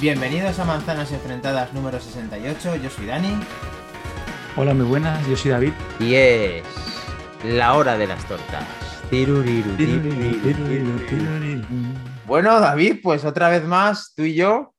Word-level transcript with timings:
Bienvenidos 0.00 0.56
a 0.60 0.64
Manzanas 0.64 1.10
Enfrentadas 1.10 1.74
número 1.74 1.98
68, 1.98 2.76
yo 2.76 2.88
soy 2.88 3.06
Dani. 3.06 3.36
Hola, 4.56 4.72
muy 4.72 4.86
buenas, 4.86 5.26
yo 5.26 5.36
soy 5.36 5.50
David. 5.50 5.72
Y 5.98 6.14
es 6.14 6.62
la 7.44 7.74
hora 7.74 7.98
de 7.98 8.06
las 8.06 8.24
tortas. 8.28 8.64
Tiruriru, 9.10 9.76
Bueno, 12.26 12.60
David, 12.60 13.00
pues 13.02 13.24
otra 13.24 13.48
vez 13.48 13.64
más, 13.64 14.12
tú 14.14 14.22
y 14.22 14.34
yo 14.34 14.72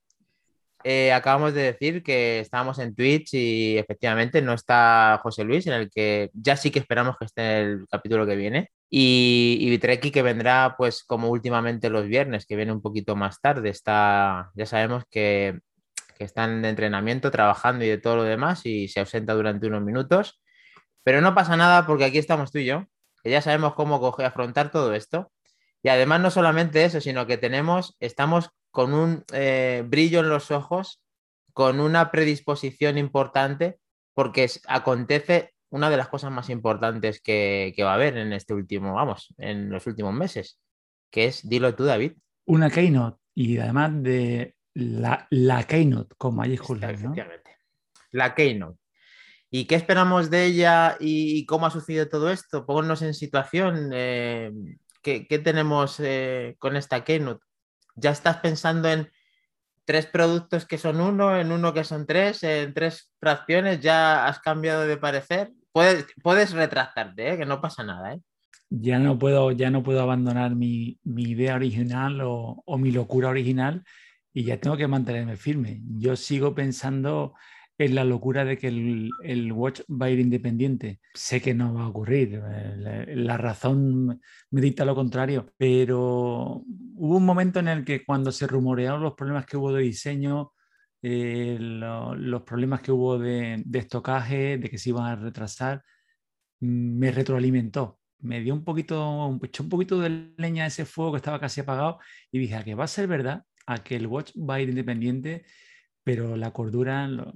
eh, 0.85 1.11
acabamos 1.11 1.53
de 1.53 1.63
decir 1.63 2.01
que 2.01 2.39
estábamos 2.39 2.79
en 2.79 2.95
Twitch 2.95 3.33
y 3.33 3.77
efectivamente 3.77 4.41
no 4.41 4.53
está 4.53 5.19
José 5.21 5.43
Luis, 5.43 5.67
en 5.67 5.73
el 5.73 5.89
que 5.89 6.29
ya 6.33 6.55
sí 6.55 6.71
que 6.71 6.79
esperamos 6.79 7.17
que 7.17 7.25
esté 7.25 7.41
en 7.41 7.67
el 7.67 7.87
capítulo 7.89 8.25
que 8.25 8.37
viene. 8.37 8.71
Y, 8.89 9.57
y 9.61 9.69
Vitreki 9.69 10.11
que 10.11 10.23
vendrá 10.23 10.75
pues 10.77 11.03
como 11.03 11.29
últimamente 11.29 11.89
los 11.89 12.07
viernes, 12.07 12.45
que 12.45 12.55
viene 12.55 12.71
un 12.71 12.81
poquito 12.81 13.15
más 13.15 13.39
tarde. 13.41 13.69
Está, 13.69 14.51
ya 14.55 14.65
sabemos 14.65 15.03
que, 15.09 15.59
que 16.17 16.25
está 16.25 16.45
en 16.45 16.65
entrenamiento, 16.65 17.31
trabajando 17.31 17.85
y 17.85 17.87
de 17.87 17.97
todo 17.97 18.17
lo 18.17 18.23
demás 18.23 18.65
y 18.65 18.87
se 18.89 18.99
ausenta 18.99 19.33
durante 19.33 19.67
unos 19.67 19.83
minutos. 19.83 20.41
Pero 21.03 21.21
no 21.21 21.33
pasa 21.33 21.55
nada 21.55 21.87
porque 21.87 22.05
aquí 22.05 22.17
estamos 22.17 22.51
tú 22.51 22.59
y 22.59 22.65
yo, 22.65 22.85
que 23.23 23.29
ya 23.29 23.41
sabemos 23.41 23.73
cómo 23.73 24.15
afrontar 24.17 24.71
todo 24.71 24.93
esto. 24.93 25.31
Y 25.81 25.89
además 25.89 26.19
no 26.19 26.29
solamente 26.29 26.83
eso, 26.83 26.99
sino 26.99 27.25
que 27.25 27.37
tenemos, 27.37 27.95
estamos 27.99 28.49
con 28.71 28.93
un 28.93 29.23
eh, 29.33 29.83
brillo 29.87 30.19
en 30.19 30.29
los 30.29 30.51
ojos, 30.51 31.01
con 31.53 31.79
una 31.79 32.11
predisposición 32.11 32.97
importante, 32.97 33.79
porque 34.13 34.49
acontece 34.67 35.53
una 35.69 35.89
de 35.89 35.97
las 35.97 36.07
cosas 36.07 36.31
más 36.31 36.49
importantes 36.49 37.21
que, 37.21 37.73
que, 37.75 37.83
va 37.83 37.91
a 37.91 37.95
haber 37.95 38.17
en 38.17 38.33
este 38.33 38.53
último, 38.53 38.93
vamos, 38.93 39.33
en 39.37 39.69
los 39.69 39.85
últimos 39.87 40.13
meses, 40.13 40.59
que 41.11 41.25
es, 41.25 41.47
dilo 41.47 41.75
tú, 41.75 41.85
David. 41.85 42.13
Una 42.45 42.69
keynote, 42.69 43.19
y 43.35 43.57
además 43.57 43.91
de 44.01 44.55
la, 44.73 45.27
la 45.29 45.63
keynote 45.63 46.15
con 46.17 46.35
mayúsculas, 46.35 47.01
¿no? 47.01 47.13
La 48.11 48.33
keynote. 48.33 48.79
¿Y 49.51 49.65
qué 49.65 49.75
esperamos 49.75 50.29
de 50.29 50.45
ella 50.45 50.97
y 50.99 51.45
cómo 51.45 51.65
ha 51.65 51.71
sucedido 51.71 52.07
todo 52.07 52.31
esto? 52.31 52.65
Pónganos 52.65 53.01
en 53.01 53.13
situación. 53.15 53.89
Eh, 53.93 54.51
¿qué, 55.01 55.27
¿qué, 55.27 55.39
tenemos 55.39 55.99
eh, 55.99 56.55
con 56.59 56.75
esta 56.75 57.03
keynote? 57.03 57.43
ya 57.99 58.11
estás 58.11 58.37
pensando 58.37 58.89
en 58.89 59.11
tres 59.85 60.05
productos 60.05 60.65
que 60.65 60.77
son 60.77 61.01
uno, 61.01 61.37
en 61.37 61.51
uno 61.51 61.73
que 61.73 61.83
son 61.83 62.05
tres, 62.05 62.43
en 62.43 62.73
tres 62.73 63.11
fracciones, 63.19 63.79
ya 63.79 64.27
has 64.27 64.39
cambiado 64.39 64.85
de 64.85 64.97
parecer. 64.97 65.51
Puedes, 65.71 66.07
puedes 66.23 66.51
retractarte, 66.51 67.33
¿eh? 67.33 67.37
que 67.37 67.45
no 67.45 67.61
pasa 67.61 67.83
nada. 67.83 68.13
¿eh? 68.13 68.21
Ya, 68.69 68.99
no 68.99 69.17
puedo, 69.17 69.51
ya 69.51 69.69
no 69.69 69.83
puedo 69.83 70.01
abandonar 70.01 70.55
mi, 70.55 70.99
mi 71.03 71.23
idea 71.23 71.55
original 71.55 72.21
o, 72.21 72.61
o, 72.65 72.77
mi 72.77 72.91
locura 72.91 73.29
original 73.29 73.83
y 74.33 74.43
ya 74.43 74.59
tengo 74.59 74.77
que 74.77 74.87
mantenerme 74.87 75.37
firme. 75.37 75.81
Yo 75.97 76.15
sigo 76.15 76.55
pensando 76.55 77.33
en 77.79 77.95
la 77.95 78.03
locura 78.03 78.43
de 78.43 78.57
que 78.57 78.67
el, 78.67 79.09
el, 79.23 79.51
Watch 79.53 79.81
va 79.89 80.07
a 80.07 80.09
ir 80.09 80.19
independiente. 80.19 80.99
Sé 81.13 81.41
que 81.41 81.53
no 81.53 81.73
va 81.73 81.83
a 81.83 81.87
ocurrir, 81.87 82.41
eh, 82.45 82.75
la, 82.77 83.05
la, 83.07 83.37
razón 83.37 84.21
me 84.51 84.61
dicta 84.61 84.83
lo 84.83 84.95
contrario, 84.95 85.53
pero 85.57 86.61
hubo 86.65 87.17
un 87.17 87.25
momento 87.25 87.59
en 87.59 87.69
el 87.69 87.85
que 87.85 88.03
cuando 88.03 88.31
se 88.33 88.47
rumorearon 88.47 89.01
los 89.01 89.13
problemas 89.13 89.45
que 89.45 89.55
hubo 89.55 89.71
de 89.71 89.83
diseño, 89.83 90.51
eh, 91.01 91.57
lo, 91.59 92.15
los 92.15 92.41
problemas 92.43 92.81
que 92.81 92.91
hubo 92.91 93.17
de, 93.17 93.63
de, 93.65 93.79
estocaje, 93.79 94.57
de 94.57 94.69
que 94.69 94.77
se 94.77 94.89
iban 94.89 95.05
a 95.05 95.15
retrasar, 95.15 95.83
me 96.59 97.11
retroalimentó. 97.11 97.99
Me 98.19 98.41
dio 98.41 98.53
un 98.53 98.65
poquito, 98.65 99.39
echó 99.43 99.63
un 99.63 99.69
poquito 99.69 99.99
de 99.99 100.33
leña 100.37 100.65
a 100.65 100.67
ese 100.67 100.85
fuego 100.85 101.11
que 101.13 101.17
estaba 101.17 101.39
casi 101.39 101.61
apagado 101.61 101.99
y 102.31 102.39
dije, 102.39 102.55
¿a 102.55 102.63
que 102.63 102.75
va 102.75 102.83
a 102.83 102.87
ser 102.87 103.07
verdad? 103.07 103.43
¿A 103.65 103.77
que 103.77 103.95
el 103.95 104.07
Watch 104.07 104.31
va 104.37 104.55
a 104.55 104.61
ir 104.61 104.69
independiente? 104.69 105.45
Pero 106.03 106.35
la 106.35 106.51
cordura, 106.51 107.07
lo, 107.07 107.33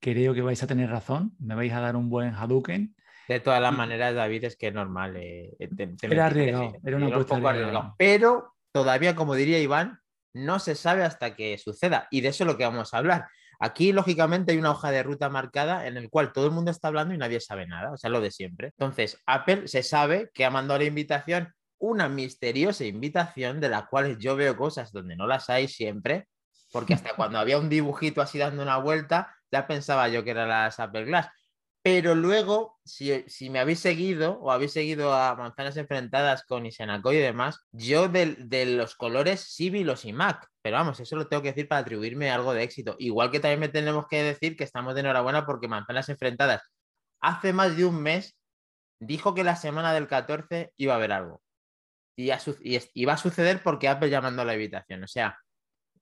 creo 0.00 0.32
que 0.32 0.40
vais 0.40 0.62
a 0.62 0.66
tener 0.66 0.88
razón, 0.88 1.32
me 1.38 1.54
vais 1.54 1.72
a 1.72 1.80
dar 1.80 1.96
un 1.96 2.08
buen 2.08 2.34
Hadouken. 2.34 2.94
De 3.28 3.40
todas 3.40 3.60
las 3.60 3.76
maneras, 3.76 4.14
David, 4.14 4.44
es 4.44 4.56
que 4.56 4.68
es 4.68 4.74
normal. 4.74 5.16
Eh, 5.16 5.54
te, 5.76 5.86
te 5.86 6.06
era 6.06 6.26
arriesgado, 6.26 6.72
era 6.82 6.96
una 6.96 7.06
un 7.18 7.46
arriesgado. 7.46 7.94
Pero 7.98 8.54
todavía, 8.72 9.14
como 9.14 9.34
diría 9.34 9.60
Iván, 9.60 10.01
no 10.34 10.58
se 10.58 10.74
sabe 10.74 11.04
hasta 11.04 11.34
que 11.34 11.58
suceda. 11.58 12.08
Y 12.10 12.20
de 12.20 12.28
eso 12.28 12.44
es 12.44 12.48
lo 12.48 12.56
que 12.56 12.64
vamos 12.64 12.94
a 12.94 12.98
hablar. 12.98 13.28
Aquí, 13.64 13.92
lógicamente, 13.92 14.52
hay 14.52 14.58
una 14.58 14.72
hoja 14.72 14.90
de 14.90 15.04
ruta 15.04 15.28
marcada 15.28 15.86
en 15.86 15.96
el 15.96 16.10
cual 16.10 16.32
todo 16.32 16.46
el 16.46 16.52
mundo 16.52 16.70
está 16.70 16.88
hablando 16.88 17.14
y 17.14 17.18
nadie 17.18 17.40
sabe 17.40 17.66
nada, 17.66 17.92
o 17.92 17.96
sea, 17.96 18.10
lo 18.10 18.20
de 18.20 18.32
siempre. 18.32 18.68
Entonces, 18.68 19.22
Apple 19.24 19.68
se 19.68 19.84
sabe 19.84 20.30
que 20.34 20.44
ha 20.44 20.50
mandado 20.50 20.80
la 20.80 20.86
invitación, 20.86 21.54
una 21.78 22.08
misteriosa 22.08 22.84
invitación 22.84 23.60
de 23.60 23.68
la 23.68 23.86
cual 23.86 24.18
yo 24.18 24.34
veo 24.34 24.56
cosas 24.56 24.90
donde 24.90 25.14
no 25.14 25.28
las 25.28 25.48
hay 25.48 25.68
siempre, 25.68 26.26
porque 26.72 26.94
hasta 26.94 27.14
cuando 27.16 27.38
había 27.38 27.58
un 27.58 27.68
dibujito 27.68 28.20
así 28.20 28.36
dando 28.36 28.62
una 28.62 28.78
vuelta, 28.78 29.32
ya 29.52 29.66
pensaba 29.68 30.08
yo 30.08 30.24
que 30.24 30.30
era 30.30 30.44
las 30.44 30.80
Apple 30.80 31.04
Glass. 31.04 31.28
Pero 31.84 32.14
luego, 32.14 32.78
si, 32.84 33.24
si, 33.26 33.50
me 33.50 33.58
habéis 33.58 33.80
seguido 33.80 34.38
o 34.40 34.52
habéis 34.52 34.72
seguido 34.72 35.12
a 35.12 35.34
Manzanas 35.34 35.76
Enfrentadas 35.76 36.44
con 36.44 36.64
Isenako 36.64 37.12
y 37.12 37.16
demás, 37.16 37.58
yo 37.72 38.08
de, 38.08 38.36
de, 38.38 38.66
los 38.66 38.94
colores 38.94 39.40
sí 39.40 39.68
vi 39.68 39.82
los 39.82 40.04
iMac. 40.04 40.46
Pero 40.62 40.76
vamos, 40.76 41.00
eso 41.00 41.16
lo 41.16 41.26
tengo 41.26 41.42
que 41.42 41.48
decir 41.48 41.66
para 41.66 41.80
atribuirme 41.80 42.30
algo 42.30 42.54
de 42.54 42.62
éxito. 42.62 42.94
Igual 43.00 43.32
que 43.32 43.40
también 43.40 43.58
me 43.58 43.68
tenemos 43.68 44.06
que 44.06 44.22
decir 44.22 44.56
que 44.56 44.62
estamos 44.62 44.94
de 44.94 45.00
enhorabuena 45.00 45.44
porque 45.44 45.66
Manzanas 45.66 46.08
Enfrentadas 46.08 46.62
hace 47.20 47.52
más 47.52 47.76
de 47.76 47.84
un 47.84 48.00
mes 48.00 48.36
dijo 49.00 49.34
que 49.34 49.44
la 49.44 49.56
semana 49.56 49.92
del 49.92 50.06
14 50.06 50.72
iba 50.76 50.92
a 50.92 50.96
haber 50.96 51.12
algo. 51.12 51.42
Y, 52.16 52.30
a, 52.30 52.38
iba 52.94 53.12
a 53.14 53.16
suceder 53.16 53.62
porque 53.62 53.88
Apple 53.88 54.10
ya 54.10 54.20
mandó 54.20 54.44
la 54.44 54.54
invitación. 54.54 55.02
O 55.02 55.08
sea, 55.08 55.38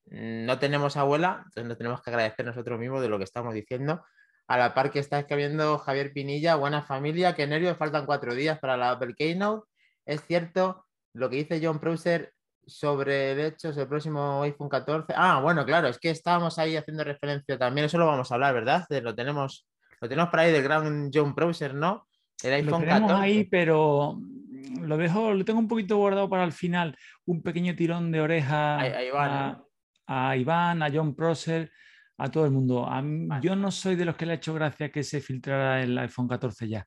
no 0.07 0.59
tenemos 0.59 0.97
abuela, 0.97 1.43
entonces 1.47 1.69
nos 1.69 1.79
tenemos 1.79 2.03
que 2.03 2.11
agradecer 2.11 2.45
nosotros 2.45 2.79
mismos 2.79 3.01
de 3.01 3.09
lo 3.09 3.19
que 3.19 3.25
estamos 3.25 3.55
diciendo. 3.55 4.05
A 4.51 4.59
la 4.59 4.75
par 4.75 4.91
que 4.91 4.99
está 4.99 5.21
escribiendo 5.21 5.79
Javier 5.79 6.13
Pinilla, 6.13 6.57
buena 6.57 6.83
familia, 6.83 7.37
que 7.37 7.47
nervios, 7.47 7.77
faltan 7.77 8.05
cuatro 8.05 8.35
días 8.35 8.59
para 8.59 8.77
la 8.77 8.91
Apple 8.91 9.15
Keynote. 9.17 9.65
Es 10.05 10.23
cierto 10.27 10.87
lo 11.15 11.31
que 11.31 11.37
dice 11.37 11.61
John 11.63 11.79
Prouser 11.79 12.33
sobre, 12.67 13.37
de 13.37 13.47
hecho, 13.47 13.69
el 13.69 13.87
próximo 13.87 14.43
iPhone 14.43 14.69
14. 14.69 15.13
Ah, 15.17 15.41
bueno, 15.41 15.65
claro, 15.65 15.87
es 15.87 16.01
que 16.01 16.11
estábamos 16.11 16.59
ahí 16.59 16.75
haciendo 16.75 17.05
referencia 17.05 17.57
también, 17.57 17.85
eso 17.85 17.97
lo 17.97 18.07
vamos 18.07 18.29
a 18.29 18.35
hablar, 18.35 18.53
¿verdad? 18.53 18.85
Lo 18.91 19.15
tenemos, 19.15 19.69
lo 20.01 20.09
tenemos 20.09 20.31
por 20.31 20.41
ahí 20.41 20.51
del 20.51 20.65
gran 20.65 21.11
John 21.15 21.33
Prouser, 21.33 21.73
¿no? 21.73 22.09
El 22.43 22.55
iPhone 22.55 22.73
lo 22.73 22.79
tenemos 22.89 23.11
14. 23.13 23.25
ahí, 23.25 23.45
pero 23.45 24.19
lo 24.81 24.97
dejo, 24.97 25.33
lo 25.33 25.45
tengo 25.45 25.61
un 25.61 25.69
poquito 25.69 25.97
guardado 25.97 26.29
para 26.29 26.43
el 26.43 26.53
final, 26.53 26.99
un 27.25 27.41
pequeño 27.41 27.77
tirón 27.77 28.11
de 28.11 28.21
oreja. 28.21 28.81
Ahí, 28.81 28.91
ahí 28.91 29.11
va, 29.11 29.63
a, 30.09 30.31
a 30.31 30.37
Iván, 30.37 30.83
a 30.83 30.91
John 30.93 31.15
Prosser, 31.15 31.71
a 32.21 32.31
todo 32.31 32.45
el 32.45 32.51
mundo. 32.51 32.87
A 32.87 33.01
mí, 33.03 33.27
vale. 33.27 33.43
Yo 33.43 33.57
no 33.57 33.71
soy 33.71 33.97
de 33.97 34.05
los 34.05 34.17
que 34.17 34.27
le 34.27 34.33
ha 34.33 34.37
hecho 34.37 34.55
gracia 34.55 34.93
que 34.93 35.03
se 35.03 35.21
filtrara 35.21 35.83
el 35.83 35.97
iPhone 35.99 36.29
14 36.29 36.69
ya. 36.69 36.87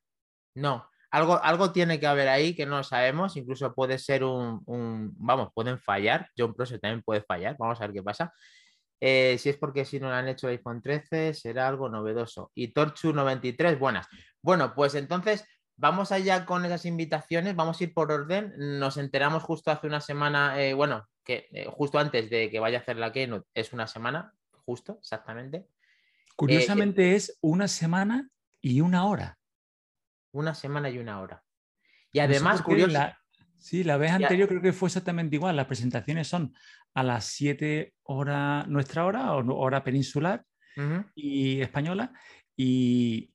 No, 0.54 0.88
algo, 1.10 1.42
algo 1.42 1.72
tiene 1.72 1.98
que 1.98 2.06
haber 2.06 2.28
ahí 2.28 2.54
que 2.54 2.66
no 2.66 2.82
sabemos, 2.84 3.36
incluso 3.36 3.74
puede 3.74 3.98
ser 3.98 4.24
un, 4.24 4.62
un 4.66 5.12
vamos, 5.16 5.50
pueden 5.54 5.78
fallar, 5.78 6.28
John 6.36 6.54
Prosser 6.54 6.80
también 6.80 7.02
puede 7.02 7.22
fallar, 7.22 7.56
vamos 7.58 7.80
a 7.80 7.86
ver 7.86 7.94
qué 7.94 8.02
pasa. 8.02 8.32
Eh, 9.00 9.36
si 9.38 9.50
es 9.50 9.56
porque 9.56 9.84
si 9.84 10.00
no 10.00 10.08
lo 10.08 10.14
han 10.14 10.28
hecho 10.28 10.48
el 10.48 10.52
iPhone 10.52 10.80
13, 10.80 11.34
será 11.34 11.68
algo 11.68 11.88
novedoso. 11.88 12.50
Y 12.54 12.72
Torchu93, 12.72 13.78
buenas. 13.78 14.06
Bueno, 14.40 14.74
pues 14.74 14.94
entonces 14.94 15.44
vamos 15.76 16.12
allá 16.12 16.46
con 16.46 16.64
esas 16.64 16.86
invitaciones, 16.86 17.56
vamos 17.56 17.80
a 17.80 17.84
ir 17.84 17.92
por 17.92 18.10
orden. 18.10 18.54
Nos 18.56 18.96
enteramos 18.96 19.42
justo 19.42 19.70
hace 19.70 19.86
una 19.86 20.00
semana, 20.00 20.60
eh, 20.62 20.74
bueno, 20.74 21.06
que 21.24 21.48
eh, 21.52 21.66
justo 21.70 21.98
antes 21.98 22.30
de 22.30 22.50
que 22.50 22.60
vaya 22.60 22.78
a 22.78 22.80
hacer 22.82 22.96
la 22.96 23.12
keynote 23.12 23.46
es 23.54 23.72
una 23.72 23.86
semana, 23.86 24.32
justo, 24.64 24.98
exactamente. 25.00 25.68
Curiosamente 26.36 27.12
eh, 27.12 27.16
es 27.16 27.38
una 27.40 27.68
semana 27.68 28.28
y 28.60 28.80
una 28.80 29.06
hora. 29.06 29.38
Una 30.32 30.54
semana 30.54 30.90
y 30.90 30.98
una 30.98 31.20
hora. 31.20 31.44
Y 32.12 32.18
además, 32.18 32.60
no 32.60 32.64
curioso. 32.64 32.92
La, 32.92 33.18
sí, 33.56 33.84
la 33.84 33.96
vez 33.96 34.12
anterior 34.12 34.48
creo 34.48 34.62
que 34.62 34.72
fue 34.72 34.88
exactamente 34.88 35.36
igual. 35.36 35.56
Las 35.56 35.66
presentaciones 35.66 36.28
son 36.28 36.54
a 36.94 37.02
las 37.02 37.24
7 37.26 37.94
horas, 38.04 38.66
nuestra 38.68 39.04
hora, 39.04 39.34
o 39.34 39.54
hora 39.56 39.82
peninsular 39.84 40.44
uh 40.76 40.80
-huh. 40.80 41.12
y 41.14 41.60
española, 41.60 42.12
y, 42.56 43.32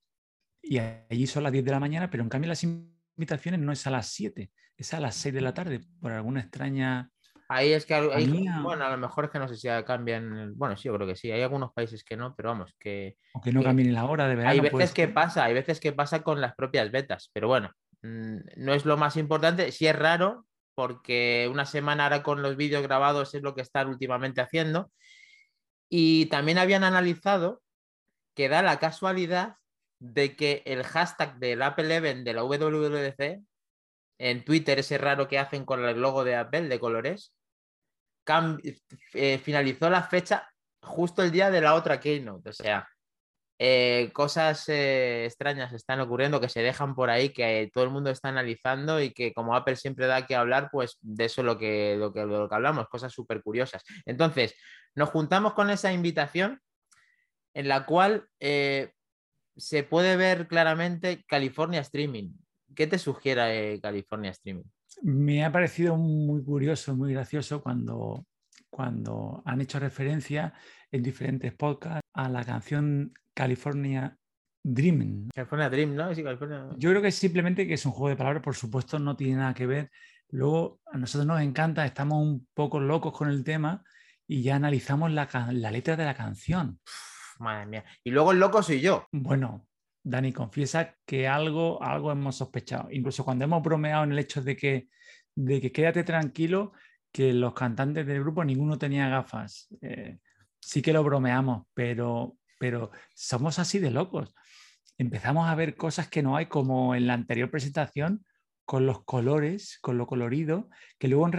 y 0.62 0.78
allí 0.78 1.28
son 1.28 1.44
las 1.44 1.52
10 1.52 1.66
de 1.66 1.72
la 1.72 1.80
mañana, 1.80 2.10
pero 2.10 2.24
en 2.24 2.30
cambio 2.30 2.50
las 2.50 2.64
invitaciones 2.64 3.60
no 3.60 3.72
es 3.72 3.86
a 3.86 3.92
las 3.92 4.08
7, 4.08 4.52
es 4.78 4.94
a 4.94 5.00
las 5.00 5.16
6 5.16 5.36
de 5.36 5.42
la 5.42 5.54
tarde, 5.54 5.82
por 6.00 6.12
alguna 6.12 6.40
extraña 6.40 7.12
Ahí 7.52 7.74
es 7.74 7.84
que, 7.88 7.96
ahí, 7.96 8.46
bueno, 8.62 8.86
a 8.86 8.92
lo 8.92 8.98
mejor 9.00 9.26
es 9.26 9.32
que 9.32 9.40
no 9.40 9.48
sé 9.48 9.56
si 9.56 9.68
cambian, 9.84 10.54
bueno, 10.56 10.78
sí, 10.78 10.84
yo 10.84 10.94
creo 10.94 11.08
que 11.08 11.16
sí, 11.16 11.32
hay 11.32 11.42
algunos 11.42 11.74
países 11.74 12.04
que 12.04 12.16
no, 12.16 12.36
pero 12.36 12.50
vamos, 12.50 12.76
que... 12.78 13.18
O 13.34 13.42
que 13.42 13.52
no 13.52 13.64
cambien 13.64 13.92
la 13.92 14.06
hora 14.06 14.28
de 14.28 14.36
verano. 14.36 14.52
Hay 14.52 14.60
veces 14.60 14.72
pues... 14.72 14.94
que 14.94 15.08
pasa, 15.08 15.46
hay 15.46 15.56
veces 15.56 15.80
que 15.80 15.92
pasa 15.92 16.22
con 16.22 16.42
las 16.42 16.54
propias 16.54 16.92
betas, 16.92 17.32
pero 17.34 17.48
bueno, 17.48 17.72
mmm, 18.04 18.38
no 18.58 18.74
es 18.76 18.86
lo 18.86 18.98
más 18.98 19.18
importante, 19.18 19.72
sí 19.72 19.88
es 19.88 19.96
raro, 19.96 20.46
porque 20.76 21.50
una 21.52 21.66
semana 21.66 22.04
ahora 22.04 22.22
con 22.22 22.44
los 22.44 22.56
vídeos 22.56 22.84
grabados 22.84 23.34
es 23.34 23.42
lo 23.42 23.56
que 23.56 23.62
están 23.62 23.90
últimamente 23.90 24.42
haciendo, 24.42 24.92
y 25.90 26.28
también 26.28 26.60
habían 26.60 26.84
analizado 26.84 27.64
que 28.36 28.48
da 28.48 28.62
la 28.62 28.78
casualidad 28.78 29.56
de 29.98 30.36
que 30.36 30.62
el 30.68 30.84
hashtag 30.84 31.40
del 31.40 31.64
Apple 31.64 31.96
Event 31.96 32.24
de 32.24 32.34
la 32.36 32.44
WWDC 32.44 33.42
en 34.20 34.46
Twitter, 34.46 34.78
ese 34.78 35.00
raro 35.00 35.28
que 35.28 35.40
hacen 35.40 35.66
con 35.66 35.84
el 35.84 36.00
logo 36.00 36.24
de 36.24 36.36
Apple 36.36 36.70
de 36.70 36.80
colores, 36.80 37.34
eh, 39.14 39.38
finalizó 39.40 39.90
la 39.90 40.04
fecha 40.04 40.48
justo 40.82 41.24
el 41.24 41.32
día 41.32 41.52
de 41.52 41.62
la 41.62 41.76
otra 41.76 42.00
keynote. 42.00 42.50
O 42.50 42.54
sea, 42.54 42.88
eh, 43.58 44.10
cosas 44.14 44.68
eh, 44.70 45.26
extrañas 45.26 45.74
están 45.74 46.00
ocurriendo 46.00 46.40
que 46.40 46.50
se 46.50 46.62
dejan 46.62 46.96
por 46.96 47.10
ahí, 47.10 47.30
que 47.30 47.70
todo 47.74 47.84
el 47.84 47.90
mundo 47.90 48.10
está 48.10 48.30
analizando 48.30 49.02
y 49.02 49.12
que 49.12 49.34
como 49.34 49.56
Apple 49.56 49.76
siempre 49.76 50.08
da 50.08 50.26
que 50.26 50.36
hablar, 50.36 50.70
pues 50.72 50.98
de 51.02 51.26
eso 51.26 51.42
es 51.42 51.46
lo 51.46 51.58
que, 51.58 51.96
lo 51.98 52.14
que, 52.14 52.26
lo 52.26 52.48
que 52.48 52.56
hablamos, 52.56 52.88
cosas 52.88 53.12
súper 53.12 53.42
curiosas. 53.42 53.84
Entonces, 54.06 54.56
nos 54.96 55.10
juntamos 55.10 55.54
con 55.54 55.70
esa 55.70 55.92
invitación 55.92 56.62
en 57.54 57.68
la 57.68 57.86
cual 57.86 58.28
se 58.40 59.84
puede 59.84 60.16
ver 60.16 60.48
claramente 60.48 61.26
California 61.28 61.82
Streaming. 61.82 62.32
¿Qué 62.76 62.88
te 62.88 62.98
sugiere 62.98 63.80
California 63.82 64.32
Streaming? 64.32 64.64
Me 65.02 65.46
ha 65.46 65.52
parecido 65.52 65.96
muy 65.98 66.44
curioso, 66.44 66.96
muy 66.96 67.14
gracioso 67.14 67.62
cuando, 67.62 68.26
cuando 68.70 69.42
han 69.46 69.62
hecho 69.62 69.80
referencia 69.80 70.54
en 70.92 71.04
diferentes 71.04 71.54
podcasts 71.54 72.02
a 72.14 72.30
la 72.30 72.44
canción 72.44 73.14
California 73.34 74.18
Dreaming. 74.64 75.30
California 75.34 75.70
Dream, 75.70 75.96
¿no? 75.96 76.12
Yo 76.78 76.90
creo 76.90 77.02
que 77.02 77.12
simplemente 77.12 77.68
que 77.68 77.76
es 77.76 77.86
un 77.86 77.92
juego 77.92 78.10
de 78.10 78.16
palabras, 78.16 78.44
por 78.44 78.56
supuesto, 78.56 79.00
no 79.00 79.16
tiene 79.16 79.38
nada 79.38 79.54
que 79.54 79.66
ver. 79.66 79.92
Luego, 80.30 80.80
a 80.92 80.98
nosotros 80.98 81.26
nos 81.26 81.42
encanta, 81.42 81.86
estamos 81.86 82.22
un 82.22 82.48
poco 82.54 82.80
locos 82.80 83.14
con 83.14 83.30
el 83.30 83.44
tema 83.44 83.84
y 84.28 84.44
ya 84.44 84.56
analizamos 84.56 85.12
la, 85.12 85.28
la 85.52 85.72
letra 85.72 85.96
de 85.96 86.06
la 86.06 86.14
canción. 86.14 86.80
madre 87.40 87.66
mía. 87.66 87.86
Y 88.04 88.12
luego 88.12 88.32
el 88.32 88.40
loco 88.40 88.62
soy 88.62 88.82
yo. 88.82 89.08
Bueno, 89.12 89.69
Dani, 90.10 90.34
confiesa 90.34 90.96
que 91.06 91.28
algo, 91.28 91.82
algo 91.84 92.12
hemos 92.12 92.38
sospechado. 92.38 92.90
Incluso 92.92 93.24
cuando 93.24 93.46
hemos 93.46 93.62
bromeado 93.62 94.04
en 94.04 94.12
el 94.12 94.20
hecho 94.20 94.42
de 94.42 94.58
que, 94.58 94.90
de 95.36 95.62
que 95.62 95.72
quédate 95.72 96.04
tranquilo, 96.04 96.74
que 97.12 97.32
los 97.34 97.54
cantantes 97.54 98.08
del 98.08 98.22
grupo 98.22 98.44
ninguno 98.44 98.78
tenía 98.78 99.08
gafas. 99.08 99.68
Eh, 99.82 100.18
sí 100.60 100.82
que 100.82 100.94
lo 100.94 101.04
bromeamos, 101.04 101.68
pero, 101.76 102.38
pero 102.60 102.92
somos 103.14 103.60
así 103.60 103.78
de 103.78 103.92
locos. 103.92 104.34
Empezamos 104.98 105.48
a 105.48 105.56
ver 105.56 105.76
cosas 105.76 106.10
que 106.10 106.24
no 106.24 106.36
hay, 106.36 106.48
como 106.48 106.96
en 106.96 107.06
la 107.06 107.14
anterior 107.14 107.52
presentación, 107.52 108.26
con 108.66 108.86
los 108.88 109.04
colores, 109.04 109.78
con 109.80 109.98
lo 109.98 110.08
colorido, 110.08 110.70
que 110.98 111.08
luego 111.08 111.28
en 111.28 111.34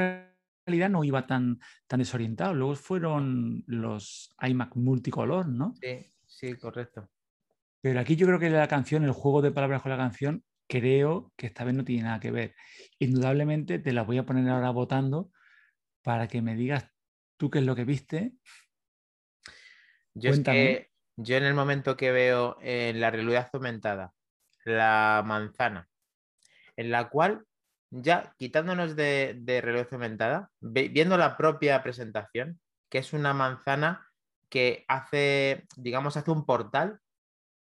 realidad 0.66 0.90
no 0.90 1.02
iba 1.02 1.26
tan, 1.26 1.58
tan 1.88 1.98
desorientado. 1.98 2.54
Luego 2.54 2.76
fueron 2.76 3.64
los 3.66 4.34
iMac 4.40 4.76
multicolor, 4.76 5.48
¿no? 5.48 5.74
Sí, 5.80 6.12
sí, 6.26 6.54
correcto. 6.56 7.08
Pero 7.80 8.00
aquí 8.00 8.16
yo 8.16 8.26
creo 8.26 8.38
que 8.38 8.50
la 8.50 8.68
canción, 8.68 9.04
el 9.04 9.12
juego 9.12 9.42
de 9.42 9.52
palabras 9.52 9.82
con 9.82 9.90
la 9.90 9.96
canción, 9.96 10.44
creo 10.68 11.32
que 11.36 11.46
esta 11.46 11.64
vez 11.64 11.74
no 11.74 11.84
tiene 11.84 12.04
nada 12.04 12.20
que 12.20 12.30
ver. 12.30 12.54
Indudablemente 12.98 13.78
te 13.78 13.92
la 13.92 14.02
voy 14.02 14.18
a 14.18 14.26
poner 14.26 14.48
ahora 14.48 14.70
votando 14.70 15.30
para 16.02 16.28
que 16.28 16.42
me 16.42 16.54
digas 16.54 16.90
tú 17.36 17.50
qué 17.50 17.58
es 17.58 17.64
lo 17.64 17.74
que 17.74 17.84
viste. 17.84 18.32
Yo 20.14 20.30
es 20.30 20.40
que 20.40 20.90
yo 21.16 21.36
en 21.36 21.44
el 21.44 21.54
momento 21.54 21.96
que 21.96 22.12
veo 22.12 22.56
en 22.60 23.00
la 23.00 23.10
realidad 23.10 23.48
aumentada 23.52 24.12
la 24.64 25.22
manzana, 25.24 25.88
en 26.76 26.90
la 26.90 27.08
cual 27.08 27.44
ya 27.90 28.34
quitándonos 28.38 28.94
de, 28.94 29.36
de 29.38 29.60
realidad 29.60 29.88
aumentada, 29.92 30.50
viendo 30.60 31.16
la 31.16 31.36
propia 31.36 31.82
presentación, 31.82 32.60
que 32.88 32.98
es 32.98 33.12
una 33.12 33.32
manzana 33.32 34.06
que 34.48 34.84
hace, 34.88 35.66
digamos, 35.76 36.16
hace 36.16 36.30
un 36.30 36.44
portal 36.44 37.00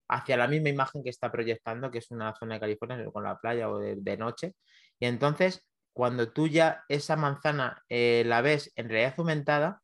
hacia 0.08 0.36
la 0.36 0.48
misma 0.48 0.68
imagen 0.68 1.02
que 1.02 1.10
está 1.10 1.30
proyectando, 1.30 1.90
que 1.90 1.98
es 1.98 2.10
una 2.10 2.34
zona 2.34 2.54
de 2.54 2.60
California 2.60 3.04
con 3.12 3.24
la 3.24 3.38
playa 3.38 3.68
o 3.68 3.78
de, 3.78 4.16
noche. 4.16 4.54
Y 4.98 5.06
entonces, 5.06 5.66
cuando 5.92 6.32
tú 6.32 6.48
ya 6.48 6.84
esa 6.88 7.16
manzana 7.16 7.82
eh, 7.88 8.22
la 8.26 8.40
ves 8.40 8.72
en 8.76 8.88
realidad 8.88 9.14
aumentada, 9.18 9.82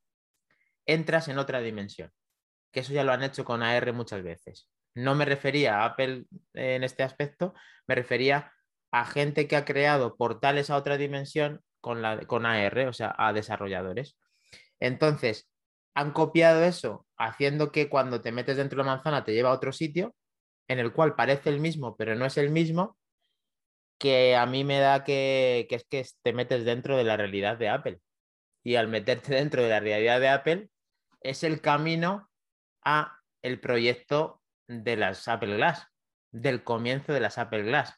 entras 0.86 1.28
en 1.28 1.38
otra 1.38 1.60
dimensión. 1.60 2.10
Que 2.72 2.80
eso 2.80 2.92
ya 2.92 3.04
lo 3.04 3.12
han 3.12 3.22
hecho 3.22 3.44
con 3.44 3.62
AR 3.62 3.92
muchas 3.92 4.22
veces. 4.22 4.68
No 4.94 5.14
me 5.14 5.24
refería 5.24 5.80
a 5.80 5.84
Apple 5.86 6.24
en 6.54 6.84
este 6.84 7.02
aspecto, 7.02 7.54
me 7.86 7.94
refería 7.94 8.52
a 8.90 9.04
gente 9.06 9.48
que 9.48 9.56
ha 9.56 9.64
creado 9.64 10.16
portales 10.16 10.70
a 10.70 10.76
otra 10.76 10.98
dimensión 10.98 11.60
con, 11.80 12.02
la, 12.02 12.20
con 12.26 12.46
AR, 12.46 12.88
o 12.88 12.92
sea, 12.92 13.14
a 13.18 13.32
desarrolladores. 13.32 14.18
Entonces, 14.80 15.50
han 15.94 16.12
copiado 16.12 16.62
eso 16.62 17.06
haciendo 17.26 17.70
que 17.70 17.88
cuando 17.88 18.20
te 18.20 18.32
metes 18.32 18.56
dentro 18.56 18.78
de 18.78 18.84
la 18.84 18.94
manzana 18.94 19.24
te 19.24 19.32
lleva 19.32 19.50
a 19.50 19.54
otro 19.54 19.72
sitio 19.72 20.14
en 20.68 20.78
el 20.78 20.92
cual 20.92 21.14
parece 21.14 21.50
el 21.50 21.60
mismo, 21.60 21.96
pero 21.96 22.14
no 22.14 22.24
es 22.24 22.36
el 22.36 22.50
mismo, 22.50 22.96
que 23.98 24.36
a 24.36 24.46
mí 24.46 24.64
me 24.64 24.78
da 24.78 25.04
que, 25.04 25.66
es 25.70 25.84
que 25.84 26.06
te 26.22 26.32
metes 26.32 26.64
dentro 26.64 26.96
de 26.96 27.04
la 27.04 27.16
realidad 27.16 27.56
de 27.56 27.68
Apple. 27.68 28.00
Y 28.64 28.76
al 28.76 28.88
meterte 28.88 29.34
dentro 29.34 29.62
de 29.62 29.68
la 29.68 29.80
realidad 29.80 30.20
de 30.20 30.28
Apple, 30.28 30.68
es 31.20 31.44
el 31.44 31.60
camino 31.60 32.28
a 32.84 33.18
el 33.42 33.60
proyecto 33.60 34.40
de 34.66 34.96
las 34.96 35.28
Apple 35.28 35.56
Glass, 35.56 35.86
del 36.32 36.64
comienzo 36.64 37.12
de 37.12 37.20
las 37.20 37.38
Apple 37.38 37.62
Glass. 37.62 37.94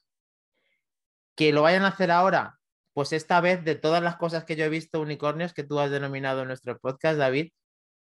Que 1.37 1.53
lo 1.53 1.62
vayan 1.62 1.85
a 1.85 1.88
hacer 1.88 2.11
ahora, 2.11 2.59
pues 2.93 3.12
esta 3.12 3.41
vez 3.41 3.65
de 3.65 3.75
todas 3.75 4.03
las 4.03 4.17
cosas 4.17 4.44
que 4.44 4.56
yo 4.56 4.65
he 4.65 4.69
visto 4.69 5.00
unicornios 5.00 5.53
que 5.55 5.65
tú 5.65 5.79
has 5.81 5.91
denominado 5.91 6.43
en 6.43 6.49
nuestro 6.49 6.79
podcast, 6.79 7.19
David, 7.19 7.53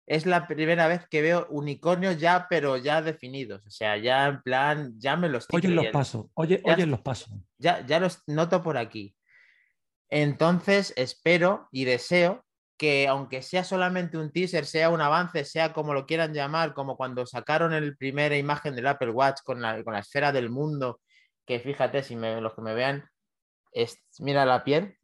es 0.08 0.24
la 0.24 0.46
primera 0.46 0.88
vez 0.88 1.06
que 1.06 1.20
veo 1.20 1.46
unicornios 1.50 2.18
ya, 2.18 2.46
pero 2.48 2.78
ya 2.78 3.02
definidos. 3.02 3.62
O 3.66 3.70
sea, 3.70 3.98
ya 3.98 4.26
en 4.26 4.42
plan, 4.42 4.94
ya 4.96 5.16
me 5.16 5.28
los 5.28 5.44
estoy 5.44 5.58
Oye 5.58 5.68
los 5.68 5.86
pasos, 5.88 6.26
oye, 6.32 6.62
oye 6.64 6.86
los 6.86 7.02
pasos. 7.02 7.30
Ya, 7.58 7.84
ya 7.84 8.00
los 8.00 8.22
noto 8.26 8.62
por 8.62 8.78
aquí. 8.78 9.14
Entonces, 10.08 10.94
espero 10.96 11.68
y 11.70 11.84
deseo 11.84 12.46
que 12.78 13.06
aunque 13.06 13.42
sea 13.42 13.64
solamente 13.64 14.16
un 14.16 14.32
teaser, 14.32 14.64
sea 14.64 14.88
un 14.88 15.02
avance, 15.02 15.44
sea 15.44 15.74
como 15.74 15.92
lo 15.92 16.06
quieran 16.06 16.32
llamar, 16.32 16.72
como 16.72 16.96
cuando 16.96 17.26
sacaron 17.26 17.74
el 17.74 17.94
primera 17.98 18.38
imagen 18.38 18.74
del 18.74 18.86
Apple 18.86 19.10
Watch 19.10 19.40
con 19.44 19.60
la, 19.60 19.84
con 19.84 19.92
la 19.92 20.00
esfera 20.00 20.32
del 20.32 20.48
mundo, 20.48 21.02
que 21.44 21.60
fíjate, 21.60 22.02
si 22.02 22.16
me, 22.16 22.40
los 22.40 22.54
que 22.54 22.62
me 22.62 22.72
vean, 22.72 23.06
es, 23.72 23.98
mira 24.20 24.46
la 24.46 24.64
piel. 24.64 24.96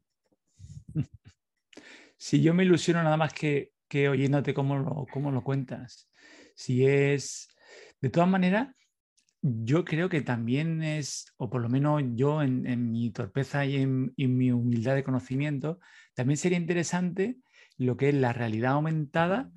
Si 2.17 2.41
yo 2.41 2.55
me 2.55 2.65
ilusiono 2.65 3.03
nada 3.03 3.19
más 3.19 3.35
que 3.35 3.74
que 3.94 4.08
oyéndote 4.08 4.55
cómo 4.55 4.76
lo, 4.76 5.06
cómo 5.12 5.31
lo 5.31 5.44
cuentas. 5.44 6.11
Si 6.56 6.85
es, 6.85 7.49
de 8.00 8.11
todas 8.11 8.29
maneras, 8.29 8.75
yo 9.41 9.85
creo 9.85 10.08
que 10.08 10.20
también 10.20 10.82
es, 10.82 11.32
o 11.37 11.49
por 11.49 11.62
lo 11.62 11.69
menos 11.69 12.02
yo 12.17 12.43
en, 12.43 12.91
mi 12.91 13.13
torpeza 13.13 13.65
y 13.65 13.77
en, 13.77 14.13
mi 14.17 14.51
humildad 14.51 14.96
de 14.96 15.05
conocimiento, 15.05 15.79
también 16.13 16.39
sería 16.39 16.58
interesante 16.58 17.36
lo 17.79 17.96
que 17.96 18.08
es 18.08 18.17
la 18.17 18.32
realidad 18.32 18.72
aumentada 18.72 19.53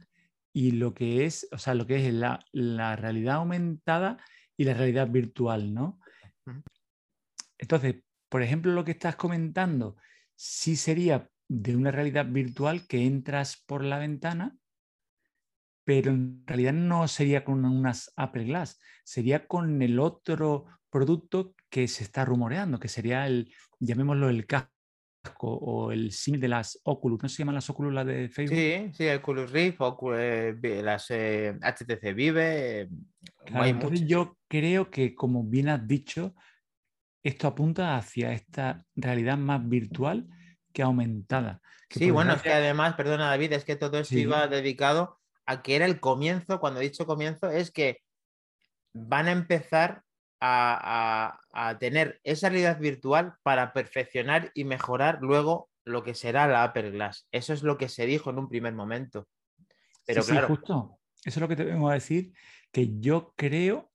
y 0.54 0.70
lo 0.70 0.94
que 0.94 1.26
es, 1.26 1.48
o 1.52 1.58
sea, 1.58 1.74
lo 1.74 1.88
que 1.88 2.08
es 2.08 2.14
la, 2.14 2.40
la 2.52 2.96
realidad 2.96 3.38
aumentada 3.38 4.24
y 4.56 4.66
la 4.66 4.76
realidad 4.76 5.10
virtual, 5.10 5.74
¿no? 5.74 6.00
Entonces, 7.58 8.04
por 8.30 8.44
ejemplo, 8.44 8.72
lo 8.72 8.86
que 8.86 8.92
estás 8.92 9.16
comentando, 9.16 9.96
sí 10.36 10.76
sería 10.76 11.28
de 11.50 11.76
una 11.76 11.92
realidad 11.92 12.26
virtual 12.26 12.88
que 12.88 13.06
entras 13.06 13.64
por 13.66 13.84
la 13.84 14.00
ventana, 14.00 14.58
pero 15.86 16.12
en 16.12 16.44
realidad 16.46 16.74
no 16.74 17.08
sería 17.08 17.46
con 17.46 17.64
unas 17.64 18.12
Apple 18.18 18.46
Glass, 18.46 18.80
sería 19.06 19.48
con 19.48 19.82
el 19.82 20.00
otro 20.00 20.66
producto 20.90 21.56
que 21.70 21.88
se 21.88 22.04
está 22.04 22.26
rumoreando, 22.26 22.80
que 22.80 22.90
sería 22.90 23.26
el, 23.26 23.54
llamémoslo 23.80 24.30
el 24.30 24.46
casco 24.46 24.74
o 25.42 25.92
el 25.92 26.12
sim 26.12 26.40
de 26.40 26.48
las 26.50 26.80
Oculus, 26.84 27.24
¿no 27.24 27.30
se 27.30 27.38
llaman 27.38 27.56
las 27.56 27.70
Oculus 27.70 27.94
las 27.94 28.06
de 28.06 28.30
Facebook? 28.30 28.58
Sí, 28.58 28.92
sí, 28.94 29.10
Oculus 29.10 29.52
Rift, 29.52 29.82
Oculus, 29.82 30.20
eh, 30.20 30.82
las 30.84 31.10
HTC 31.10 32.04
eh, 32.04 32.14
Vive. 32.14 32.82
Eh, 32.82 32.90
entonces 33.46 34.06
yo 34.06 34.38
creo 34.48 34.90
que, 34.90 35.16
como 35.16 35.44
bien 35.44 35.70
has 35.70 35.88
dicho, 35.88 36.36
esto 37.24 37.48
apunta 37.48 37.98
hacia 37.98 38.34
esta 38.34 38.86
realidad 38.96 39.38
más 39.38 39.68
virtual 39.68 40.28
aumentada. 40.84 41.62
sí, 41.90 42.12
bueno, 42.12 42.34
es 42.34 42.42
que 42.42 42.52
además, 42.52 42.96
perdona 42.96 43.30
David, 43.30 43.54
es 43.54 43.66
que 43.66 43.76
todo 43.76 44.00
esto 44.00 44.18
iba 44.18 44.48
dedicado 44.48 45.20
a 45.46 45.62
que 45.62 45.76
era 45.76 45.86
el 45.86 46.00
comienzo, 46.00 46.60
cuando 46.60 46.80
he 46.80 46.84
dicho 46.84 47.06
comienzo, 47.06 47.50
es 47.50 47.72
que 47.72 48.02
van 48.94 49.28
a 49.28 49.32
empezar 49.32 50.04
a, 50.40 51.40
tener 51.80 52.20
esa 52.24 52.50
realidad 52.50 52.80
virtual 52.80 53.36
para 53.44 53.74
perfeccionar 53.74 54.52
y 54.54 54.64
mejorar 54.64 55.20
luego 55.22 55.70
lo 55.84 56.04
que 56.04 56.14
será 56.14 56.48
la 56.48 56.64
Apple 56.64 56.92
Glass. 56.92 57.28
Eso 57.32 57.54
es 57.54 57.64
lo 57.64 57.78
que 57.78 57.90
se 57.90 58.06
dijo 58.06 58.30
en 58.30 58.40
un 58.40 58.50
primer 58.50 58.74
momento. 58.74 59.28
Pero 60.06 60.24
claro. 60.24 60.48
justo. 60.48 61.00
Eso 61.24 61.40
es 61.40 61.42
lo 61.42 61.48
que 61.48 61.56
te 61.56 61.64
vengo 61.64 61.90
a 61.90 61.96
decir, 61.96 62.34
que 62.72 63.00
yo 63.00 63.34
creo, 63.36 63.92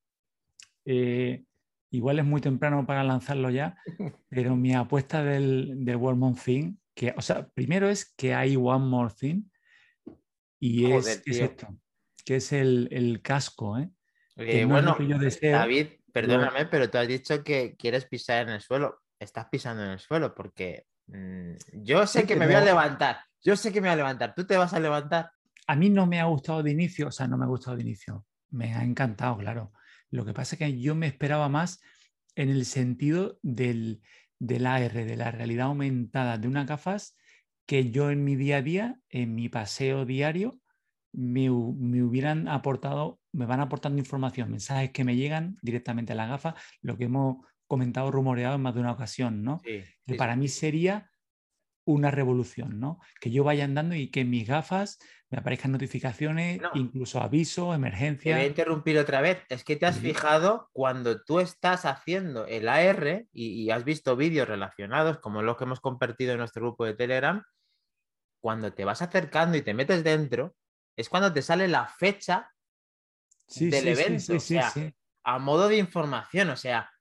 eh, 0.85 1.45
igual 1.93 2.19
es 2.19 2.25
muy 2.25 2.41
temprano 2.41 2.85
para 2.85 3.05
lanzarlo 3.05 3.51
ya, 3.51 3.77
pero 4.29 4.57
mi 4.57 4.75
apuesta 4.75 5.23
del, 5.23 5.85
del 5.85 5.97
One 5.97 6.19
More 6.19 6.37
Thing, 6.43 6.75
que, 6.95 7.15
o 7.17 7.23
sea, 7.23 7.49
primero 7.49 7.89
es 7.89 8.13
que 8.17 8.35
hay 8.35 8.57
One 8.57 8.87
More 8.87 9.15
Thing 9.17 9.45
y 10.59 10.91
es, 10.91 11.23
esto, 11.27 11.69
que 12.25 12.37
es 12.37 12.53
el, 12.53 13.21
casco, 13.23 13.79
¿eh? 13.79 13.91
eh 14.37 14.65
bueno, 14.65 14.97
David, 15.41 15.87
perdóname, 16.13 16.67
pero 16.67 16.91
tú 16.91 16.99
has 16.99 17.09
dicho 17.09 17.43
que 17.43 17.77
quieres 17.77 18.07
pisar 18.07 18.49
en 18.49 18.55
el 18.55 18.61
suelo. 18.61 19.01
Estás 19.19 19.47
pisando 19.51 19.85
en 19.85 19.91
el 19.91 19.99
suelo 19.99 20.35
porque 20.35 20.87
mm, 21.07 21.55
yo 21.83 22.07
sé 22.07 22.27
que 22.27 22.37
me 22.37 22.47
voy 22.47 22.57
a 22.57 22.65
levantar. 22.65 23.21
Yo 23.43 23.57
sé 23.57 23.73
que 23.73 23.81
me 23.81 23.89
voy 23.89 23.95
a 23.95 23.97
levantar. 23.97 24.35
¿Tú 24.35 24.47
te 24.47 24.57
vas 24.57 24.73
a 24.73 24.81
levantar? 24.81 25.33
a 25.67 25.77
mí 25.77 25.91
no 25.91 26.07
me 26.07 26.21
ha 26.21 26.25
gustado 26.25 26.63
de 26.63 26.71
inicio, 26.71 27.09
o 27.09 27.13
sea, 27.13 27.27
no 27.27 27.37
me 27.37 27.45
ha 27.45 27.49
gustado 27.49 27.77
de 27.77 27.83
inicio, 27.83 28.27
me 28.51 28.75
ha 28.75 28.83
encantado, 28.83 29.39
claro. 29.39 29.73
Lo 30.13 30.25
que 30.25 30.35
pasa 30.35 30.55
es 30.55 30.59
que 30.59 30.79
yo 30.79 30.95
me 30.95 31.07
esperaba 31.07 31.49
más 31.49 31.81
en 32.37 32.51
el 32.51 32.67
sentido 32.67 33.39
del, 33.43 34.03
del 34.39 34.67
AR, 34.67 34.93
de 34.93 35.17
la 35.17 35.31
realidad 35.31 35.67
aumentada 35.67 36.39
de 36.39 36.49
unas 36.49 36.67
gafas 36.67 37.17
que 37.67 37.91
yo 37.91 38.11
en 38.11 38.23
mi 38.23 38.37
día 38.37 38.59
a 38.59 38.63
día, 38.63 39.01
en 39.09 39.35
mi 39.35 39.49
paseo 39.49 40.05
diario, 40.05 40.61
me, 41.13 41.49
me, 41.51 42.03
hubieran 42.03 42.47
aportado, 42.49 43.21
me 43.33 43.47
van 43.47 43.61
aportando 43.61 43.99
información, 43.99 44.51
mensajes 44.51 44.91
que 44.91 45.05
me 45.05 45.17
llegan 45.17 45.57
directamente 45.63 46.13
a 46.13 46.17
la 46.17 46.27
gafa, 46.27 46.55
lo 46.83 46.97
que 46.99 47.05
hemos 47.05 47.47
comentado, 47.67 48.11
rumoreado 48.11 48.57
en 48.57 48.63
más 48.63 48.75
de 48.75 48.81
una 48.81 48.93
ocasión, 48.93 49.43
¿no? 49.43 49.61
que 49.63 50.15
para 50.17 50.37
mí 50.37 50.49
sería 50.49 51.11
una 51.85 52.11
revolución, 52.11 52.79
¿no? 52.79 53.01
Que 53.21 53.31
yo 53.31 53.45
vaya 53.45 53.65
andando 53.65 53.95
y 53.95 54.11
que 54.11 54.21
en 54.21 54.31
mis 54.31 54.47
gafas 54.47 54.99
me 55.31 55.39
aparezcan 55.39 55.73
notificaciones, 55.73 56.61
incluso 56.75 57.21
avisos, 57.21 57.75
emergencias. 57.75 58.37
voy 58.37 58.45
a 58.45 58.49
interrumpir 58.49 58.99
otra 58.99 59.21
vez. 59.21 59.39
Es 59.49 59.65
que 59.65 59.77
te 59.77 59.87
has 59.87 59.99
fijado 59.99 60.69
cuando 60.73 61.23
tú 61.23 61.41
estás 61.41 61.87
haciendo 61.87 62.47
el 62.47 62.69
AR 62.69 63.27
y, 63.33 63.71
has 63.71 63.85
visto 63.85 64.15
vídeos 64.15 64.47
relacionados, 64.47 65.19
como 65.19 65.43
los 65.43 65.57
que 65.57 65.65
hemos 65.65 65.81
compartido 65.81 66.33
en 66.33 66.39
nuestro 66.39 66.63
grupo 66.63 66.85
de 66.85 66.95
Telegram, 66.95 67.43
cuando 68.41 68.75
te 68.75 68.85
vas 68.85 69.01
acercando 69.01 69.57
y 69.57 69.63
te 69.63 69.73
metes 69.73 70.05
dentro, 70.05 70.55
es 70.97 71.09
cuando 71.09 71.33
te 71.33 71.43
sale 71.43 71.67
la 71.67 71.87
fecha 71.87 72.51
del 73.57 73.89
evento. 73.89 74.37
o 74.37 74.41
sea, 74.41 74.73
a 75.25 75.39
modo 75.39 75.69
de 75.69 75.79
información, 75.79 76.51
o 76.51 76.57
sea, 76.57 76.92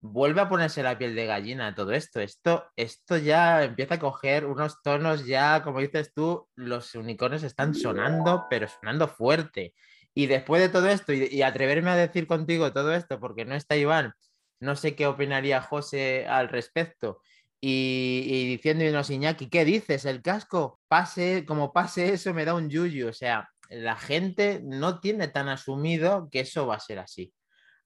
vuelve 0.00 0.40
a 0.40 0.48
ponerse 0.48 0.82
la 0.82 0.96
piel 0.98 1.14
de 1.14 1.26
gallina 1.26 1.74
todo 1.74 1.92
esto. 1.92 2.20
Esto, 2.20 2.66
esto 2.76 3.16
ya 3.16 3.64
empieza 3.64 3.94
a 3.94 3.98
coger 3.98 4.46
unos 4.46 4.80
tonos 4.82 5.26
ya, 5.26 5.62
como 5.62 5.80
dices 5.80 6.12
tú, 6.14 6.48
los 6.54 6.94
unicornios 6.94 7.42
están 7.42 7.74
sonando, 7.74 8.46
pero 8.48 8.68
sonando 8.68 9.08
fuerte. 9.08 9.74
Y 10.14 10.26
después 10.26 10.62
de 10.62 10.68
todo 10.68 10.88
esto, 10.88 11.12
y, 11.12 11.42
atreverme 11.42 11.90
a 11.90 11.96
decir 11.96 12.26
contigo 12.26 12.72
todo 12.72 12.94
esto, 12.94 13.20
porque 13.20 13.44
no 13.44 13.54
está 13.54 13.76
Iván, 13.76 14.12
no 14.60 14.76
sé 14.76 14.94
qué 14.96 15.06
opinaría 15.06 15.62
José 15.62 16.26
al 16.26 16.48
respecto. 16.48 17.20
Y, 17.60 18.24
y 18.26 18.46
diciéndonos, 18.46 19.10
Iñaki, 19.10 19.48
¿qué 19.48 19.64
dices? 19.64 20.04
El 20.04 20.22
casco, 20.22 20.80
pase, 20.88 21.44
como 21.46 21.72
pase 21.72 22.12
eso, 22.12 22.34
me 22.34 22.44
da 22.44 22.54
un 22.54 22.70
yuyu. 22.70 23.08
O 23.08 23.12
sea, 23.12 23.48
la 23.68 23.96
gente 23.96 24.60
no 24.64 25.00
tiene 25.00 25.28
tan 25.28 25.48
asumido 25.48 26.28
que 26.30 26.40
eso 26.40 26.66
va 26.66 26.76
a 26.76 26.80
ser 26.80 27.00
así. 27.00 27.32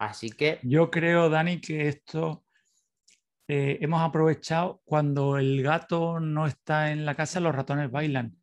Así 0.02 0.30
que... 0.30 0.58
Yo 0.64 0.90
creo, 0.90 1.30
Dani, 1.30 1.60
que 1.60 1.86
esto 1.86 2.44
eh, 3.46 3.78
hemos 3.80 4.02
aprovechado 4.02 4.82
cuando 4.84 5.38
el 5.38 5.62
gato 5.62 6.18
no 6.18 6.48
está 6.48 6.90
en 6.90 7.06
la 7.06 7.14
casa, 7.14 7.38
los 7.38 7.54
ratones 7.54 7.88
bailan. 7.88 8.36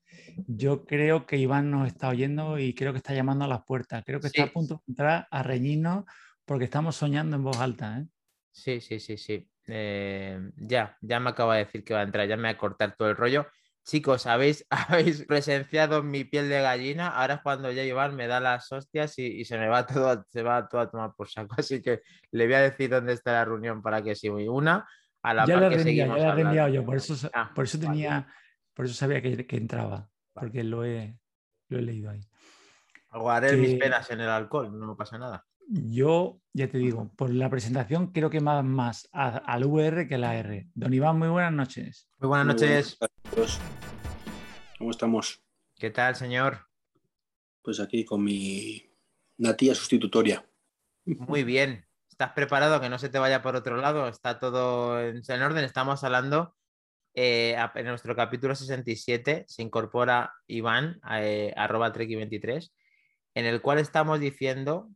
Yo 0.47 0.85
creo 0.85 1.25
que 1.25 1.35
Iván 1.35 1.69
nos 1.69 1.87
está 1.87 2.07
oyendo 2.07 2.57
y 2.57 2.73
creo 2.73 2.93
que 2.93 2.99
está 2.99 3.13
llamando 3.13 3.43
a 3.43 3.49
las 3.49 3.65
puertas. 3.65 4.05
Creo 4.05 4.21
que 4.21 4.27
está 4.27 4.43
a 4.43 4.53
punto 4.53 4.75
de 4.75 4.91
entrar 4.91 5.27
a 5.29 5.43
reñirnos 5.43 6.05
porque 6.45 6.63
estamos 6.63 6.95
soñando 6.95 7.35
en 7.35 7.43
voz 7.43 7.59
alta. 7.59 7.99
¿eh? 7.99 8.05
Sí, 8.51 8.79
sí, 8.79 9.01
sí, 9.01 9.17
sí. 9.17 9.45
Eh, 9.67 10.39
ya, 10.55 10.97
ya 11.01 11.19
me 11.19 11.31
acaba 11.31 11.57
de 11.57 11.65
decir 11.65 11.83
que 11.83 11.93
va 11.93 11.99
a 11.99 12.03
entrar, 12.03 12.25
ya 12.25 12.37
me 12.37 12.43
va 12.43 12.49
a 12.51 12.57
cortar 12.57 12.95
todo 12.95 13.09
el 13.09 13.17
rollo. 13.17 13.47
Chicos, 13.89 14.27
habéis, 14.27 14.67
habéis 14.69 15.25
presenciado 15.25 16.03
mi 16.03 16.23
piel 16.23 16.47
de 16.47 16.61
gallina. 16.61 17.07
Ahora 17.07 17.35
es 17.35 17.41
cuando 17.41 17.71
ya 17.71 17.83
Iván 17.83 18.15
me 18.15 18.27
da 18.27 18.39
las 18.39 18.71
hostias 18.71 19.17
y, 19.17 19.43
se 19.45 19.57
me 19.57 19.67
va 19.67 19.85
todo, 19.87 20.23
se 20.29 20.43
va 20.43 20.67
todo 20.67 20.81
a 20.81 20.91
tomar 20.91 21.13
por 21.15 21.27
saco. 21.27 21.55
Así 21.57 21.81
que 21.81 22.01
le 22.31 22.45
voy 22.45 22.53
a 22.53 22.61
decir 22.61 22.91
dónde 22.91 23.13
está 23.13 23.33
la 23.33 23.45
reunión 23.45 23.81
para 23.81 24.03
que 24.03 24.15
se 24.15 24.29
una 24.29 24.87
a 25.23 25.33
la 25.33 25.45
ya 25.47 25.59
par 25.59 25.69
que 25.69 25.79
seguimos 25.79 26.19
ya 26.19 26.35
la 26.35 26.67
he 26.67 26.71
yo, 26.71 26.85
por 26.85 26.95
eso, 26.95 27.29
ah, 27.33 27.51
por 27.53 27.65
eso 27.65 27.79
tenía, 27.79 28.31
por 28.75 28.85
eso 28.85 28.93
sabía 28.93 29.21
que, 29.21 29.45
que 29.47 29.57
entraba, 29.57 30.07
porque 30.33 30.63
lo 30.63 30.85
he, 30.85 31.17
lo 31.67 31.79
he 31.79 31.81
leído 31.81 32.11
ahí. 32.11 32.21
Aguaré 33.09 33.57
mis 33.57 33.73
penas 33.75 34.09
en 34.11 34.21
el 34.21 34.29
alcohol, 34.29 34.69
no 34.79 34.95
pasa 34.95 35.17
nada. 35.17 35.45
Yo, 35.71 36.41
ya 36.51 36.67
te 36.67 36.79
digo, 36.79 37.11
por 37.15 37.31
la 37.31 37.47
presentación 37.47 38.07
creo 38.11 38.31
que 38.31 38.41
más, 38.41 38.65
más 38.65 39.07
al 39.13 39.65
VR 39.65 40.07
que 40.07 40.15
a 40.15 40.17
la 40.17 40.35
R. 40.35 40.67
Don 40.73 40.91
Iván, 40.91 41.19
muy 41.19 41.27
buenas 41.27 41.53
noches. 41.53 42.09
Muy 42.17 42.29
buenas 42.29 42.47
noches. 42.47 42.97
¿Cómo 44.79 44.89
estamos? 44.89 45.43
¿Qué 45.75 45.91
tal, 45.91 46.15
señor? 46.15 46.65
Pues 47.61 47.79
aquí 47.79 48.03
con 48.03 48.23
mi 48.23 48.83
natía 49.37 49.75
sustitutoria. 49.75 50.43
Muy 51.05 51.43
bien. 51.43 51.85
¿Estás 52.09 52.31
preparado 52.31 52.81
que 52.81 52.89
no 52.89 52.97
se 52.97 53.09
te 53.09 53.19
vaya 53.19 53.43
por 53.43 53.55
otro 53.55 53.77
lado? 53.77 54.07
Está 54.07 54.39
todo 54.39 54.99
en 54.99 55.21
orden. 55.43 55.63
Estamos 55.63 56.03
hablando 56.03 56.55
eh, 57.13 57.55
en 57.75 57.85
nuestro 57.85 58.15
capítulo 58.15 58.55
67. 58.55 59.45
Se 59.47 59.61
incorpora 59.61 60.33
Iván, 60.47 60.99
eh, 61.11 61.53
arroba 61.55 61.93
treki23, 61.93 62.71
en 63.35 63.45
el 63.45 63.61
cual 63.61 63.77
estamos 63.77 64.19
diciendo 64.19 64.89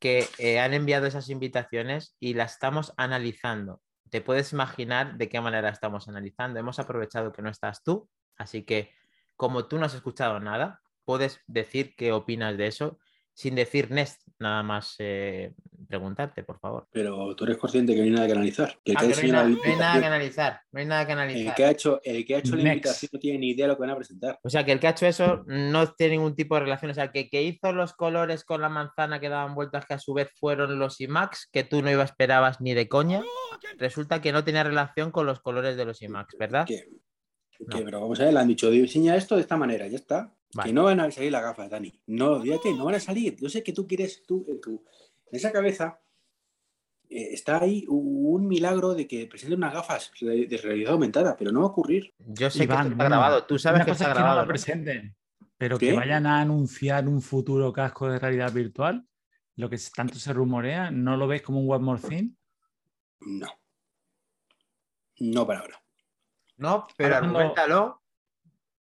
que 0.00 0.28
eh, 0.38 0.60
han 0.60 0.74
enviado 0.74 1.06
esas 1.06 1.28
invitaciones 1.28 2.16
y 2.20 2.34
las 2.34 2.54
estamos 2.54 2.92
analizando. 2.96 3.80
Te 4.10 4.20
puedes 4.20 4.52
imaginar 4.52 5.16
de 5.16 5.28
qué 5.28 5.40
manera 5.40 5.68
estamos 5.68 6.08
analizando. 6.08 6.58
Hemos 6.58 6.78
aprovechado 6.78 7.32
que 7.32 7.42
no 7.42 7.50
estás 7.50 7.82
tú, 7.82 8.08
así 8.36 8.64
que 8.64 8.92
como 9.36 9.66
tú 9.66 9.78
no 9.78 9.86
has 9.86 9.94
escuchado 9.94 10.40
nada, 10.40 10.80
puedes 11.04 11.40
decir 11.46 11.94
qué 11.96 12.12
opinas 12.12 12.56
de 12.56 12.66
eso 12.66 12.98
sin 13.38 13.54
decir 13.54 13.88
Nest, 13.92 14.20
nada 14.40 14.64
más 14.64 14.96
eh, 14.98 15.54
preguntarte, 15.86 16.42
por 16.42 16.58
favor. 16.58 16.88
Pero 16.90 17.36
tú 17.36 17.44
eres 17.44 17.56
consciente 17.56 17.94
que 17.94 18.00
no 18.00 18.04
hay 18.04 18.10
nada 18.10 18.26
que 18.26 18.32
analizar. 18.32 18.76
Ah, 18.96 19.04
no, 19.04 19.14
hay 19.14 19.30
nada, 19.76 20.00
que 20.00 20.06
analizar. 20.06 20.60
No 20.72 20.80
hay 20.80 20.86
nada 20.86 21.06
que 21.06 21.12
analizar. 21.12 21.46
El 21.46 21.54
que 21.54 21.64
ha 21.64 21.70
hecho, 21.70 22.00
el 22.02 22.26
que 22.26 22.34
ha 22.34 22.38
hecho 22.40 22.56
la 22.56 22.62
invitación 22.62 23.10
no 23.12 23.20
tiene 23.20 23.38
ni 23.38 23.50
idea 23.50 23.66
de 23.66 23.68
lo 23.68 23.76
que 23.76 23.82
van 23.82 23.90
a 23.90 23.96
presentar. 23.96 24.40
O 24.42 24.50
sea, 24.50 24.64
que 24.64 24.72
el 24.72 24.80
que 24.80 24.88
ha 24.88 24.90
hecho 24.90 25.06
eso 25.06 25.44
no 25.46 25.86
tiene 25.92 26.14
ningún 26.14 26.34
tipo 26.34 26.56
de 26.56 26.62
relación. 26.62 26.90
O 26.90 26.94
sea, 26.94 27.12
que, 27.12 27.30
que 27.30 27.44
hizo 27.44 27.72
los 27.72 27.92
colores 27.92 28.42
con 28.42 28.60
la 28.60 28.68
manzana 28.68 29.20
que 29.20 29.28
daban 29.28 29.54
vueltas, 29.54 29.86
que 29.86 29.94
a 29.94 30.00
su 30.00 30.14
vez 30.14 30.32
fueron 30.34 30.76
los 30.76 31.00
IMAX, 31.00 31.48
que 31.52 31.62
tú 31.62 31.80
no 31.80 31.92
iba 31.92 32.02
esperabas 32.02 32.60
ni 32.60 32.74
de 32.74 32.88
coña, 32.88 33.22
resulta 33.76 34.20
que 34.20 34.32
no 34.32 34.42
tenía 34.42 34.64
relación 34.64 35.12
con 35.12 35.26
los 35.26 35.38
colores 35.38 35.76
de 35.76 35.84
los 35.84 36.02
IMAX, 36.02 36.36
¿verdad? 36.36 36.66
pero 37.66 38.00
vamos 38.00 38.20
a 38.20 38.24
ver, 38.24 38.34
le 38.34 38.40
han 38.40 38.48
dicho, 38.48 38.70
diseña 38.70 39.16
esto 39.16 39.36
de 39.36 39.42
esta 39.42 39.56
manera, 39.56 39.86
ya 39.86 39.96
está. 39.96 40.34
Que 40.64 40.72
no 40.72 40.84
van 40.84 41.00
a 41.00 41.10
salir 41.10 41.30
las 41.30 41.42
gafas, 41.42 41.68
Dani. 41.68 41.92
No, 42.06 42.40
fíjate, 42.40 42.72
no 42.72 42.86
van 42.86 42.94
a 42.94 43.00
salir. 43.00 43.36
Yo 43.36 43.48
sé 43.48 43.62
que 43.62 43.72
tú 43.72 43.86
quieres, 43.86 44.22
tú, 44.26 44.46
en, 44.48 44.60
tu, 44.60 44.82
en 45.30 45.36
esa 45.36 45.52
cabeza 45.52 46.00
eh, 47.10 47.28
está 47.32 47.60
ahí 47.60 47.84
un 47.88 48.48
milagro 48.48 48.94
de 48.94 49.06
que 49.06 49.26
presenten 49.26 49.58
unas 49.58 49.74
gafas 49.74 50.10
de, 50.20 50.60
realidad 50.62 50.92
aumentada, 50.92 51.36
pero 51.36 51.52
no 51.52 51.60
va 51.60 51.66
a 51.66 51.70
ocurrir. 51.70 52.14
Yo 52.18 52.50
sé 52.50 52.66
que 52.66 52.72
está 52.72 52.84
grabado, 52.84 53.44
tú 53.44 53.58
sabes 53.58 53.84
que 53.84 53.90
está 53.90 54.08
grabado. 54.08 54.40
Que 54.40 54.42
no 54.42 54.48
presenten, 54.48 55.16
pero 55.58 55.78
que 55.78 55.92
vayan 55.92 56.26
a 56.26 56.40
anunciar 56.40 57.08
un 57.08 57.20
futuro 57.20 57.72
casco 57.72 58.10
de 58.10 58.18
realidad 58.18 58.52
virtual, 58.52 59.06
lo 59.56 59.68
que 59.68 59.78
tanto 59.94 60.18
se 60.18 60.32
rumorea, 60.32 60.90
¿no 60.90 61.16
lo 61.16 61.26
ves 61.26 61.42
como 61.42 61.60
un 61.60 61.70
One 61.70 61.84
More 61.84 62.00
Thing? 62.00 62.30
No. 63.20 63.48
No 65.20 65.46
para 65.46 65.60
ahora. 65.60 65.82
No, 66.58 66.86
pero 66.96 67.16
argumentalo. 67.16 68.02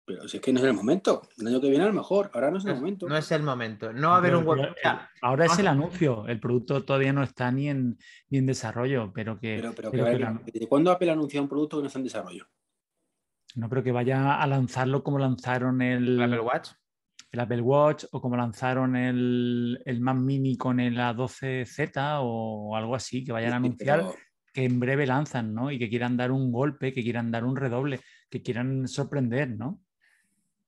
Pero 0.05 0.27
si 0.27 0.39
es 0.39 0.43
que 0.43 0.53
no 0.53 0.59
es 0.59 0.67
el 0.67 0.73
momento. 0.73 1.23
El 1.39 1.47
año 1.47 1.61
que 1.61 1.69
viene 1.69 1.85
a 1.85 1.89
lo 1.89 1.93
mejor. 1.93 2.31
Ahora 2.35 2.51
no 2.51 2.59
es 2.59 2.65
el 2.65 2.75
momento. 2.75 3.09
No 3.09 3.17
es 3.17 3.31
el 3.31 3.43
momento. 3.43 3.93
No 3.93 4.09
va 4.09 4.15
a 4.15 4.19
haber 4.19 4.35
un 4.35 4.45
web. 4.45 4.75
Ahora 5.21 5.47
es 5.47 5.59
el 5.59 5.69
anuncio. 5.69 6.27
El 6.27 6.41
producto 6.41 6.85
todavía 6.85 7.13
no 7.13 7.23
está 7.23 7.51
ni 7.53 7.69
en, 7.69 7.99
ni 8.29 8.39
en 8.39 8.47
desarrollo. 8.47 9.13
Pero 9.15 9.39
que. 9.39 9.63
Pero, 9.77 10.05
¿De 10.45 10.69
cuándo 10.69 10.91
Apple 10.91 11.11
anuncia 11.11 11.41
un 11.41 11.49
producto 11.49 11.77
que 11.77 11.83
no 11.83 11.87
está 11.87 11.99
en 12.01 12.05
desarrollo? 12.05 12.47
No, 13.55 13.69
pero 13.69 13.83
que 13.83 13.93
vaya 13.93 14.41
a 14.41 14.47
lanzarlo 14.47 15.05
como 15.05 15.19
lanzaron 15.19 15.83
el, 15.83 16.21
Apple 16.21 16.41
Watch. 16.41 16.71
El 17.31 17.41
Apple 17.41 17.61
Watch 17.61 18.05
o 18.11 18.21
como 18.21 18.37
lanzaron 18.37 18.97
el, 18.97 19.81
el 19.85 20.01
Mac 20.01 20.17
Mini 20.17 20.57
con 20.57 20.81
el 20.81 20.97
A12Z 20.97 22.21
o 22.23 22.75
algo 22.77 22.95
así, 22.95 23.25
que 23.25 23.33
vayan 23.33 23.53
a 23.53 23.57
anunciar 23.57 24.05
que 24.53 24.65
en 24.65 24.79
breve 24.81 25.07
lanzan, 25.07 25.55
¿no? 25.55 25.71
Y 25.71 25.79
que 25.79 25.89
quieran 25.89 26.17
dar 26.17 26.31
un 26.31 26.53
golpe, 26.53 26.93
que 26.93 27.03
quieran 27.03 27.31
dar 27.31 27.45
un 27.45 27.57
redoble, 27.57 28.01
que 28.29 28.43
quieran 28.43 28.87
sorprender, 28.87 29.51
¿no? 29.51 29.81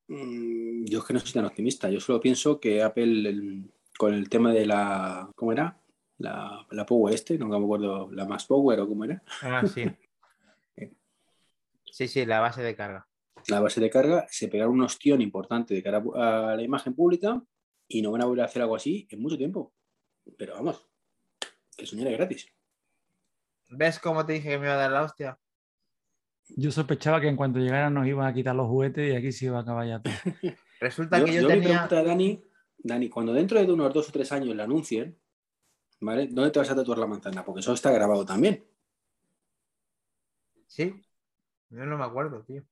Mm, 0.09 0.85
yo 0.85 0.99
es 0.99 1.05
que 1.05 1.15
no 1.15 1.21
soy 1.21 1.33
tan 1.33 1.45
optimista. 1.45 1.91
Yo 1.91 2.01
solo 2.01 2.21
pienso 2.21 2.61
que 2.61 2.83
Apple, 2.83 3.65
con 3.99 4.15
el 4.15 4.29
tema 4.29 4.53
de 4.53 4.67
la. 4.67 5.31
¿Cómo 5.35 5.53
era? 5.53 5.81
La, 6.19 6.67
la 6.71 6.87
Power 6.87 7.13
este, 7.13 7.39
no 7.39 7.49
me 7.49 7.57
acuerdo, 7.57 8.11
la 8.13 8.25
más 8.27 8.47
Power 8.47 8.81
o 8.81 8.89
cómo 8.89 9.05
era. 9.05 9.23
Ah, 9.43 9.63
sí. 9.67 9.85
sí, 11.85 12.09
sí, 12.09 12.25
la 12.25 12.41
base 12.41 12.63
de 12.63 12.77
carga. 12.77 13.09
La 13.49 13.61
base 13.61 13.81
de 13.81 13.91
carga, 13.91 14.27
se 14.31 14.49
pegaron 14.49 14.75
un 14.75 14.83
ostión 14.83 15.21
importante 15.21 15.75
de 15.75 15.83
cara 15.83 16.03
a 16.15 16.57
la 16.57 16.63
imagen 16.63 16.95
pública 16.95 17.43
y 17.89 18.01
no 18.01 18.13
van 18.13 18.23
a 18.23 18.27
volver 18.27 18.43
a 18.43 18.47
hacer 18.47 18.63
algo 18.63 18.77
así 18.77 19.07
en 19.11 19.21
mucho 19.21 19.37
tiempo. 19.37 19.75
Pero 20.39 20.55
vamos, 20.55 20.87
que 21.77 21.85
soñar 21.85 22.09
es 22.09 22.17
gratis. 22.17 22.55
¿Ves 23.69 23.99
cómo 23.99 24.25
te 24.25 24.35
dije 24.35 24.51
que 24.51 24.59
me 24.59 24.67
iba 24.67 24.75
a 24.75 24.79
dar 24.79 24.93
la 24.93 25.03
hostia? 25.03 25.39
Yo 26.49 26.71
sospechaba 26.71 27.21
que 27.21 27.29
en 27.29 27.37
cuanto 27.37 27.59
llegaran 27.59 27.95
nos 27.95 28.07
iban 28.07 28.27
a 28.27 28.35
quitar 28.35 28.55
los 28.55 28.67
juguetes 28.67 29.13
y 29.13 29.17
aquí 29.17 29.33
se 29.33 29.47
iba 29.47 29.59
a 29.59 29.63
acabar 29.63 29.87
ya 29.87 30.01
todo. 30.01 30.13
Resulta 30.81 31.25
que 31.25 31.33
yo, 31.33 31.49
tenía... 31.49 31.69
pregunta 31.69 31.99
a 31.99 32.03
Dani, 32.03 32.43
Dani, 32.79 33.09
cuando 33.09 33.33
dentro 33.33 33.59
de 33.59 33.73
unos 33.73 33.95
dos 33.95 34.09
o 34.09 34.13
tres 34.13 34.31
años 34.33 34.55
la 34.55 34.65
anuncien, 34.65 35.19
¿vale? 36.01 36.27
¿Dónde 36.27 36.51
te 36.51 36.59
vas 36.59 36.71
a 36.71 36.77
tatuar 36.77 36.99
la 36.99 37.07
manzana? 37.07 37.45
Porque 37.45 37.61
eso 37.61 37.73
está 37.73 37.91
grabado 37.91 38.25
también. 38.25 38.65
Sí. 40.67 41.03
Yo 41.71 41.87
no 41.87 41.97
me 41.97 42.05
acuerdo, 42.05 42.43
tío. 42.43 42.63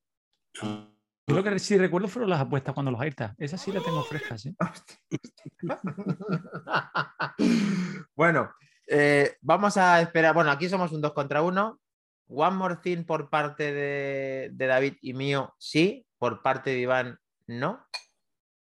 Yo 0.55 1.37
lo 1.37 1.43
que 1.43 1.59
sí 1.59 1.79
recuerdo 1.79 2.09
fueron 2.09 2.31
las 2.31 2.41
apuestas 2.41 2.75
cuando 2.75 2.91
los 2.91 3.01
AirTags. 3.01 3.35
Esas 3.39 3.61
sí 3.61 3.73
las 3.73 3.85
tengo 3.85 4.03
frescas, 4.03 4.43
¿sí? 4.43 4.55
bueno, 8.17 8.51
eh, 8.89 9.37
vamos 9.41 9.77
a 9.77 10.01
esperar. 10.01 10.35
Bueno, 10.35 10.51
aquí 10.51 10.69
somos 10.69 10.93
un 10.93 11.01
2 11.01 11.13
contra 11.13 11.43
1. 11.43 11.81
One 12.29 12.57
more 12.57 12.77
thing 12.77 13.05
por 13.05 13.29
parte 13.29 13.73
de, 13.73 14.51
de, 14.53 14.67
David 14.67 14.95
y 15.03 15.15
mío, 15.15 15.55
sí. 15.59 16.07
Por 16.19 16.43
parte 16.43 16.71
de 16.71 16.79
Iván, 16.79 17.19
no. 17.47 17.85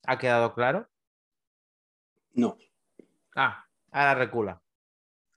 ¿Ha 0.06 0.18
quedado 0.18 0.54
claro? 0.54 0.88
No. 2.32 2.56
Ah, 3.36 3.66
ahora 3.90 4.14
recula. 4.14 4.62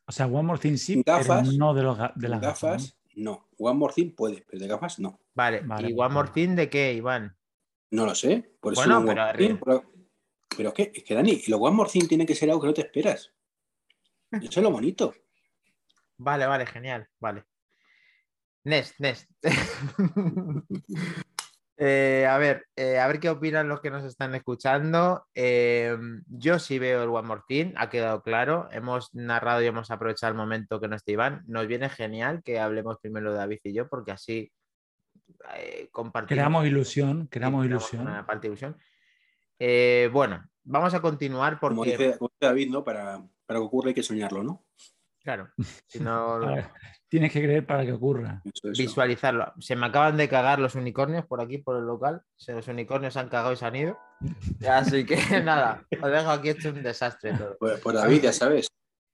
O 0.05 0.11
sea, 0.11 0.27
One 0.27 0.43
more 0.43 0.59
thing 0.59 0.77
sí, 0.77 1.03
pero 1.03 1.41
no 1.57 1.73
de, 1.73 1.83
los, 1.83 1.97
de 2.15 2.29
las 2.29 2.41
gafas. 2.41 2.97
no. 3.15 3.47
One 3.57 3.77
more 3.77 3.93
thing 3.93 4.11
puede, 4.11 4.45
pero 4.47 4.61
de 4.61 4.67
gafas 4.67 4.99
no. 4.99 5.19
Vale, 5.33 5.63
¿y 5.79 5.93
One 5.97 6.13
more 6.13 6.29
thing 6.29 6.55
de 6.55 6.69
qué, 6.69 6.93
Iván? 6.93 7.35
No 7.91 8.05
lo 8.05 8.15
sé. 8.15 8.55
Por 8.59 8.73
eso 8.73 8.81
bueno, 9.01 9.25
pero, 9.35 9.83
pero, 10.55 10.69
es 10.69 10.75
que, 10.75 10.91
es 10.93 11.03
que 11.03 11.15
Dani, 11.15 11.41
los 11.47 11.59
One 11.59 11.75
more 11.75 11.89
thing 11.89 12.07
tienen 12.07 12.27
que 12.27 12.35
ser 12.35 12.49
algo 12.49 12.61
que 12.61 12.67
no 12.67 12.73
te 12.73 12.81
esperas. 12.81 13.31
Eso 14.31 14.59
es 14.59 14.63
lo 14.63 14.71
bonito. 14.71 15.13
Vale, 16.17 16.45
vale, 16.45 16.65
genial. 16.65 17.07
Vale. 17.19 17.45
Nest, 18.63 18.99
Nest. 18.99 19.29
Eh, 21.77 22.27
a 22.29 22.37
ver, 22.37 22.67
eh, 22.75 22.99
a 22.99 23.07
ver 23.07 23.19
qué 23.19 23.29
opinan 23.29 23.67
los 23.67 23.81
que 23.81 23.89
nos 23.89 24.03
están 24.03 24.35
escuchando. 24.35 25.25
Eh, 25.33 25.97
yo 26.27 26.59
sí 26.59 26.77
veo 26.77 27.03
el 27.03 27.09
One 27.09 27.27
More 27.27 27.41
Thing, 27.47 27.73
ha 27.75 27.89
quedado 27.89 28.21
claro. 28.21 28.69
Hemos 28.71 29.13
narrado 29.13 29.61
y 29.61 29.65
hemos 29.65 29.89
aprovechado 29.89 30.31
el 30.31 30.37
momento 30.37 30.79
que 30.79 30.87
no 30.87 30.95
está 30.95 31.11
Iván. 31.11 31.43
Nos 31.47 31.67
viene 31.67 31.89
genial 31.89 32.41
que 32.43 32.59
hablemos 32.59 32.99
primero 33.01 33.33
David 33.33 33.59
y 33.63 33.73
yo, 33.73 33.89
porque 33.89 34.11
así 34.11 34.51
compartimos. 35.91 36.37
Creamos 36.37 36.65
ilusión, 36.67 37.27
creamos 37.27 37.65
ilusión. 37.65 38.03
Una 38.03 38.25
parte 38.25 38.47
de 38.47 38.53
ilusión. 38.53 40.13
bueno, 40.13 40.47
vamos 40.63 40.93
a 40.93 41.01
continuar 41.01 41.59
porque. 41.59 41.75
Como 41.75 41.83
dice, 41.85 42.17
David, 42.39 42.69
¿no? 42.69 42.83
Para, 42.83 43.17
para 43.45 43.59
que 43.59 43.65
ocurra 43.65 43.89
hay 43.89 43.95
que 43.95 44.03
soñarlo, 44.03 44.43
¿no? 44.43 44.63
Claro. 45.23 45.49
Si 45.87 45.99
no... 45.99 46.39
Tienes 47.07 47.31
que 47.31 47.43
creer 47.43 47.63
para 47.63 47.85
que 47.85 47.91
ocurra. 47.91 48.41
Visualizarlo. 48.75 49.53
Se 49.59 49.75
me 49.75 49.85
acaban 49.85 50.17
de 50.17 50.27
cagar 50.27 50.57
los 50.57 50.73
unicornios 50.73 51.27
por 51.27 51.41
aquí, 51.41 51.59
por 51.59 51.77
el 51.77 51.85
local. 51.85 52.23
Los 52.47 52.67
unicornios 52.67 53.15
han 53.17 53.29
cagado 53.29 53.53
y 53.53 53.55
se 53.55 53.65
han 53.65 53.75
ido. 53.75 53.99
Así 54.67 55.05
que 55.05 55.15
nada, 55.43 55.85
os 56.01 56.11
dejo 56.11 56.29
aquí 56.31 56.49
hecho 56.49 56.69
un 56.69 56.81
desastre 56.81 57.33
todo. 57.37 57.55
Pues, 57.59 57.79
pues, 57.81 57.95
David, 57.95 58.23
ya 58.23 58.33
sabes, 58.33 58.67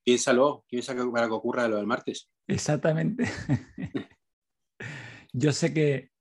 piénsalo, 0.05 0.63
piensa 0.69 0.95
para 1.11 1.27
que 1.27 1.33
ocurra 1.33 1.67
lo 1.67 1.75
del 1.75 1.87
martes. 1.87 2.29
Exactamente. 2.47 3.25
Yo 5.33 5.51
sé 5.51 5.73
que 5.73 6.11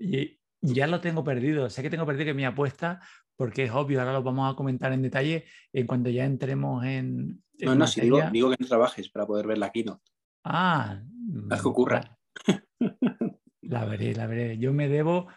ya 0.61 0.88
lo 0.88 1.00
tengo 1.00 1.23
perdido, 1.23 1.71
sé 1.71 1.83
que 1.83 1.90
tengo 1.90 2.07
perdido 2.07 2.26
que 2.26 2.35
mi 2.35 2.45
apuesta, 2.45 3.00
porque 3.38 3.62
es 3.62 3.71
obvio, 3.71 4.00
ahora 4.00 4.12
lo 4.12 4.23
vamos 4.25 4.52
a 4.52 4.57
comentar 4.57 4.92
en 4.92 5.00
detalle 5.00 5.45
en 5.73 5.87
cuando 5.87 6.11
ya 6.11 6.25
entremos 6.25 6.85
en. 6.85 7.40
no, 7.61 7.75
no, 7.76 7.87
si 7.87 8.00
digo, 8.00 8.21
digo, 8.33 8.50
que 8.50 8.57
no 8.59 8.66
trabajes 8.66 9.09
para 9.11 9.26
poder 9.26 9.47
ver 9.47 9.59
la 9.59 9.71
keynote. 9.71 10.02
Ah, 10.42 11.00
Haz 11.49 11.62
que 11.62 11.68
ocurra. 11.68 12.18
La 13.62 13.85
veré, 13.85 14.14
la 14.14 14.26
veré. 14.26 14.59
Yo 14.59 14.73
me 14.73 14.88
debo, 14.88 15.28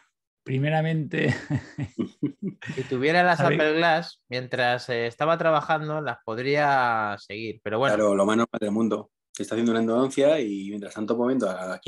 primeramente. 0.44 1.36
si 2.76 2.84
tuviera 2.90 3.22
las 3.24 3.40
Apple 3.40 3.74
Glass, 3.74 4.24
mientras 4.30 4.90
eh, 4.90 5.06
estaba 5.06 5.38
trabajando, 5.38 6.02
las 6.02 6.18
podría 6.26 7.18
seguir. 7.20 7.62
Pero 7.64 7.78
bueno. 7.78 7.96
Claro, 7.96 8.16
lo 8.16 8.26
más 8.26 8.38
normal 8.38 8.60
del 8.60 8.72
mundo. 8.72 9.12
Que 9.32 9.44
está 9.44 9.56
haciendo 9.56 9.74
una 9.74 9.82
endodoncia 9.82 10.40
y 10.40 10.70
mientras 10.70 10.96
tanto 10.96 11.16
moviendo 11.16 11.50
a, 11.50 11.76
a, 11.76 11.80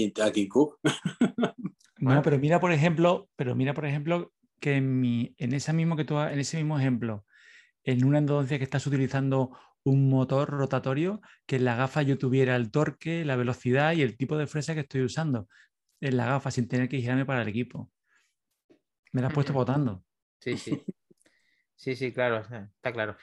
Cook. 0.47 0.79
no, 1.97 2.21
pero 2.21 2.37
mira, 2.37 2.59
por 2.59 2.71
ejemplo, 2.71 3.29
pero 3.35 3.55
mira, 3.55 3.73
por 3.73 3.85
ejemplo, 3.85 4.31
que 4.63 4.77
en, 4.77 5.01
mi, 5.01 5.35
en, 5.39 5.53
esa 5.53 5.73
mismo 5.73 5.97
que 5.97 6.05
tú, 6.05 6.17
en 6.17 6.39
ese 6.39 6.55
mismo 6.55 6.79
ejemplo, 6.79 7.25
en 7.83 8.05
una 8.05 8.19
endodoncia 8.19 8.57
que 8.57 8.63
estás 8.63 8.87
utilizando 8.87 9.59
un 9.83 10.09
motor 10.09 10.49
rotatorio 10.51 11.19
que 11.45 11.57
en 11.57 11.65
la 11.65 11.75
gafa 11.75 12.01
yo 12.01 12.17
tuviera 12.17 12.55
el 12.55 12.71
torque, 12.71 13.25
la 13.25 13.35
velocidad 13.35 13.91
y 13.91 14.03
el 14.03 14.15
tipo 14.15 14.37
de 14.37 14.47
fresa 14.47 14.73
que 14.73 14.79
estoy 14.79 15.01
usando 15.01 15.49
en 15.99 16.15
la 16.15 16.27
gafa 16.27 16.49
sin 16.49 16.69
tener 16.69 16.87
que 16.87 17.01
girarme 17.01 17.25
para 17.25 17.41
el 17.41 17.49
equipo. 17.49 17.91
Me 19.11 19.19
la 19.19 19.27
has 19.27 19.33
puesto 19.33 19.51
votando. 19.51 20.01
Sí, 20.39 20.57
sí. 20.57 20.81
Sí, 21.75 21.97
sí, 21.97 22.13
claro, 22.13 22.37
está 22.77 22.93
claro. 22.93 23.17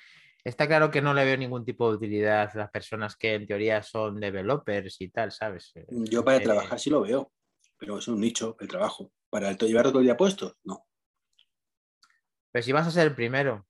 Está 0.45 0.67
claro 0.67 0.91
que 0.91 1.01
no 1.01 1.15
le 1.15 1.25
veo 1.25 1.39
ningún 1.39 1.65
tipo 1.65 1.89
de 1.89 1.97
utilidad 1.97 2.51
a 2.53 2.59
las 2.59 2.71
personas 2.71 3.17
que 3.17 3.33
en 3.33 3.47
teoría 3.47 3.83
son 3.83 4.21
developers 4.21 5.01
y 5.01 5.09
tal, 5.09 5.33
¿sabes? 5.33 5.73
Yo 5.89 6.23
para 6.23 6.39
eh, 6.39 6.41
trabajar 6.41 6.79
sí 6.79 6.91
lo 6.91 7.01
veo, 7.01 7.33
pero 7.79 7.97
es 7.97 8.09
un 8.09 8.21
nicho 8.21 8.59
el 8.61 8.69
trabajo. 8.69 9.13
¿Para 9.31 9.49
el 9.49 9.57
llevar 9.57 9.87
todo 9.87 10.01
el 10.01 10.05
día 10.05 10.17
puesto? 10.19 10.59
No. 10.65 10.90
Pero 12.53 12.63
si 12.63 12.73
vas 12.73 12.87
a 12.87 12.91
ser 12.91 13.07
el 13.07 13.15
primero, 13.15 13.67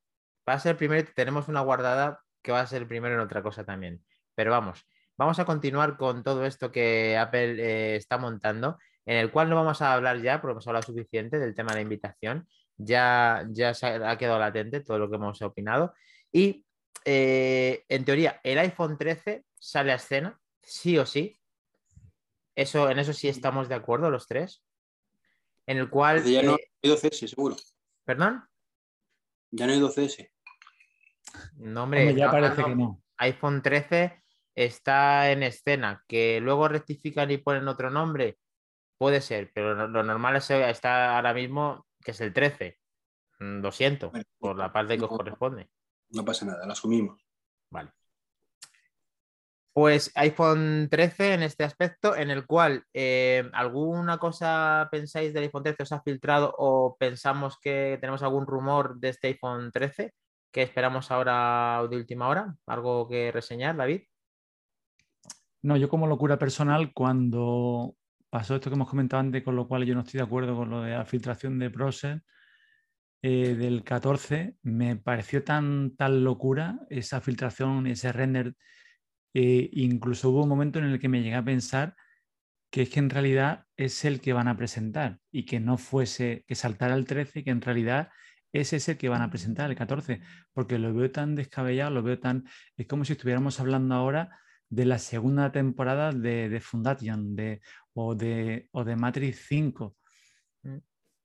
vas 0.47 0.57
a 0.57 0.61
ser 0.61 0.71
el 0.73 0.77
primero 0.77 1.01
y 1.01 1.15
tenemos 1.15 1.49
una 1.49 1.61
guardada 1.61 2.21
que 2.43 2.53
va 2.53 2.61
a 2.61 2.67
ser 2.67 2.83
el 2.83 2.89
primero 2.89 3.15
en 3.15 3.21
otra 3.21 3.43
cosa 3.43 3.65
también. 3.65 4.05
Pero 4.35 4.51
vamos, 4.51 4.87
vamos 5.17 5.39
a 5.39 5.45
continuar 5.45 5.97
con 5.97 6.23
todo 6.23 6.45
esto 6.47 6.73
que 6.73 7.17
Apple 7.17 7.63
eh, 7.63 7.97
está 7.97 8.19
montando, 8.19 8.79
en 9.05 9.17
el 9.17 9.31
cual 9.31 9.51
no 9.51 9.57
vamos 9.57 9.83
a 9.83 9.93
hablar 9.93 10.21
ya, 10.23 10.41
porque 10.41 10.53
hemos 10.53 10.67
hablado 10.67 10.87
suficiente 10.87 11.39
del 11.39 11.55
tema 11.55 11.73
de 11.73 11.77
la 11.77 11.83
invitación. 11.83 12.49
Ya, 12.77 13.47
ya 13.51 13.75
se 13.75 13.87
ha, 13.87 14.17
quedado 14.17 14.39
latente 14.39 14.81
todo 14.81 14.99
lo 14.99 15.11
que 15.11 15.17
hemos 15.17 15.43
opinado. 15.43 15.93
Y 16.33 16.65
eh, 17.05 17.85
en 17.89 18.05
teoría, 18.05 18.41
el 18.43 18.59
iPhone 18.59 18.97
13 18.97 19.45
sale 19.59 19.93
a 19.93 19.97
escena, 19.97 20.41
sí 20.63 20.97
o 20.97 21.05
sí. 21.05 21.39
Eso, 22.55 22.91
en 22.91 22.99
eso 22.99 23.13
sí 23.13 23.29
estamos 23.29 23.69
de 23.69 23.75
acuerdo 23.75 24.11
los 24.11 24.27
tres. 24.27 24.65
En 25.67 25.79
el 25.79 25.91
cual. 25.91 26.25
Ya 26.25 26.43
no 26.43 26.55
eh, 26.55 26.71
hay 26.83 26.91
12S, 26.91 27.29
seguro. 27.29 27.57
¿Perdón? 28.05 28.50
Ya 29.51 29.67
no 29.67 29.73
hay 29.73 29.81
12S. 29.81 30.31
No, 31.57 31.85
hombre, 31.85 32.15
ya 32.15 32.31
parece 32.31 32.65
que 32.65 32.75
no. 32.75 33.03
iPhone 33.19 33.63
13 33.63 34.23
está 34.55 35.31
en 35.31 35.43
escena. 35.43 36.05
Que 36.07 36.41
luego 36.41 36.69
rectifican 36.69 37.31
y 37.31 37.39
ponen 37.39 37.69
otro 37.69 37.91
nombre, 37.91 38.39
puede 38.99 39.21
ser, 39.21 39.51
pero 39.55 39.89
lo, 39.89 40.03
normal 40.03 40.37
es 40.37 40.51
está 40.51 41.17
ahora 41.17 41.35
mismo 41.35 41.87
que 42.03 42.13
es 42.13 42.21
el 42.21 42.33
13. 42.33 42.79
Mm, 43.41 43.61
lo 43.61 43.73
siento, 43.73 44.13
por 44.39 44.57
la 44.57 44.73
parte 44.73 44.99
que 44.99 45.05
os 45.05 45.11
corresponde. 45.11 45.71
No 46.11 46.25
pasa 46.25 46.47
nada, 46.47 46.67
lo 46.67 46.73
asumimos. 46.73 47.21
Vale. 47.71 47.91
Pues 49.81 50.13
iPhone 50.17 50.89
13 50.91 51.33
en 51.33 51.43
este 51.43 51.65
aspecto, 51.65 52.15
en 52.15 52.31
el 52.31 52.45
cual 52.45 52.85
eh, 52.93 53.49
alguna 53.55 54.19
cosa 54.19 54.87
pensáis 54.93 55.33
del 55.33 55.45
iPhone 55.45 55.63
13 55.63 55.85
os 55.85 55.93
ha 55.93 56.03
filtrado 56.03 56.55
o 56.59 56.99
pensamos 56.99 57.59
que 57.59 57.97
tenemos 57.99 58.23
algún 58.23 58.47
rumor 58.47 59.01
de 59.01 59.09
este 59.09 59.29
iPhone 59.29 59.73
13 59.73 60.13
¿Qué 60.53 60.61
esperamos 60.61 61.11
ahora 61.11 61.83
de 61.89 61.97
última 61.97 62.29
hora? 62.29 62.55
¿Algo 62.67 63.09
que 63.09 63.33
reseñar, 63.33 63.75
David? 63.75 64.03
No, 65.63 65.79
yo 65.79 65.89
como 65.89 66.07
locura 66.07 66.39
personal, 66.39 66.93
cuando 66.93 67.97
pasó 68.29 68.57
esto 68.57 68.69
que 68.69 68.75
hemos 68.75 68.91
comentado 68.91 69.21
antes, 69.21 69.43
con 69.43 69.57
lo 69.57 69.67
cual 69.67 69.87
yo 69.87 69.95
no 69.95 70.03
estoy 70.03 70.19
de 70.19 70.25
acuerdo 70.25 70.57
con 70.57 70.69
lo 70.69 70.83
de 70.83 70.91
la 70.91 71.07
filtración 71.07 71.59
de 71.59 71.71
Browser 71.71 72.23
eh, 73.23 73.55
del 73.55 73.83
14, 73.83 74.57
me 74.61 74.97
pareció 74.97 75.43
tan, 75.43 75.97
tan 75.97 76.23
locura 76.23 76.81
esa 76.91 77.23
filtración, 77.23 77.87
ese 77.87 78.13
render. 78.13 78.55
Eh, 79.35 79.71
incluso 79.73 80.31
hubo 80.31 80.43
un 80.43 80.49
momento 80.49 80.79
en 80.79 80.87
el 80.87 80.99
que 80.99 81.09
me 81.09 81.23
llegué 81.23 81.37
a 81.37 81.45
pensar 81.45 81.95
que 82.71 82.83
es 82.83 82.91
que 82.91 83.01
en 83.01 83.11
realidad 83.11 83.67
es 83.77 84.05
el 84.05 84.21
que 84.21 84.33
van 84.33 84.49
a 84.49 84.57
presentar 84.57 85.19
y 85.31 85.45
que 85.45 85.61
no 85.61 85.77
fuese 85.77 86.45
que 86.47 86.55
saltara 86.55 86.95
el 86.95 87.05
13 87.05 87.41
y 87.41 87.45
que 87.45 87.51
en 87.51 87.61
realidad 87.61 88.11
ese 88.53 88.77
es 88.77 88.89
el 88.89 88.97
que 88.97 89.09
van 89.09 89.23
a 89.23 89.31
presentar, 89.31 89.71
el 89.71 89.77
14, 89.77 90.21
porque 90.53 90.79
lo 90.79 90.93
veo 90.93 91.11
tan 91.11 91.35
descabellado, 91.35 91.91
lo 91.91 92.03
veo 92.03 92.19
tan... 92.19 92.45
Es 92.77 92.87
como 92.87 93.05
si 93.05 93.13
estuviéramos 93.13 93.61
hablando 93.61 93.95
ahora 93.95 94.41
de 94.69 94.85
la 94.87 94.99
segunda 94.99 95.53
temporada 95.53 96.13
de, 96.13 96.49
de 96.49 96.61
Foundation 96.61 97.37
de, 97.37 97.61
o, 97.93 98.15
de, 98.15 98.69
o 98.73 98.85
de 98.85 98.97
Matrix 98.97 99.47
5, 99.49 99.97
mm. 100.65 100.77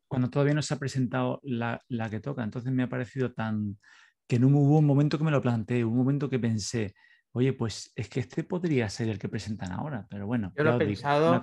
cuando 0.08 0.30
todavía 0.30 0.54
no 0.54 0.62
se 0.62 0.74
ha 0.76 0.80
presentado 0.80 1.40
la, 1.44 1.82
la, 1.88 2.10
que 2.10 2.20
toca. 2.20 2.44
Entonces 2.44 2.72
me 2.72 2.84
ha 2.84 2.90
parecido 2.90 3.34
tan... 3.34 3.80
que 4.28 4.40
no 4.40 4.48
hubo 4.50 4.80
un 4.80 4.86
momento 4.86 5.18
que 5.18 5.24
me 5.24 5.32
lo 5.32 5.42
planteé, 5.42 5.84
un 5.84 5.98
momento 5.98 6.30
que 6.30 6.40
pensé, 6.40 6.94
oye, 7.36 7.52
pues 7.52 7.92
es 7.98 8.08
que 8.08 8.22
este 8.22 8.46
podría 8.46 8.88
ser 8.88 9.10
el 9.10 9.20
que 9.20 9.28
presentan 9.28 9.74
ahora, 9.74 10.08
pero 10.10 10.26
bueno. 10.26 10.54
Yo 10.56 10.64
lo 10.64 10.76
he 10.76 10.78
pensado, 10.78 11.42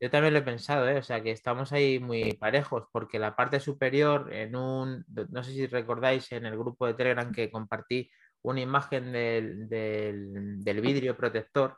yo 0.00 0.10
también 0.10 0.32
lo 0.32 0.38
he 0.38 0.42
pensado, 0.42 0.88
¿eh? 0.88 0.98
o 0.98 1.02
sea 1.02 1.20
que 1.20 1.32
estamos 1.32 1.72
ahí 1.72 1.98
muy 1.98 2.34
parejos, 2.34 2.84
porque 2.92 3.18
la 3.18 3.34
parte 3.34 3.58
superior, 3.58 4.32
en 4.32 4.54
un, 4.54 5.04
no 5.08 5.42
sé 5.42 5.50
si 5.50 5.66
recordáis 5.66 6.30
en 6.30 6.46
el 6.46 6.56
grupo 6.56 6.86
de 6.86 6.94
Telegram 6.94 7.32
que 7.32 7.50
compartí 7.50 8.08
una 8.42 8.60
imagen 8.60 9.10
del, 9.10 9.68
del, 9.68 10.80
vidrio 10.80 11.16
protector, 11.16 11.76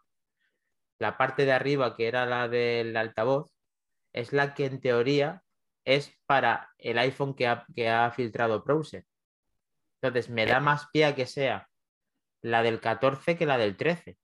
la 0.99 1.17
parte 1.17 1.47
de 1.47 1.53
arriba, 1.53 1.97
que 1.97 2.07
era 2.07 2.27
la 2.27 2.49
del 2.49 2.95
altavoz, 2.99 3.51
es 4.13 4.35
la 4.35 4.53
que 4.53 4.67
en 4.67 4.79
teoría 4.79 5.43
es 5.87 6.15
para 6.27 6.69
el 6.77 6.99
iPhone 6.99 7.35
que 7.35 7.47
ha, 7.47 7.65
que 7.75 7.89
ha 7.89 8.11
filtrado 8.11 8.63
Browser. 8.63 9.07
Entonces, 10.03 10.29
me 10.29 10.45
da 10.45 10.61
más 10.61 10.89
pie 10.93 11.07
a 11.07 11.15
que 11.15 11.25
sea 11.25 11.67
la 12.42 12.62
del 12.62 12.81
14 12.81 13.37
que 13.37 13.46
la 13.46 13.59
del 13.59 13.77
13. 13.77 14.16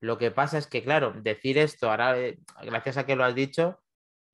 Lo 0.00 0.18
que 0.18 0.30
pasa 0.30 0.58
es 0.58 0.66
que, 0.66 0.82
claro, 0.82 1.14
decir 1.16 1.58
esto, 1.58 1.90
ahora, 1.90 2.18
eh, 2.18 2.38
gracias 2.62 2.96
a 2.96 3.06
que 3.06 3.16
lo 3.16 3.24
has 3.24 3.34
dicho, 3.34 3.80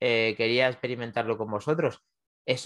eh, 0.01 0.35
quería 0.37 0.69
experimentarlo 0.69 1.39
con 1.39 1.51
vosotros. 1.51 2.03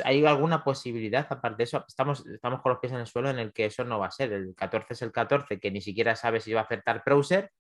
¿Hay 0.05 0.25
alguna 0.25 0.65
posibilidad, 0.65 1.27
aparte 1.29 1.59
de 1.59 1.65
eso, 1.65 1.85
estamos, 1.87 2.25
estamos 2.27 2.63
con 2.63 2.73
los 2.73 2.79
pies 2.79 2.93
en 2.93 3.01
el 3.01 3.07
suelo 3.07 3.29
en 3.29 3.39
el 3.39 3.53
que 3.53 3.67
eso 3.67 3.85
no 3.85 3.99
va 3.99 4.07
a 4.07 4.11
ser? 4.11 4.33
El 4.33 4.55
14 4.55 4.95
es 4.95 5.03
el 5.03 5.13
14, 5.13 5.61
que 5.61 5.71
ni 5.71 5.83
siquiera 5.83 6.17
sabe 6.17 6.41
si 6.41 6.55
va 6.55 6.61
a 6.61 6.65
acertar 6.65 7.03
browser 7.05 7.51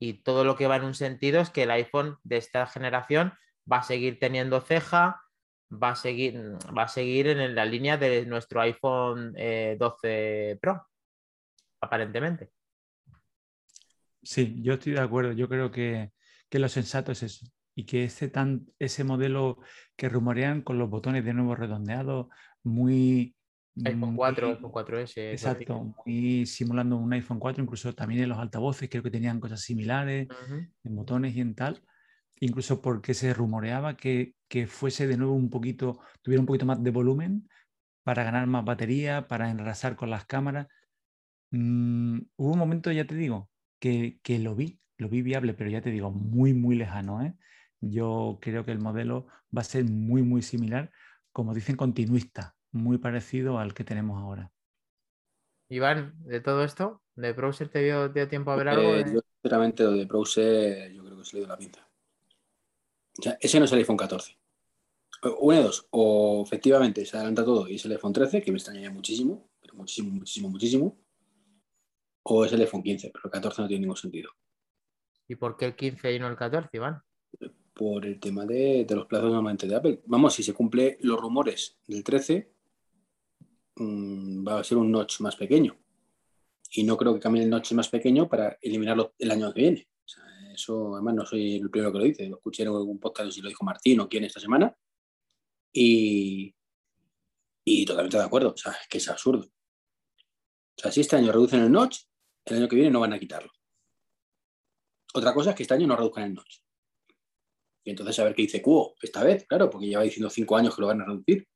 y 0.00 0.22
todo 0.22 0.44
lo 0.44 0.56
que 0.56 0.66
va 0.66 0.76
en 0.76 0.84
un 0.84 0.94
sentido 0.94 1.40
es 1.40 1.50
que 1.50 1.64
el 1.64 1.70
iPhone 1.70 2.18
de 2.22 2.38
esta 2.38 2.66
generación 2.66 3.34
va 3.70 3.78
a 3.78 3.82
seguir 3.82 4.18
teniendo 4.18 4.60
ceja, 4.60 5.22
va 5.70 5.90
a 5.90 5.96
seguir, 5.96 6.56
va 6.76 6.84
a 6.84 6.88
seguir 6.88 7.28
en 7.28 7.54
la 7.54 7.64
línea 7.64 7.96
de 7.96 8.26
nuestro 8.26 8.60
iPhone 8.60 9.32
12 9.32 9.36
eh, 9.36 10.58
Pro, 10.60 10.86
aparentemente. 11.80 12.53
Sí, 14.24 14.56
yo 14.62 14.74
estoy 14.74 14.92
de 14.92 15.00
acuerdo. 15.00 15.32
Yo 15.32 15.48
creo 15.48 15.70
que, 15.70 16.12
lo 16.50 16.68
sensato 16.68 17.12
es 17.12 17.22
eso. 17.22 17.46
Y 17.74 17.84
que 17.84 18.04
ese, 18.04 18.28
tan, 18.28 18.66
ese 18.78 19.02
modelo 19.02 19.58
que 19.96 20.08
rumorean 20.08 20.62
con 20.62 20.78
los 20.78 20.88
botones 20.88 21.24
de 21.24 21.34
nuevo 21.34 21.54
redondeados, 21.54 22.28
muy... 22.62 23.34
iPhone 23.84 24.16
4, 24.16 24.48
iPhone 24.50 24.72
4S. 24.72 25.32
Exacto, 25.32 25.94
muy 26.06 26.46
simulando 26.46 26.96
un 26.96 27.12
iPhone 27.12 27.40
4, 27.40 27.62
incluso 27.62 27.92
también 27.94 28.22
en 28.22 28.28
los 28.28 28.38
altavoces 28.38 28.88
creo 28.88 29.02
que 29.02 29.10
tenían 29.10 29.40
cosas 29.40 29.60
similares, 29.60 30.28
en 30.84 30.96
botones 30.96 31.34
y 31.34 31.40
en 31.40 31.54
tal 31.54 31.82
incluso 32.40 32.80
porque 32.82 33.14
se 33.14 33.32
rumoreaba 33.34 33.96
que, 33.96 34.34
fuese 34.68 35.06
de 35.06 35.16
nuevo 35.16 35.34
un 35.34 35.50
poquito, 35.50 36.00
tuviera 36.22 36.40
un 36.40 36.46
poquito 36.46 36.66
más 36.66 36.82
de 36.82 36.90
volumen 36.90 37.48
para 38.02 38.22
ganar 38.22 38.46
más 38.46 38.64
batería, 38.64 39.26
para 39.28 39.50
enrasar 39.50 39.96
con 39.96 40.10
las 40.10 40.26
cámaras. 40.26 40.68
Mm, 41.50 42.20
hubo 42.36 42.52
un 42.52 42.58
momento, 42.58 42.92
ya 42.92 43.06
te 43.06 43.14
digo, 43.14 43.50
que, 43.78 44.18
lo 44.38 44.54
vi, 44.54 44.80
lo 44.96 45.08
vi 45.08 45.22
viable, 45.22 45.54
pero 45.54 45.70
ya 45.70 45.82
te 45.82 45.90
digo, 45.90 46.10
muy, 46.10 46.54
muy 46.54 46.76
lejano. 46.76 47.22
¿eh? 47.22 47.34
Yo 47.80 48.38
creo 48.40 48.64
que 48.64 48.72
el 48.72 48.80
modelo 48.80 49.26
va 49.56 49.62
a 49.62 49.64
ser 49.64 49.84
muy, 49.84 50.22
muy 50.22 50.42
similar, 50.42 50.90
como 51.32 51.54
dicen, 51.54 51.76
continuista, 51.76 52.56
muy 52.72 52.98
parecido 52.98 53.58
al 53.58 53.74
que 53.74 53.84
tenemos 53.84 54.20
ahora. 54.20 54.50
Iván, 55.68 56.14
de 56.18 56.40
todo 56.40 56.64
esto, 56.64 57.02
¿de 57.16 57.32
browser 57.32 57.68
te 57.68 57.82
dio, 57.82 58.28
tiempo 58.28 58.50
a 58.50 58.56
ver 58.56 58.68
algo? 58.68 58.94
Eh, 58.94 59.04
yo, 59.12 59.20
sinceramente, 59.42 59.82
lo 59.82 59.92
de 59.92 60.04
browser, 60.04 60.92
yo 60.92 61.04
creo 61.04 61.18
que 61.18 61.24
se 61.24 61.36
le 61.36 61.40
dio 61.40 61.48
la 61.48 61.56
pinta. 61.56 61.88
O 63.18 63.22
sea, 63.22 63.38
ese 63.40 63.58
no 63.58 63.64
es 63.64 63.72
el 63.72 63.78
iPhone 63.78 63.96
14. 63.96 64.36
Una 65.40 65.56
de 65.58 65.62
dos, 65.62 65.86
o 65.90 66.42
efectivamente 66.44 67.06
se 67.06 67.16
adelanta 67.16 67.44
todo 67.44 67.68
y 67.68 67.76
es 67.76 67.84
el 67.84 67.92
iPhone 67.92 68.12
13, 68.12 68.42
que 68.42 68.52
me 68.52 68.58
extrañaría 68.58 68.90
muchísimo, 68.90 69.48
pero 69.60 69.74
muchísimo, 69.74 70.10
muchísimo, 70.10 70.50
muchísimo. 70.50 70.98
O 72.24 72.44
es 72.44 72.52
el 72.52 72.60
iPhone 72.60 72.82
15, 72.82 73.10
pero 73.12 73.22
el 73.26 73.30
14 73.30 73.62
no 73.62 73.68
tiene 73.68 73.82
ningún 73.82 73.96
sentido. 73.96 74.30
¿Y 75.28 75.36
por 75.36 75.56
qué 75.56 75.66
el 75.66 75.76
15 75.76 76.14
y 76.14 76.18
no 76.18 76.28
el 76.28 76.36
14, 76.36 76.68
Iván? 76.72 77.02
Por 77.72 78.06
el 78.06 78.20
tema 78.20 78.44
de, 78.44 78.86
los 78.90 79.06
plazos 79.06 79.30
normalmente 79.30 79.66
de 79.66 79.74
Apple. 79.74 80.02
Vamos, 80.06 80.34
si 80.34 80.42
se 80.42 80.54
cumple 80.54 80.98
los 81.00 81.20
rumores 81.20 81.78
del 81.86 82.04
13, 82.04 82.52
mm, 83.76 84.46
va 84.46 84.60
a 84.60 84.64
ser 84.64 84.78
un 84.78 84.90
notch 84.90 85.20
más 85.20 85.36
pequeño. 85.36 85.76
Y 86.70 86.84
no 86.84 86.96
creo 86.96 87.14
que 87.14 87.20
cambie 87.20 87.42
el 87.42 87.50
notch 87.50 87.72
más 87.72 87.88
pequeño 87.88 88.28
para 88.28 88.58
eliminarlo 88.60 89.14
el 89.18 89.30
año 89.30 89.52
que 89.52 89.60
viene. 89.60 89.88
Eso, 90.54 90.94
además, 90.94 91.14
no 91.14 91.26
soy 91.26 91.56
el 91.56 91.70
primero 91.70 91.92
que 91.92 91.98
lo 91.98 92.04
dice. 92.04 92.28
Lo 92.28 92.36
escuché 92.36 92.62
en 92.62 92.68
algún 92.68 93.00
podcast, 93.00 93.32
si 93.32 93.40
lo 93.40 93.48
dijo 93.48 93.64
Martín 93.64 94.00
o 94.00 94.08
quién 94.08 94.24
esta 94.24 94.40
semana. 94.40 94.74
Y, 95.72 96.54
y 97.64 97.84
totalmente 97.84 98.16
de 98.16 98.24
acuerdo. 98.24 98.52
O 98.52 98.56
sea, 98.56 98.72
es 98.72 98.88
que 98.88 98.98
es 98.98 99.08
absurdo. 99.08 99.46
O 99.46 100.80
sea, 100.80 100.92
si 100.92 101.00
este 101.00 101.16
año 101.16 101.32
reducen 101.32 101.60
el 101.60 101.72
notch, 101.72 102.02
el 102.44 102.56
año 102.56 102.68
que 102.68 102.76
viene 102.76 102.90
no 102.90 103.00
van 103.00 103.12
a 103.12 103.18
quitarlo. 103.18 103.50
Otra 105.14 105.32
cosa 105.32 105.50
es 105.50 105.56
que 105.56 105.62
este 105.62 105.74
año 105.74 105.86
no 105.86 105.96
reduzcan 105.96 106.24
el 106.24 106.34
notch. 106.34 106.58
Y 107.84 107.90
entonces 107.90 108.18
a 108.18 108.24
ver 108.24 108.34
qué 108.34 108.42
dice 108.42 108.62
Cuo 108.62 108.94
esta 109.02 109.22
vez, 109.22 109.46
claro, 109.46 109.70
porque 109.70 109.86
lleva 109.86 110.02
diciendo 110.02 110.30
cinco 110.30 110.56
años 110.56 110.74
que 110.74 110.80
lo 110.80 110.88
van 110.88 111.02
a 111.02 111.04
reducir. 111.04 111.46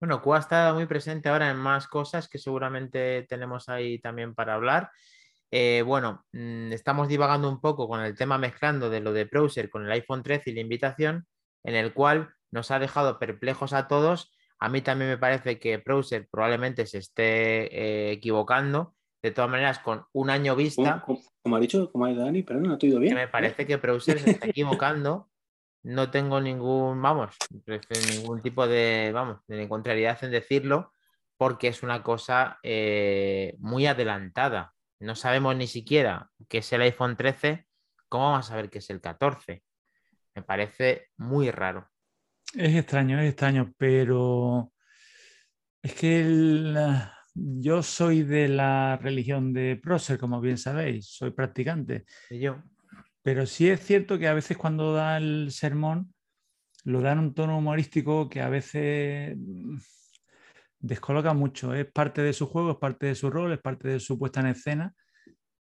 Bueno, 0.00 0.20
Cuo 0.20 0.36
está 0.36 0.74
muy 0.74 0.86
presente 0.86 1.28
ahora 1.28 1.50
en 1.50 1.56
más 1.56 1.86
cosas 1.86 2.28
que 2.28 2.38
seguramente 2.38 3.24
tenemos 3.28 3.68
ahí 3.68 3.98
también 3.98 4.34
para 4.34 4.54
hablar. 4.54 4.90
Eh, 5.50 5.82
bueno, 5.86 6.24
mm, 6.32 6.72
estamos 6.72 7.08
divagando 7.08 7.48
un 7.48 7.60
poco 7.60 7.88
con 7.88 8.00
el 8.00 8.16
tema 8.16 8.36
mezclando 8.36 8.90
de 8.90 9.00
lo 9.00 9.12
de 9.12 9.24
browser 9.24 9.70
con 9.70 9.86
el 9.86 9.92
iPhone 9.92 10.22
13 10.22 10.50
y 10.50 10.54
la 10.54 10.60
invitación, 10.60 11.26
en 11.64 11.76
el 11.76 11.94
cual 11.94 12.34
nos 12.50 12.70
ha 12.70 12.78
dejado 12.78 13.18
perplejos 13.18 13.72
a 13.72 13.88
todos. 13.88 14.32
A 14.58 14.68
mí 14.68 14.82
también 14.82 15.10
me 15.10 15.18
parece 15.18 15.58
que 15.58 15.78
browser 15.78 16.28
probablemente 16.30 16.86
se 16.86 16.98
esté 16.98 17.74
eh, 17.74 18.10
equivocando. 18.12 18.95
De 19.22 19.30
todas 19.30 19.50
maneras, 19.50 19.78
con 19.80 20.04
un 20.12 20.30
año 20.30 20.54
vista. 20.54 21.02
Como, 21.42 21.56
ha 21.56 21.60
dicho, 21.60 21.90
como 21.90 22.04
ha 22.04 22.08
dicho 22.08 22.20
Dani, 22.20 22.42
pero 22.42 22.60
no, 22.60 22.74
ha 22.74 22.78
te 22.78 22.86
bien. 22.98 23.14
Me 23.14 23.28
parece 23.28 23.66
que 23.66 23.76
browser 23.76 24.18
se 24.20 24.30
está 24.30 24.46
equivocando. 24.46 25.28
No 25.82 26.10
tengo 26.10 26.40
ningún, 26.40 27.00
vamos, 27.00 27.36
ningún 28.12 28.42
tipo 28.42 28.66
de, 28.66 29.12
vamos, 29.14 29.38
de 29.46 29.68
contrariedad 29.68 30.22
en 30.24 30.32
decirlo, 30.32 30.92
porque 31.36 31.68
es 31.68 31.84
una 31.84 32.02
cosa 32.02 32.58
eh, 32.64 33.54
muy 33.58 33.86
adelantada 33.86 34.74
no 35.00 35.14
sabemos 35.14 35.56
ni 35.56 35.66
siquiera 35.66 36.30
qué 36.48 36.58
es 36.58 36.72
el 36.72 36.82
iPhone 36.82 37.16
13, 37.16 37.66
¿cómo 38.08 38.30
vamos 38.30 38.46
a 38.46 38.48
saber 38.50 38.70
qué 38.70 38.78
es 38.78 38.90
el 38.90 39.00
14? 39.00 39.62
Me 40.34 40.42
parece 40.42 41.08
muy 41.16 41.50
raro. 41.50 41.90
Es 42.54 42.74
extraño, 42.74 43.20
es 43.20 43.30
extraño, 43.30 43.74
pero 43.76 44.72
es 45.82 45.94
que 45.94 46.24
yo 47.36 47.82
soy 47.82 48.22
de 48.22 48.48
la 48.48 48.96
religión 48.96 49.52
de 49.52 49.78
Prócer, 49.82 50.18
como 50.18 50.40
bien 50.40 50.58
sabéis, 50.58 51.06
soy 51.06 51.30
practicante. 51.30 52.04
Y 52.30 52.40
yo. 52.40 52.62
Pero 53.22 53.44
sí 53.46 53.68
es 53.68 53.80
cierto 53.80 54.18
que 54.18 54.28
a 54.28 54.34
veces 54.34 54.56
cuando 54.56 54.92
da 54.92 55.18
el 55.18 55.50
sermón, 55.50 56.14
lo 56.84 57.00
da 57.00 57.12
en 57.12 57.18
un 57.18 57.34
tono 57.34 57.58
humorístico 57.58 58.28
que 58.30 58.40
a 58.40 58.48
veces 58.48 59.36
descoloca 60.78 61.34
mucho. 61.34 61.74
Es 61.74 61.86
parte 61.90 62.22
de 62.22 62.32
su 62.32 62.46
juego, 62.46 62.72
es 62.72 62.78
parte 62.78 63.06
de 63.06 63.14
su 63.14 63.28
rol, 63.28 63.52
es 63.52 63.58
parte 63.58 63.88
de 63.88 64.00
su 64.00 64.18
puesta 64.18 64.40
en 64.40 64.46
escena, 64.46 64.94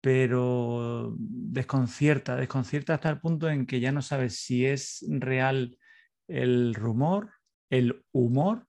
pero 0.00 1.14
desconcierta, 1.18 2.36
desconcierta 2.36 2.94
hasta 2.94 3.10
el 3.10 3.20
punto 3.20 3.48
en 3.48 3.66
que 3.66 3.80
ya 3.80 3.90
no 3.90 4.02
sabes 4.02 4.36
si 4.36 4.66
es 4.66 5.04
real 5.08 5.76
el 6.28 6.74
rumor, 6.74 7.30
el 7.70 8.04
humor 8.12 8.67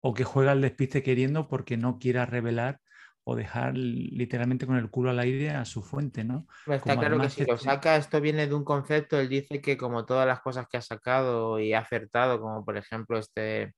o 0.00 0.14
que 0.14 0.24
juega 0.24 0.52
al 0.52 0.60
despiste 0.60 1.02
queriendo 1.02 1.48
porque 1.48 1.76
no 1.76 1.98
quiera 1.98 2.26
revelar 2.26 2.80
o 3.24 3.36
dejar 3.36 3.76
literalmente 3.76 4.66
con 4.66 4.76
el 4.76 4.88
culo 4.88 5.10
al 5.10 5.18
aire 5.18 5.50
a 5.50 5.66
su 5.66 5.82
fuente, 5.82 6.24
¿no? 6.24 6.46
Pues 6.64 6.78
está 6.78 6.98
claro 6.98 7.20
que 7.20 7.28
si 7.28 7.44
lo 7.44 7.58
saca, 7.58 7.96
esto 7.96 8.20
viene 8.22 8.46
de 8.46 8.54
un 8.54 8.64
concepto, 8.64 9.20
él 9.20 9.28
dice 9.28 9.60
que 9.60 9.76
como 9.76 10.06
todas 10.06 10.26
las 10.26 10.40
cosas 10.40 10.66
que 10.66 10.78
ha 10.78 10.82
sacado 10.82 11.60
y 11.60 11.74
ha 11.74 11.80
acertado, 11.80 12.40
como 12.40 12.64
por 12.64 12.78
ejemplo 12.78 13.18
este 13.18 13.74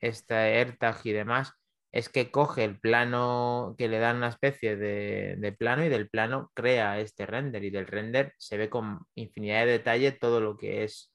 este 0.00 0.34
AirTag 0.34 1.00
y 1.04 1.12
demás, 1.12 1.52
es 1.92 2.08
que 2.08 2.30
coge 2.30 2.64
el 2.64 2.78
plano, 2.78 3.74
que 3.76 3.88
le 3.88 3.98
dan 3.98 4.18
una 4.18 4.28
especie 4.28 4.76
de, 4.76 5.56
plano 5.58 5.84
y 5.84 5.88
del 5.88 6.08
plano 6.08 6.50
crea 6.54 7.00
este 7.00 7.26
render 7.26 7.64
y 7.64 7.70
del 7.70 7.86
render 7.86 8.32
se 8.38 8.56
ve 8.56 8.70
con 8.70 9.00
infinidad 9.14 9.66
de 9.66 9.72
detalle 9.72 10.12
todo 10.12 10.40
lo 10.40 10.56
que 10.56 10.84
es. 10.84 11.12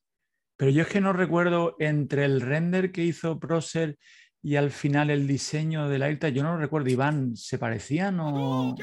Pero 0.57 0.71
yo 0.71 0.83
es 0.83 0.87
que 0.87 1.01
no 1.01 1.13
recuerdo 1.13 1.75
entre 1.79 2.25
el 2.25 2.41
render 2.41 2.91
que 2.91 3.03
hizo 3.03 3.39
Procer 3.39 3.97
y 4.45 4.57
al 4.57 4.69
final 4.69 5.09
el 5.09 5.25
diseño 5.25 5.89
de 5.89 5.97
la 5.97 6.05
AirTag, 6.05 6.31
yo 6.31 6.43
no 6.43 6.53
lo 6.53 6.59
recuerdo, 6.59 6.87
Iván, 6.87 7.35
¿se 7.35 7.57
parecían 7.57 8.19
o...? 8.19 8.75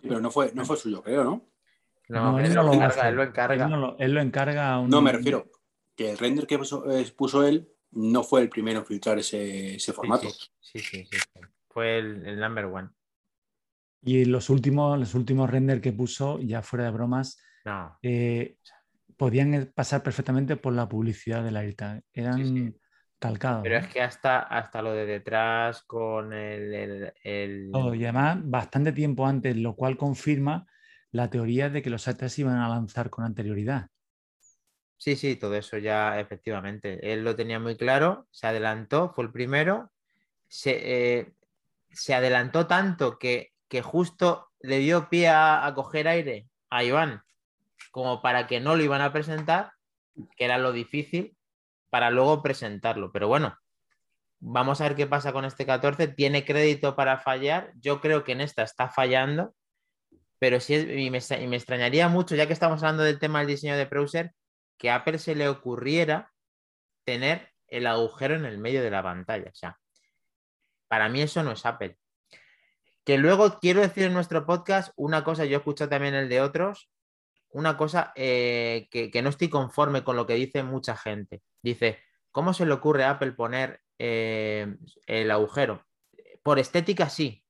Pero 0.00 0.20
no 0.20 0.30
fue, 0.30 0.52
no 0.54 0.64
fue 0.64 0.76
suyo, 0.76 1.02
creo, 1.02 1.24
¿no? 1.24 1.50
No, 2.08 2.38
él, 2.38 2.54
no 2.54 2.62
lo 2.62 2.74
encarga, 2.74 3.08
él 3.08 3.16
lo 3.16 3.24
encarga. 3.24 3.96
Él 3.98 4.14
lo, 4.14 4.20
encarga 4.20 4.80
No, 4.86 5.02
me 5.02 5.10
refiero 5.10 5.50
que 5.96 6.12
el 6.12 6.18
render 6.18 6.46
que 6.46 6.56
puso 7.16 7.44
él 7.44 7.68
no 7.90 8.22
fue 8.22 8.42
el 8.42 8.48
primero 8.48 8.78
en 8.78 8.86
filtrar 8.86 9.18
ese, 9.18 9.76
formato. 9.92 10.28
Sí 10.60 10.78
sí, 10.78 11.04
sí, 11.10 11.18
Fue 11.68 11.98
el, 11.98 12.38
number 12.38 12.66
one. 12.66 12.90
Y 14.02 14.24
los 14.24 14.50
últimos, 14.50 14.96
los 15.00 15.16
últimos 15.16 15.50
render 15.50 15.80
que 15.80 15.92
puso, 15.92 16.38
ya 16.38 16.62
fuera 16.62 16.84
de 16.84 16.90
bromas, 16.92 17.42
eh, 18.02 18.56
podían 19.16 19.72
pasar 19.74 20.04
perfectamente 20.04 20.54
por 20.54 20.74
la 20.74 20.88
publicidad 20.88 21.42
de 21.42 21.50
la 21.50 21.60
AirTag. 21.60 22.04
Eran 22.12 22.76
Pero 23.62 23.78
es 23.78 23.86
que 23.88 24.02
hasta, 24.02 24.40
hasta 24.40 24.82
lo 24.82 24.92
de 24.92 25.06
detrás 25.06 25.82
con 25.82 26.32
el, 26.32 27.12
y 27.24 28.04
además 28.04 28.38
bastante 28.42 28.92
tiempo 28.92 29.26
antes, 29.26 29.56
lo 29.56 29.74
cual 29.74 29.96
confirma 29.96 30.66
la 31.10 31.30
teoría 31.30 31.70
de 31.70 31.80
que 31.80 31.90
los 31.90 32.06
AirTags 32.06 32.38
iban 32.40 32.56
a 32.56 32.68
lanzar 32.68 33.08
con 33.08 33.24
anterioridad. 33.24 33.88
Sí, 34.96 35.16
sí, 35.16 35.36
todo 35.36 35.54
eso 35.54 35.78
ya 35.78 36.18
efectivamente. 36.18 37.12
Él 37.12 37.24
lo 37.24 37.36
tenía 37.36 37.60
muy 37.60 37.76
claro, 37.76 38.26
se 38.30 38.46
adelantó, 38.46 39.12
fue 39.14 39.24
el 39.24 39.32
primero, 39.32 39.92
se, 40.48 41.18
eh, 41.18 41.32
adelantó 42.14 42.66
tanto 42.66 43.18
que, 43.18 43.52
justo 43.82 44.50
le 44.60 44.78
dio 44.78 45.08
pie 45.08 45.28
a, 45.28 45.70
coger 45.74 46.06
aire 46.06 46.46
a 46.70 46.84
Iván 46.84 47.22
como 47.90 48.22
para 48.22 48.46
que 48.46 48.60
no 48.60 48.76
lo 48.76 48.84
iban 48.84 49.00
a 49.00 49.12
presentar, 49.12 49.72
que 50.36 50.44
era 50.44 50.58
lo 50.58 50.72
difícil, 50.72 51.36
para 51.94 52.10
luego 52.10 52.42
presentarlo. 52.42 53.12
Pero 53.12 53.28
bueno, 53.28 53.56
vamos 54.40 54.80
a 54.80 54.88
ver 54.88 54.96
qué 54.96 55.06
pasa 55.06 55.32
con 55.32 55.44
este 55.44 55.64
14. 55.64 56.08
Tiene 56.08 56.44
crédito 56.44 56.96
para 56.96 57.20
fallar. 57.20 57.70
Yo 57.76 58.00
creo 58.00 58.24
que 58.24 58.32
en 58.32 58.40
esta 58.40 58.64
está 58.64 58.88
fallando, 58.88 59.54
pero 60.40 60.58
sí 60.58 60.74
me, 61.12 61.18
y 61.40 61.46
me 61.46 61.56
extrañaría 61.56 62.08
mucho, 62.08 62.34
ya 62.34 62.48
que 62.48 62.52
estamos 62.52 62.82
hablando 62.82 63.04
del 63.04 63.20
tema 63.20 63.38
del 63.38 63.46
diseño 63.46 63.76
de 63.76 63.84
browser, 63.84 64.32
que 64.76 64.90
a 64.90 64.96
Apple 64.96 65.20
se 65.20 65.36
le 65.36 65.48
ocurriera 65.48 66.32
tener 67.04 67.52
el 67.68 67.86
agujero 67.86 68.34
en 68.34 68.44
el 68.44 68.58
medio 68.58 68.82
de 68.82 68.90
la 68.90 69.04
pantalla. 69.04 69.50
O 69.52 69.54
sea, 69.54 69.78
para 70.88 71.08
mí 71.08 71.22
eso 71.22 71.44
no 71.44 71.52
es 71.52 71.64
Apple. 71.64 71.96
Que 73.04 73.18
luego 73.18 73.60
quiero 73.60 73.82
decir 73.82 74.06
en 74.06 74.14
nuestro 74.14 74.46
podcast 74.46 74.92
una 74.96 75.22
cosa, 75.22 75.44
yo 75.44 75.58
escucho 75.58 75.88
también 75.88 76.16
el 76.16 76.28
de 76.28 76.40
otros, 76.40 76.90
una 77.54 77.76
cosa 77.76 78.12
eh, 78.16 78.88
que, 78.90 79.22
no 79.22 79.30
estoy 79.30 79.48
conforme 79.48 80.02
con 80.02 80.16
lo 80.16 80.26
que 80.26 80.34
dice 80.34 80.64
mucha 80.64 80.96
gente. 80.96 81.40
Dice, 81.62 82.02
¿cómo 82.32 82.52
se 82.52 82.66
le 82.66 82.72
ocurre 82.72 83.04
a 83.04 83.10
Apple 83.10 83.32
poner 83.32 83.80
eh, 83.98 84.76
el 85.06 85.30
agujero? 85.30 85.86
Por 86.42 86.58
estética 86.58 87.08
sí, 87.08 87.44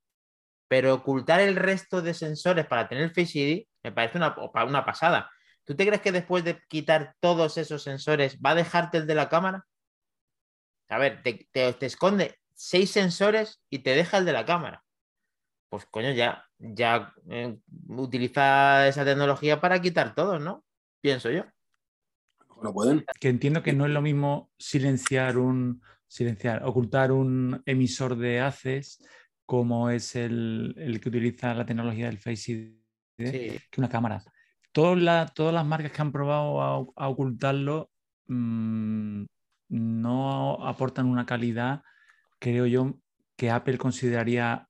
pero 0.69 0.95
ocultar 0.95 1.41
el 1.41 1.57
resto 1.57 2.03
de 2.03 2.13
sensores 2.13 2.67
para 2.67 2.87
tener 2.87 3.15
Face 3.15 3.39
ID 3.39 3.67
me 3.83 3.93
parece 3.93 4.19
una, 4.19 4.37
una 4.67 4.85
pasada. 4.85 5.31
¿Tú 5.65 5.75
te 5.75 5.87
crees 5.87 6.03
que 6.03 6.13
después 6.13 6.45
de 6.45 6.61
quitar 6.69 7.17
todos 7.21 7.57
esos 7.57 7.83
sensores 7.83 8.39
va 8.45 8.51
a 8.51 8.55
dejarte 8.55 8.99
el 8.99 9.07
de 9.07 9.15
la 9.15 9.31
cámara? 9.31 9.67
A 10.89 10.99
ver, 10.99 11.23
te, 11.23 11.49
te 11.51 11.87
esconde 11.87 12.39
seis 12.55 12.91
sensores 12.91 13.63
y 13.71 13.79
te 13.79 13.95
deja 13.95 14.19
el 14.19 14.27
de 14.27 14.33
la 14.33 14.45
cámara 14.45 14.84
pues 15.75 15.87
coño, 15.87 16.13
ya, 16.13 16.45
ya 16.57 17.13
eh, 17.29 17.59
utiliza 17.89 18.87
esa 18.87 19.05
tecnología 19.05 19.61
para 19.61 19.83
quitar 19.83 20.15
todo, 20.15 20.39
¿no? 20.39 20.65
Pienso 21.01 21.33
yo. 21.33 21.47
No 22.63 22.73
pueden. 22.73 23.05
Que 23.19 23.29
entiendo 23.29 23.61
que 23.61 23.73
no 23.73 23.85
es 23.85 23.91
lo 23.91 24.01
mismo 24.01 24.53
silenciar 24.57 25.37
un, 25.37 25.83
silenciar, 26.07 26.63
ocultar 26.63 27.11
un 27.11 27.61
emisor 27.67 28.17
de 28.17 28.39
haces 28.39 29.05
como 29.45 29.91
es 29.91 30.15
el, 30.15 31.01
que 31.03 31.09
utiliza 31.09 31.53
la 31.55 31.67
tecnología 31.67 32.07
del 32.07 32.21
Face 32.21 32.53
ID 32.53 32.75
que 33.17 33.61
una 33.79 33.89
cámara. 33.89 34.23
Todas, 34.71 35.35
todas 35.35 35.53
las 35.53 35.67
marcas 35.67 35.91
que 35.91 36.03
han 36.03 36.13
probado 36.13 36.95
a, 36.95 37.09
ocultarlo 37.09 37.91
mm, 38.29 39.25
no 39.71 40.65
aportan 40.65 41.07
una 41.07 41.27
calidad, 41.27 41.83
creo 42.39 42.67
yo, 42.67 42.95
que 43.37 43.51
Apple 43.51 43.77
consideraría 43.77 44.69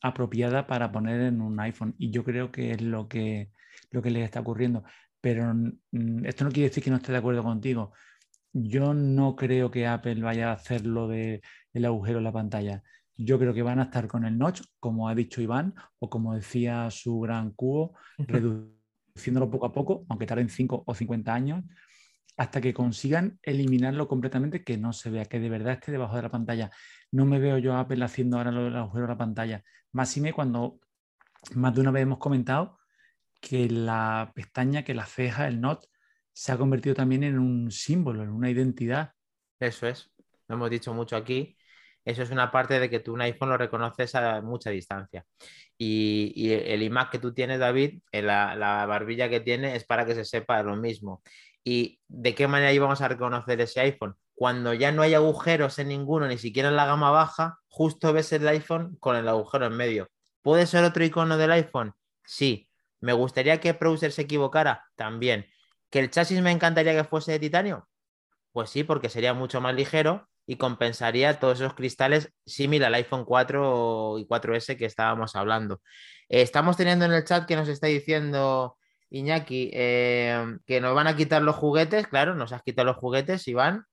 apropiada 0.00 0.66
para 0.66 0.92
poner 0.92 1.20
en 1.20 1.40
un 1.40 1.58
iPhone. 1.60 1.94
Y 1.98 2.10
yo 2.10 2.24
creo 2.24 2.50
que 2.50 2.72
es 2.72 2.82
lo 2.82 3.08
que, 3.08 3.50
lo 3.90 4.02
que 4.02 4.10
les 4.10 4.24
está 4.24 4.40
ocurriendo. 4.40 4.84
Pero 5.20 5.54
mm, 5.54 6.24
esto 6.24 6.44
no 6.44 6.50
quiere 6.50 6.68
decir 6.68 6.82
que 6.82 6.90
no 6.90 6.96
esté 6.96 7.12
de 7.12 7.18
acuerdo 7.18 7.42
contigo. 7.42 7.92
Yo 8.52 8.94
no 8.94 9.36
creo 9.36 9.70
que 9.70 9.86
Apple 9.86 10.22
vaya 10.22 10.50
a 10.50 10.54
hacer 10.54 10.86
lo 10.86 11.08
del 11.08 11.42
el 11.72 11.84
agujero 11.84 12.18
en 12.18 12.24
la 12.24 12.32
pantalla. 12.32 12.82
Yo 13.16 13.38
creo 13.38 13.54
que 13.54 13.62
van 13.62 13.78
a 13.78 13.84
estar 13.84 14.08
con 14.08 14.24
el 14.24 14.38
notch, 14.38 14.62
como 14.78 15.08
ha 15.08 15.14
dicho 15.14 15.40
Iván, 15.40 15.74
o 15.98 16.10
como 16.10 16.34
decía 16.34 16.90
su 16.90 17.20
gran 17.20 17.50
cubo, 17.52 17.96
reduciéndolo 18.18 19.50
poco 19.50 19.66
a 19.66 19.72
poco, 19.72 20.06
aunque 20.08 20.26
tarden 20.26 20.50
5 20.50 20.84
o 20.86 20.94
50 20.94 21.34
años, 21.34 21.64
hasta 22.36 22.60
que 22.60 22.74
consigan 22.74 23.38
eliminarlo 23.42 24.08
completamente, 24.08 24.62
que 24.62 24.76
no 24.76 24.92
se 24.92 25.10
vea, 25.10 25.24
que 25.24 25.40
de 25.40 25.48
verdad 25.48 25.74
esté 25.74 25.92
debajo 25.92 26.16
de 26.16 26.22
la 26.22 26.30
pantalla. 26.30 26.70
No 27.10 27.24
me 27.24 27.38
veo 27.38 27.58
yo 27.58 27.74
a 27.74 27.80
Apple 27.80 28.04
haciendo 28.04 28.36
ahora 28.36 28.52
lo 28.52 28.64
del 28.64 28.76
agujero 28.76 29.06
de 29.06 29.12
la 29.12 29.18
pantalla. 29.18 29.64
Más 29.96 30.14
me 30.18 30.34
cuando 30.34 30.78
más 31.54 31.74
de 31.74 31.80
una 31.80 31.90
vez 31.90 32.02
hemos 32.02 32.18
comentado 32.18 32.78
que 33.40 33.66
la 33.70 34.30
pestaña, 34.34 34.84
que 34.84 34.92
la 34.92 35.06
ceja, 35.06 35.48
el 35.48 35.58
not, 35.58 35.86
se 36.34 36.52
ha 36.52 36.58
convertido 36.58 36.94
también 36.94 37.24
en 37.24 37.38
un 37.38 37.70
símbolo, 37.70 38.22
en 38.22 38.28
una 38.28 38.50
identidad. 38.50 39.14
Eso 39.58 39.86
es, 39.86 40.10
lo 40.48 40.56
hemos 40.56 40.68
dicho 40.68 40.92
mucho 40.92 41.16
aquí. 41.16 41.56
Eso 42.04 42.22
es 42.22 42.30
una 42.30 42.50
parte 42.50 42.78
de 42.78 42.90
que 42.90 43.00
tú 43.00 43.14
un 43.14 43.22
iPhone 43.22 43.48
lo 43.48 43.56
reconoces 43.56 44.14
a 44.14 44.42
mucha 44.42 44.68
distancia. 44.68 45.24
Y, 45.78 46.50
el 46.52 46.82
iMac 46.82 47.12
que 47.12 47.18
tú 47.18 47.32
tienes, 47.32 47.58
David, 47.58 48.02
eh, 48.12 48.20
la, 48.20 48.54
la, 48.54 48.84
barbilla 48.84 49.30
que 49.30 49.40
tiene 49.40 49.76
es 49.76 49.86
para 49.86 50.04
que 50.04 50.14
se 50.14 50.26
sepa 50.26 50.62
lo 50.62 50.76
mismo. 50.76 51.22
¿Y 51.64 52.02
de 52.06 52.34
qué 52.34 52.46
manera 52.46 52.70
íbamos 52.70 53.00
a 53.00 53.08
reconocer 53.08 53.58
ese 53.62 53.80
iPhone? 53.80 54.14
Cuando 54.36 54.74
ya 54.74 54.92
no 54.92 55.00
hay 55.00 55.14
agujeros 55.14 55.78
en 55.78 55.88
ninguno, 55.88 56.28
ni 56.28 56.36
siquiera 56.36 56.68
en 56.68 56.76
la 56.76 56.84
gama 56.84 57.10
baja, 57.10 57.58
justo 57.68 58.12
ves 58.12 58.32
el 58.32 58.46
iPhone 58.46 58.96
con 59.00 59.16
el 59.16 59.26
agujero 59.28 59.66
en 59.66 59.72
medio. 59.72 60.08
¿Puede 60.42 60.66
ser 60.66 60.84
otro 60.84 61.04
icono 61.04 61.38
del 61.38 61.52
iPhone? 61.52 61.94
Sí. 62.24 62.68
¿Me 63.00 63.14
gustaría 63.14 63.60
que 63.60 63.72
Browser 63.72 64.12
se 64.12 64.22
equivocara? 64.22 64.84
También. 64.94 65.46
¿Que 65.90 66.00
el 66.00 66.10
chasis 66.10 66.42
me 66.42 66.50
encantaría 66.50 66.94
que 66.94 67.04
fuese 67.04 67.32
de 67.32 67.38
titanio? 67.38 67.88
Pues 68.52 68.70
sí, 68.70 68.84
porque 68.84 69.08
sería 69.08 69.32
mucho 69.32 69.60
más 69.60 69.74
ligero 69.74 70.28
y 70.46 70.56
compensaría 70.56 71.40
todos 71.40 71.60
esos 71.60 71.74
cristales 71.74 72.32
similar 72.44 72.88
al 72.88 72.94
iPhone 72.96 73.24
4 73.24 74.18
y 74.18 74.26
4S 74.26 74.76
que 74.76 74.84
estábamos 74.84 75.34
hablando. 75.34 75.80
estamos 76.28 76.76
teniendo 76.76 77.06
en 77.06 77.12
el 77.12 77.24
chat 77.24 77.46
que 77.46 77.56
nos 77.56 77.68
está 77.68 77.86
diciendo 77.86 78.76
Iñaki, 79.10 79.70
eh, 79.72 80.58
que 80.66 80.80
nos 80.80 80.94
van 80.94 81.06
a 81.06 81.16
quitar 81.16 81.42
los 81.42 81.56
juguetes, 81.56 82.06
claro, 82.06 82.34
nos 82.34 82.52
has 82.52 82.62
quitado 82.62 82.86
los 82.86 82.96
juguetes, 82.96 83.46
Iván. 83.48 83.84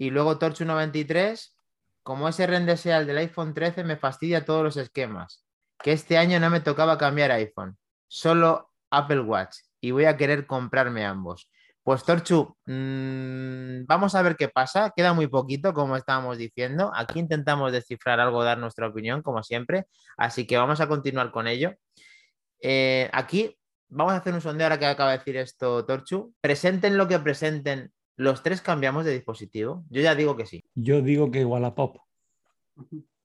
Y 0.00 0.08
luego 0.08 0.38
Torch 0.38 0.62
93, 0.62 1.58
como 2.02 2.26
ese 2.26 2.46
rendeseal 2.46 3.06
del 3.06 3.18
iPhone 3.18 3.52
13 3.52 3.84
me 3.84 3.98
fastidia 3.98 4.46
todos 4.46 4.64
los 4.64 4.78
esquemas. 4.78 5.44
Que 5.78 5.92
este 5.92 6.16
año 6.16 6.40
no 6.40 6.48
me 6.48 6.60
tocaba 6.60 6.96
cambiar 6.96 7.30
iPhone, 7.32 7.76
solo 8.08 8.70
Apple 8.90 9.20
Watch. 9.20 9.58
Y 9.78 9.90
voy 9.90 10.06
a 10.06 10.16
querer 10.16 10.46
comprarme 10.46 11.04
ambos. 11.04 11.50
Pues 11.82 12.02
Torchu, 12.02 12.56
mm, 12.64 13.84
vamos 13.84 14.14
a 14.14 14.22
ver 14.22 14.36
qué 14.36 14.48
pasa. 14.48 14.90
Queda 14.96 15.12
muy 15.12 15.26
poquito, 15.26 15.74
como 15.74 15.96
estábamos 15.96 16.38
diciendo. 16.38 16.90
Aquí 16.94 17.18
intentamos 17.18 17.70
descifrar 17.70 18.20
algo, 18.20 18.42
dar 18.42 18.56
nuestra 18.56 18.86
opinión, 18.86 19.20
como 19.20 19.42
siempre. 19.42 19.84
Así 20.16 20.46
que 20.46 20.56
vamos 20.56 20.80
a 20.80 20.88
continuar 20.88 21.30
con 21.30 21.46
ello. 21.46 21.74
Eh, 22.62 23.10
aquí 23.12 23.54
vamos 23.90 24.14
a 24.14 24.16
hacer 24.16 24.32
un 24.32 24.40
sondeo 24.40 24.64
ahora 24.64 24.78
que 24.78 24.86
acaba 24.86 25.10
de 25.10 25.18
decir 25.18 25.36
esto, 25.36 25.84
Torchu. 25.84 26.32
Presenten 26.40 26.96
lo 26.96 27.06
que 27.06 27.18
presenten, 27.18 27.92
¿los 28.20 28.42
tres 28.42 28.60
cambiamos 28.60 29.06
de 29.06 29.12
dispositivo? 29.12 29.84
Yo 29.88 30.02
ya 30.02 30.14
digo 30.14 30.36
que 30.36 30.44
sí. 30.44 30.62
Yo 30.74 31.00
digo 31.00 31.30
que 31.30 31.40
igual 31.40 31.64
a 31.64 31.74
Pop. 31.74 31.96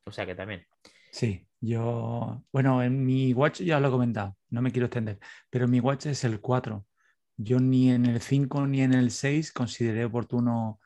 O 0.05 0.11
sea 0.11 0.25
que 0.25 0.35
también. 0.35 0.65
Sí, 1.11 1.45
yo. 1.59 2.41
Bueno, 2.53 2.81
en 2.81 3.05
mi 3.05 3.33
watch 3.33 3.61
ya 3.61 3.79
lo 3.81 3.89
he 3.89 3.91
comentado, 3.91 4.37
no 4.49 4.61
me 4.61 4.71
quiero 4.71 4.85
extender, 4.85 5.19
pero 5.49 5.67
mi 5.67 5.81
watch 5.81 6.05
es 6.05 6.23
el 6.23 6.39
4. 6.39 6.85
Yo 7.35 7.59
ni 7.59 7.91
en 7.91 8.05
el 8.05 8.21
5 8.21 8.67
ni 8.67 8.81
en 8.81 8.93
el 8.93 9.11
6 9.11 9.51
consideré 9.51 10.05
oportuno, 10.05 10.79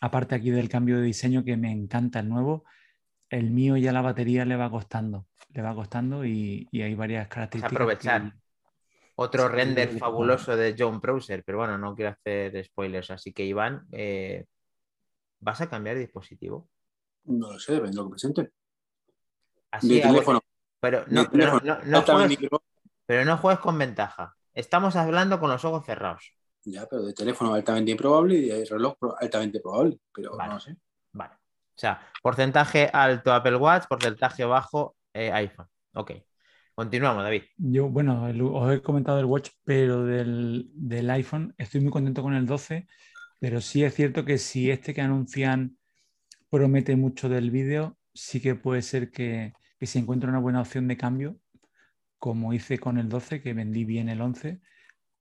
aparte 0.00 0.36
aquí 0.36 0.50
del 0.50 0.68
cambio 0.68 0.98
de 0.98 1.06
diseño 1.06 1.44
que 1.44 1.56
me 1.56 1.72
encanta 1.72 2.20
el 2.20 2.28
nuevo, 2.28 2.64
el 3.28 3.50
mío 3.50 3.76
ya 3.76 3.92
la 3.92 4.02
batería 4.02 4.44
le 4.44 4.54
va 4.54 4.70
costando, 4.70 5.26
le 5.48 5.62
va 5.62 5.74
costando 5.74 6.24
y, 6.24 6.68
hay 6.72 6.94
varias 6.94 7.26
características. 7.26 7.72
Aprovechar. 7.72 8.34
Otro 9.14 9.48
render 9.48 9.98
fabuloso 9.98 10.56
de 10.56 10.74
John 10.78 11.00
Browser, 11.00 11.44
pero 11.44 11.58
bueno, 11.58 11.76
no 11.76 11.94
quiero 11.94 12.12
hacer 12.12 12.64
spoilers. 12.64 13.10
Así 13.10 13.32
que, 13.32 13.44
Iván, 13.44 13.86
eh, 13.92 14.46
¿vas 15.40 15.60
a 15.60 15.68
cambiar 15.68 15.96
de 15.96 16.02
dispositivo? 16.02 16.68
No 17.24 17.52
lo 17.52 17.58
sé, 17.58 17.78
ven 17.78 17.94
lo 17.94 18.04
que 18.04 18.10
presente. 18.10 18.50
Así, 19.70 20.00
teléfono. 20.00 20.40
Pero 20.80 21.04
no, 21.08 21.30
pero, 21.30 21.60
no, 21.84 22.02
juegues, 22.02 22.38
pero 23.06 23.24
no 23.24 23.36
juegues 23.38 23.60
con 23.60 23.78
ventaja. 23.78 24.34
Estamos 24.54 24.96
hablando 24.96 25.38
con 25.38 25.50
los 25.50 25.64
ojos 25.64 25.86
cerrados. 25.86 26.34
Ya, 26.64 26.86
pero 26.86 27.02
de 27.02 27.12
teléfono 27.12 27.54
altamente 27.54 27.90
improbable 27.90 28.34
y 28.34 28.48
de 28.48 28.64
reloj 28.64 28.96
altamente 29.20 29.60
probable, 29.60 29.98
pero 30.12 30.36
no 30.36 30.60
sé. 30.60 30.76
Vale. 31.12 31.34
O 31.34 31.78
sea, 31.78 32.06
porcentaje 32.22 32.90
alto 32.92 33.32
Apple 33.32 33.56
Watch, 33.56 33.86
porcentaje 33.88 34.44
bajo 34.44 34.96
eh, 35.12 35.32
iPhone. 35.32 35.68
Ok. 35.94 36.12
Continuamos, 36.82 37.22
David. 37.22 37.42
Yo, 37.58 37.88
bueno, 37.88 38.24
os 38.24 38.74
he 38.74 38.82
comentado 38.82 39.20
el 39.20 39.26
Watch, 39.26 39.50
pero 39.62 40.04
del, 40.04 41.10
iPhone 41.10 41.54
estoy 41.56 41.80
muy 41.80 41.92
contento 41.92 42.24
con 42.24 42.34
el 42.34 42.44
12, 42.44 42.88
pero 43.38 43.60
sí 43.60 43.84
es 43.84 43.94
cierto 43.94 44.24
que 44.24 44.36
si 44.36 44.68
este 44.68 44.92
que 44.92 45.00
anuncian 45.00 45.78
promete 46.50 46.96
mucho 46.96 47.28
del 47.28 47.52
vídeo, 47.52 47.96
sí 48.14 48.40
que 48.40 48.56
puede 48.56 48.82
ser 48.82 49.12
que, 49.12 49.52
se 49.80 50.00
encuentre 50.00 50.28
una 50.28 50.40
buena 50.40 50.60
opción 50.60 50.88
de 50.88 50.96
cambio, 50.96 51.38
como 52.18 52.52
hice 52.52 52.80
con 52.80 52.98
el 52.98 53.08
12, 53.08 53.42
que 53.42 53.54
vendí 53.54 53.84
bien 53.84 54.08
el 54.08 54.20
11. 54.20 54.60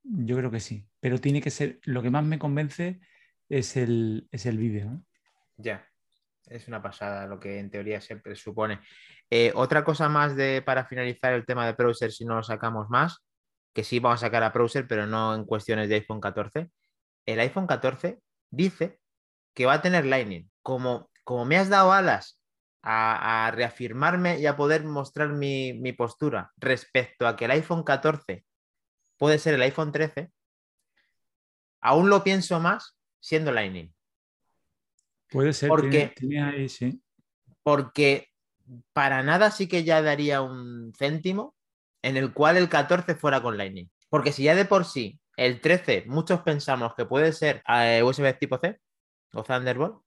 Yo 0.02 0.38
creo 0.38 0.50
que 0.50 0.62
sí, 0.62 0.88
pero 1.00 1.22
tiene 1.22 1.44
que 1.44 1.52
ser, 1.52 1.80
lo 1.84 2.02
que 2.02 2.10
más 2.10 2.26
me 2.26 2.40
convence 2.40 3.02
es 3.50 3.78
el, 3.78 4.28
es 4.32 4.48
el 4.48 4.58
vídeo. 4.58 5.04
Ya 5.58 5.91
es 6.48 6.68
una 6.68 6.82
pasada 6.82 7.28
lo 7.28 7.40
que 7.40 7.60
en 7.60 7.70
teoría 7.70 8.02
se 8.02 8.18
presupone. 8.18 8.80
Eh, 9.30 9.52
otra 9.56 9.84
cosa 9.84 10.10
más 10.10 10.36
de, 10.36 10.62
para 10.62 10.86
finalizar 10.86 11.34
el 11.34 11.46
tema 11.46 11.66
de 11.66 11.74
browser, 11.74 12.12
si 12.12 12.26
no 12.26 12.36
lo 12.36 12.44
sacamos 12.44 12.90
más, 12.90 13.24
que 13.74 13.84
sí 13.84 14.00
vamos 14.00 14.22
a 14.22 14.28
sacar 14.28 14.44
a 14.44 14.50
browser, 14.50 14.88
pero 14.88 15.08
no 15.08 15.34
en 15.34 15.46
cuestiones 15.46 15.90
de 15.90 15.96
iPhone 15.96 16.20
14. 16.20 16.70
El 17.26 17.40
iPhone 17.40 17.68
14 17.68 18.20
dice 18.50 19.00
que 19.54 19.66
va 19.66 19.74
a 19.74 19.82
tener 19.82 20.06
Lightning. 20.06 20.50
Como, 20.62 21.10
como 21.24 21.46
me 21.46 21.58
has 21.58 21.70
dado 21.70 21.94
alas 21.94 22.40
a, 22.84 23.52
reafirmarme 23.54 24.40
y 24.40 24.46
a 24.48 24.58
poder 24.58 24.84
mostrar 24.84 25.30
mi, 25.30 25.74
mi 25.74 25.94
postura 25.94 26.52
respecto 26.58 27.28
a 27.28 27.36
que 27.36 27.46
el 27.46 27.52
iPhone 27.52 27.84
14 27.84 28.44
puede 29.18 29.38
ser 29.40 29.54
el 29.54 29.62
iPhone 29.62 29.92
13, 29.92 30.32
aún 31.80 32.10
lo 32.10 32.24
pienso 32.24 32.60
más 32.60 32.98
siendo 33.20 33.52
Lightning. 33.52 33.94
Puede 35.32 35.54
ser, 35.54 35.70
porque, 35.70 36.14
Porque 37.64 38.28
para 38.92 39.24
nada 39.24 39.50
sí 39.50 39.68
que 39.68 39.86
ya 39.86 40.02
daría 40.02 40.42
un 40.42 40.94
céntimo 40.94 41.56
en 42.02 42.18
el 42.18 42.34
cual 42.34 42.58
el 42.58 42.68
14 42.68 43.16
fuera 43.16 43.42
con 43.42 43.58
Lightning. 43.58 43.90
Porque 44.10 44.34
si 44.34 44.44
ya 44.44 44.56
de 44.56 44.66
por 44.66 44.84
sí 44.84 45.20
el 45.38 45.62
13 45.62 46.04
muchos 46.08 46.42
pensamos 46.42 46.94
que 46.96 47.06
puede 47.06 47.32
ser 47.32 47.64
eh, 47.68 48.04
USB 48.04 48.38
tipo 48.38 48.58
C 48.58 48.78
o 49.34 49.44
Thunderbolt, 49.44 50.02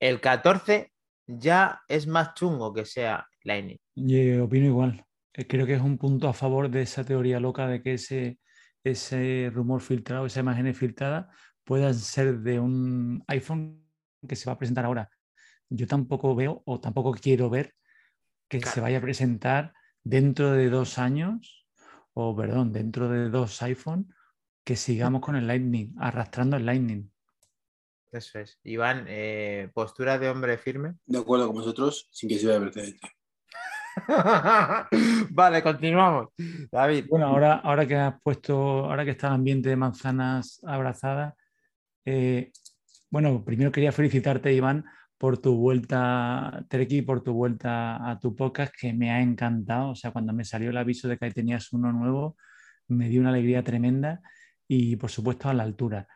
el 0.00 0.20
14 0.20 0.92
ya 1.26 1.80
es 1.86 2.08
más 2.08 2.34
chungo 2.34 2.74
que 2.74 2.84
sea 2.84 3.28
Lightning. 3.44 3.78
Yo 3.94 4.44
opino 4.44 4.66
igual. 4.66 5.06
Eh, 5.32 5.46
creo 5.46 5.66
que 5.66 5.74
es 5.74 5.80
un 5.80 5.98
punto 5.98 6.28
a 6.28 6.34
favor 6.34 6.68
de 6.68 6.82
esa 6.82 7.04
teoría 7.04 7.38
loca 7.38 7.68
de 7.68 7.80
que 7.80 7.94
ese, 7.94 8.38
ese 8.82 9.50
rumor 9.54 9.80
filtrado, 9.80 10.26
esa 10.26 10.40
imagen 10.40 10.74
filtrada, 10.74 11.30
pueda 11.62 11.94
ser 11.94 12.40
de 12.40 12.58
un 12.58 13.22
iPhone 13.28 13.83
que 14.26 14.36
se 14.36 14.46
va 14.46 14.54
a 14.54 14.58
presentar 14.58 14.84
ahora. 14.84 15.10
Yo 15.68 15.86
tampoco 15.86 16.34
veo 16.34 16.62
o 16.66 16.80
tampoco 16.80 17.12
quiero 17.12 17.50
ver 17.50 17.74
que 18.48 18.60
se 18.60 18.80
vaya 18.80 18.98
a 18.98 19.00
presentar 19.00 19.72
dentro 20.02 20.52
de 20.52 20.68
dos 20.68 20.98
años, 20.98 21.66
o 22.12 22.36
perdón, 22.36 22.72
dentro 22.72 23.08
de 23.08 23.30
dos 23.30 23.62
iPhone, 23.62 24.12
que 24.64 24.76
sigamos 24.76 25.20
con 25.20 25.36
el 25.36 25.46
Lightning, 25.46 25.94
arrastrando 25.98 26.56
el 26.56 26.66
Lightning. 26.66 27.10
Eso 28.12 28.38
es. 28.38 28.60
Iván, 28.62 29.06
eh, 29.08 29.70
postura 29.74 30.18
de 30.18 30.28
hombre 30.28 30.56
firme. 30.56 30.94
De 31.04 31.18
acuerdo 31.18 31.48
con 31.48 31.56
vosotros, 31.56 32.08
sin 32.12 32.28
que 32.28 32.38
se 32.38 32.46
vea 32.46 32.60
precedente. 32.60 33.00
vale, 35.30 35.62
continuamos. 35.62 36.28
David. 36.70 37.06
Bueno, 37.08 37.26
ahora, 37.26 37.56
ahora 37.56 37.86
que 37.86 37.96
has 37.96 38.20
puesto, 38.20 38.54
ahora 38.84 39.04
que 39.04 39.12
está 39.12 39.28
el 39.28 39.34
ambiente 39.34 39.68
de 39.68 39.76
manzanas 39.76 40.60
abrazadas, 40.64 41.34
eh, 42.04 42.52
bueno, 43.10 43.44
primero 43.44 43.72
quería 43.72 43.92
felicitarte, 43.92 44.52
Iván, 44.52 44.84
por 45.18 45.38
tu 45.38 45.56
vuelta, 45.56 46.64
Treki, 46.68 47.02
por 47.02 47.22
tu 47.22 47.32
vuelta 47.32 48.10
a 48.10 48.18
tu 48.18 48.34
podcast, 48.34 48.74
que 48.78 48.92
me 48.92 49.10
ha 49.10 49.20
encantado. 49.22 49.90
O 49.90 49.94
sea, 49.94 50.10
cuando 50.10 50.32
me 50.32 50.44
salió 50.44 50.70
el 50.70 50.76
aviso 50.76 51.08
de 51.08 51.16
que 51.18 51.30
tenías 51.30 51.72
uno 51.72 51.92
nuevo, 51.92 52.36
me 52.88 53.08
dio 53.08 53.20
una 53.20 53.30
alegría 53.30 53.62
tremenda 53.62 54.20
y, 54.68 54.96
por 54.96 55.10
supuesto, 55.10 55.48
a 55.48 55.54
la 55.54 55.62
altura. 55.62 56.08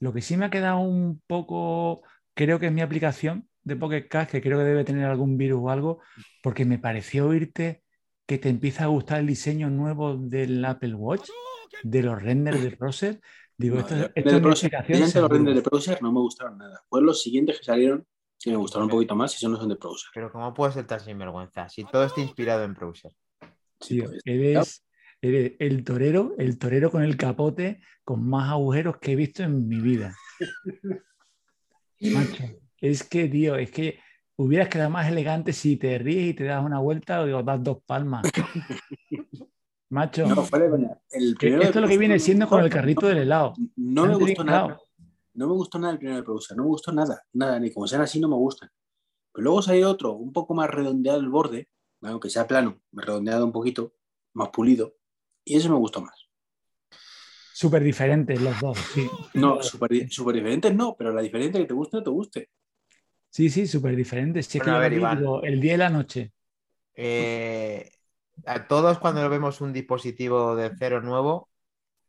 Lo 0.00 0.12
que 0.12 0.22
sí 0.22 0.36
me 0.36 0.46
ha 0.46 0.50
quedado 0.50 0.80
un 0.80 1.22
poco, 1.26 2.02
creo 2.34 2.58
que 2.58 2.66
es 2.66 2.72
mi 2.72 2.80
aplicación 2.80 3.48
de 3.62 3.76
Pocket 3.76 4.08
que 4.08 4.40
creo 4.40 4.58
que 4.58 4.64
debe 4.64 4.84
tener 4.84 5.04
algún 5.04 5.36
virus 5.36 5.60
o 5.62 5.70
algo, 5.70 6.00
porque 6.42 6.64
me 6.64 6.78
pareció 6.78 7.28
oírte 7.28 7.82
que 8.26 8.38
te 8.38 8.48
empieza 8.48 8.84
a 8.84 8.88
gustar 8.88 9.20
el 9.20 9.26
diseño 9.26 9.70
nuevo 9.70 10.16
del 10.16 10.64
Apple 10.64 10.94
Watch, 10.94 11.28
de 11.82 12.02
los 12.02 12.22
renders 12.22 12.62
de 12.62 12.76
Procer. 12.76 13.20
Digo, 13.60 13.78
esto, 13.78 13.94
esto 14.14 14.36
es 14.88 15.14
los 15.14 15.30
renders 15.30 15.56
de 15.56 15.62
Procer 15.62 16.00
no 16.00 16.10
me 16.10 16.20
gustaron 16.20 16.56
nada. 16.56 16.82
Fueron 16.88 17.08
los 17.08 17.22
siguientes 17.22 17.58
que 17.58 17.64
salieron 17.64 18.06
que 18.38 18.50
me 18.50 18.56
gustaron 18.56 18.84
un 18.84 18.90
poquito 18.90 19.14
más 19.14 19.34
y 19.34 19.36
eso 19.36 19.50
no 19.50 19.58
son 19.58 19.68
de 19.68 19.74
Browser. 19.74 20.08
Pero 20.14 20.32
¿cómo 20.32 20.54
puede 20.54 20.72
ser 20.72 20.86
tan 20.86 20.98
sinvergüenza? 20.98 21.68
Si 21.68 21.84
todo 21.84 22.04
está 22.04 22.22
inspirado 22.22 22.64
en 22.64 22.72
Browser. 22.72 23.12
Sí, 23.78 24.00
pues, 24.00 24.22
eres, 24.24 24.82
el 25.20 25.84
torero, 25.84 26.34
el 26.38 26.56
torero 26.58 26.90
con 26.90 27.02
el 27.02 27.18
capote 27.18 27.82
con 28.02 28.26
más 28.26 28.50
agujeros 28.50 28.96
que 28.96 29.12
he 29.12 29.16
visto 29.16 29.42
en 29.42 29.68
mi 29.68 29.78
vida. 29.78 30.16
Macho, 32.00 32.44
es 32.78 33.04
que, 33.04 33.28
tío, 33.28 33.56
es 33.56 33.70
que 33.70 34.00
hubieras 34.36 34.70
quedado 34.70 34.88
más 34.88 35.06
elegante 35.06 35.52
si 35.52 35.76
te 35.76 35.98
ríes 35.98 36.30
y 36.30 36.34
te 36.34 36.44
das 36.44 36.64
una 36.64 36.78
vuelta 36.78 37.20
o 37.20 37.42
das 37.42 37.62
dos 37.62 37.82
palmas. 37.84 38.22
Macho, 39.90 40.24
no, 40.24 40.46
el 41.10 41.36
esto 41.40 41.46
es 41.50 41.74
lo 41.74 41.88
que 41.88 41.98
viene 41.98 42.20
siendo 42.20 42.48
con 42.48 42.62
el 42.62 42.70
carrito 42.70 43.08
del 43.08 43.18
helado. 43.18 43.54
No 43.74 44.06
me 44.06 44.14
gustó 44.14 44.44
nada. 44.44 44.80
No 45.34 45.46
me 45.48 45.52
gustó 45.52 45.78
nada 45.78 45.92
el 45.92 45.98
primer 45.98 46.22
Browser, 46.22 46.56
no 46.56 46.62
me 46.62 46.68
gustó 46.68 46.92
nada, 46.92 47.24
nada, 47.32 47.58
ni 47.58 47.72
como 47.72 47.86
sean 47.86 48.02
así 48.02 48.20
no 48.20 48.28
me 48.28 48.36
gustan. 48.36 48.70
Pero 49.32 49.44
luego 49.44 49.62
salió 49.62 49.90
otro, 49.90 50.12
un 50.12 50.32
poco 50.32 50.54
más 50.54 50.70
redondeado 50.70 51.20
el 51.20 51.28
borde, 51.28 51.68
aunque 52.02 52.30
sea 52.30 52.46
plano, 52.46 52.80
redondeado 52.92 53.44
un 53.44 53.52
poquito, 53.52 53.94
más 54.32 54.50
pulido, 54.50 54.94
y 55.44 55.56
eso 55.56 55.68
me 55.68 55.76
gustó 55.76 56.00
más. 56.00 56.28
Súper 57.52 57.82
diferentes 57.82 58.40
los 58.40 58.58
dos, 58.60 58.78
sí. 58.78 59.08
No, 59.34 59.62
súper 59.62 59.90
diferentes 60.34 60.74
no, 60.74 60.94
pero 60.96 61.12
la 61.12 61.22
diferencia 61.22 61.60
que 61.60 61.66
te 61.66 61.74
guste 61.74 61.98
o 61.98 62.02
te 62.02 62.10
guste. 62.10 62.50
Sí, 63.28 63.50
sí, 63.50 63.66
súper 63.66 63.94
diferentes. 63.94 64.46
Sí, 64.46 64.58
el 64.64 65.60
día 65.60 65.74
y 65.74 65.76
la 65.76 65.90
noche. 65.90 66.32
Eh, 66.94 67.90
a 68.46 68.66
todos 68.66 68.98
cuando 68.98 69.28
vemos 69.28 69.60
un 69.60 69.72
dispositivo 69.72 70.56
de 70.56 70.70
cero 70.78 71.00
nuevo, 71.00 71.48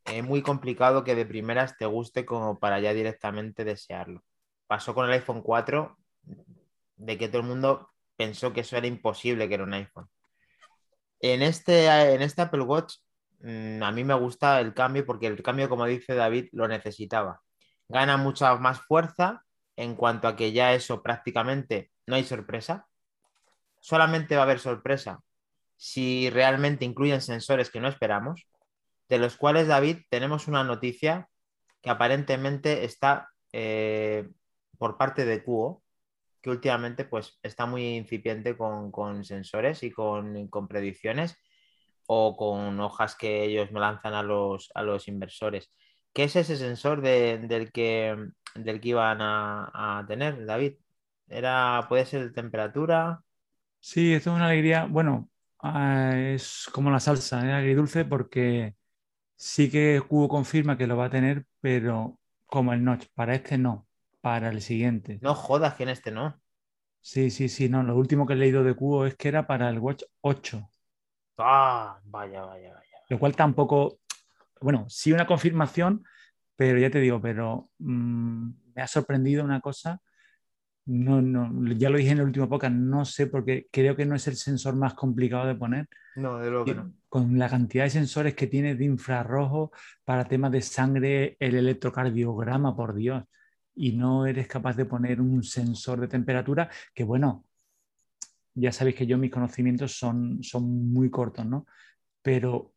es 0.06 0.24
muy 0.24 0.42
complicado 0.42 1.04
que 1.04 1.16
de 1.16 1.26
primeras 1.26 1.78
te 1.78 1.86
guste 1.86 2.26
como 2.26 2.60
para 2.60 2.80
ya 2.80 2.94
directamente 2.94 3.64
desearlo. 3.64 4.24
Pasó 4.68 4.94
con 4.94 5.06
el 5.06 5.14
iPhone 5.14 5.42
4, 5.42 5.98
de 6.96 7.18
que 7.18 7.28
todo 7.28 7.42
el 7.42 7.48
mundo 7.48 7.92
pensó 8.16 8.54
que 8.54 8.62
eso 8.62 8.78
era 8.78 8.88
imposible, 8.88 9.48
que 9.48 9.56
era 9.56 9.64
un 9.64 9.74
iPhone. 9.74 10.10
En 11.20 11.42
este, 11.42 11.88
en 11.88 12.22
este 12.22 12.42
Apple 12.42 12.62
Watch, 12.62 12.96
mm, 13.40 13.84
a 13.84 13.92
mí 13.92 14.04
me 14.04 14.14
gusta 14.16 14.60
el 14.60 14.74
cambio 14.74 15.06
porque 15.06 15.28
el 15.28 15.42
cambio, 15.44 15.70
como 15.70 15.86
dice 15.86 16.16
David, 16.16 16.50
lo 16.52 16.68
necesitaba. 16.68 17.42
Gana 17.88 18.18
mucha 18.18 18.56
más 18.56 18.82
fuerza 18.82 19.44
en 19.76 19.96
cuanto 19.96 20.28
a 20.28 20.36
que 20.36 20.52
ya 20.52 20.74
eso 20.74 21.02
prácticamente 21.04 21.92
no 22.08 22.16
hay 22.16 22.24
sorpresa. 22.24 22.88
Solamente 23.80 24.36
va 24.36 24.42
a 24.42 24.46
haber 24.46 24.60
sorpresa 24.60 25.22
si 25.84 26.30
realmente 26.30 26.86
incluyen 26.86 27.22
sensores 27.22 27.72
que 27.72 27.80
no 27.80 27.88
esperamos 27.88 28.46
de 29.10 29.18
los 29.18 29.36
cuales, 29.36 29.68
David, 29.68 29.98
tenemos 30.12 30.48
una 30.48 30.64
noticia 30.64 31.28
que 31.82 31.90
aparentemente 31.90 32.86
está 32.86 33.30
eh, 33.52 34.30
por 34.78 34.96
parte 34.96 35.26
de 35.26 35.44
Cuo, 35.44 35.84
que 36.40 36.52
últimamente 36.52 37.04
pues, 37.04 37.40
está 37.42 37.66
muy 37.66 37.96
incipiente 37.96 38.56
con, 38.56 39.26
sensores 39.26 39.82
y 39.82 39.90
con, 39.90 40.48
predicciones 40.70 41.36
o 42.06 42.38
con 42.38 42.80
hojas 42.80 43.16
que 43.16 43.46
ellos 43.46 43.72
me 43.72 43.80
lanzan 43.80 44.14
a 44.14 44.22
los, 44.22 44.70
a 44.76 44.84
los 44.84 45.08
inversores. 45.08 45.74
¿Qué 46.14 46.26
es 46.26 46.36
ese 46.36 46.58
sensor 46.58 47.02
del, 47.02 47.72
que, 47.72 48.16
del 48.54 48.80
que 48.80 48.90
iban 48.90 49.18
a, 49.20 50.06
tener, 50.08 50.46
David? 50.46 50.76
Era, 51.28 51.88
¿Puede 51.90 52.06
ser 52.06 52.26
de 52.26 52.30
temperatura? 52.30 53.24
Sí, 53.80 54.14
esto 54.14 54.30
es 54.30 54.36
una 54.36 54.46
alegría. 54.46 54.86
Bueno, 54.86 55.31
ah, 55.62 56.14
es 56.16 56.70
como 56.74 56.92
la 56.92 57.00
salsa, 57.00 57.46
es 57.48 57.54
agridulce 57.54 58.06
porque 58.06 58.76
Sí 59.44 59.72
que 59.72 60.00
Cubo 60.08 60.28
confirma 60.30 60.78
que 60.78 60.86
lo 60.86 60.96
va 60.98 61.06
a 61.06 61.10
tener, 61.10 61.48
pero 61.62 62.20
como 62.46 62.74
el 62.74 62.84
Notch, 62.84 63.08
para 63.16 63.34
este 63.34 63.58
no, 63.58 63.88
para 64.22 64.50
el 64.50 64.62
siguiente. 64.62 65.18
No 65.20 65.34
jodas 65.34 65.74
que 65.74 65.82
en 65.82 65.90
este 65.90 66.12
no. 66.12 66.40
Sí, 67.00 67.32
sí, 67.32 67.50
sí, 67.50 67.68
no. 67.68 67.82
Lo 67.82 67.96
último 67.96 68.28
que 68.28 68.34
he 68.34 68.36
leído 68.36 68.64
de 68.64 68.76
Cubo 68.76 69.08
es 69.08 69.16
que 69.16 69.30
era 69.30 69.48
para 69.48 69.68
el 69.72 69.80
Watch 69.80 70.04
8. 70.22 70.70
Ah, 71.40 72.00
vaya, 72.04 72.44
vaya, 72.44 72.72
vaya. 72.72 72.98
Lo 73.10 73.18
cual 73.18 73.36
tampoco, 73.36 73.98
bueno, 74.60 74.86
sí 74.90 75.12
una 75.12 75.26
confirmación, 75.26 76.04
pero 76.56 76.78
ya 76.78 76.92
te 76.92 77.00
digo, 77.00 77.20
pero 77.20 77.72
mm, 77.80 78.50
me 78.76 78.82
ha 78.84 78.88
sorprendido 78.88 79.44
una 79.44 79.60
cosa 79.60 80.00
no, 80.86 81.22
no, 81.22 81.72
ya 81.74 81.90
lo 81.90 81.98
dije 81.98 82.12
en 82.12 82.20
el 82.20 82.26
último 82.26 82.50
podcast, 82.50 82.74
no 82.74 83.06
sé 83.06 83.28
porque 83.28 83.68
creo 83.72 83.96
que 83.96 84.06
no 84.06 84.16
es 84.16 84.28
el 84.28 84.36
sensor 84.36 84.76
más 84.76 84.94
complicado 84.96 85.46
de 85.46 85.56
poner. 85.56 85.88
No, 86.16 86.40
de 86.40 86.50
luego 86.50 86.66
que 86.66 86.76
no. 86.76 86.94
Con 87.08 87.38
la 87.38 87.50
cantidad 87.50 87.84
de 87.84 87.92
sensores 87.92 88.34
que 88.34 88.48
tiene 88.48 88.76
de 88.76 88.86
infrarrojo 88.86 89.72
para 90.04 90.26
temas 90.26 90.52
de 90.52 90.62
sangre, 90.62 91.38
el 91.40 91.56
electrocardiograma, 91.56 92.76
por 92.76 92.96
Dios. 92.96 93.24
Y 93.76 93.94
no 93.94 94.26
eres 94.26 94.48
capaz 94.48 94.76
de 94.76 94.86
poner 94.86 95.22
un 95.22 95.44
sensor 95.44 96.00
de 96.02 96.08
temperatura 96.08 96.70
que, 96.94 97.04
bueno, 97.04 97.46
ya 98.54 98.72
sabéis 98.72 98.96
que 98.96 99.08
yo 99.08 99.18
mis 99.18 99.32
conocimientos 99.32 99.98
son, 99.98 100.44
son 100.44 100.92
muy 100.92 101.10
cortos, 101.10 101.46
¿no? 101.46 101.66
Pero, 102.22 102.74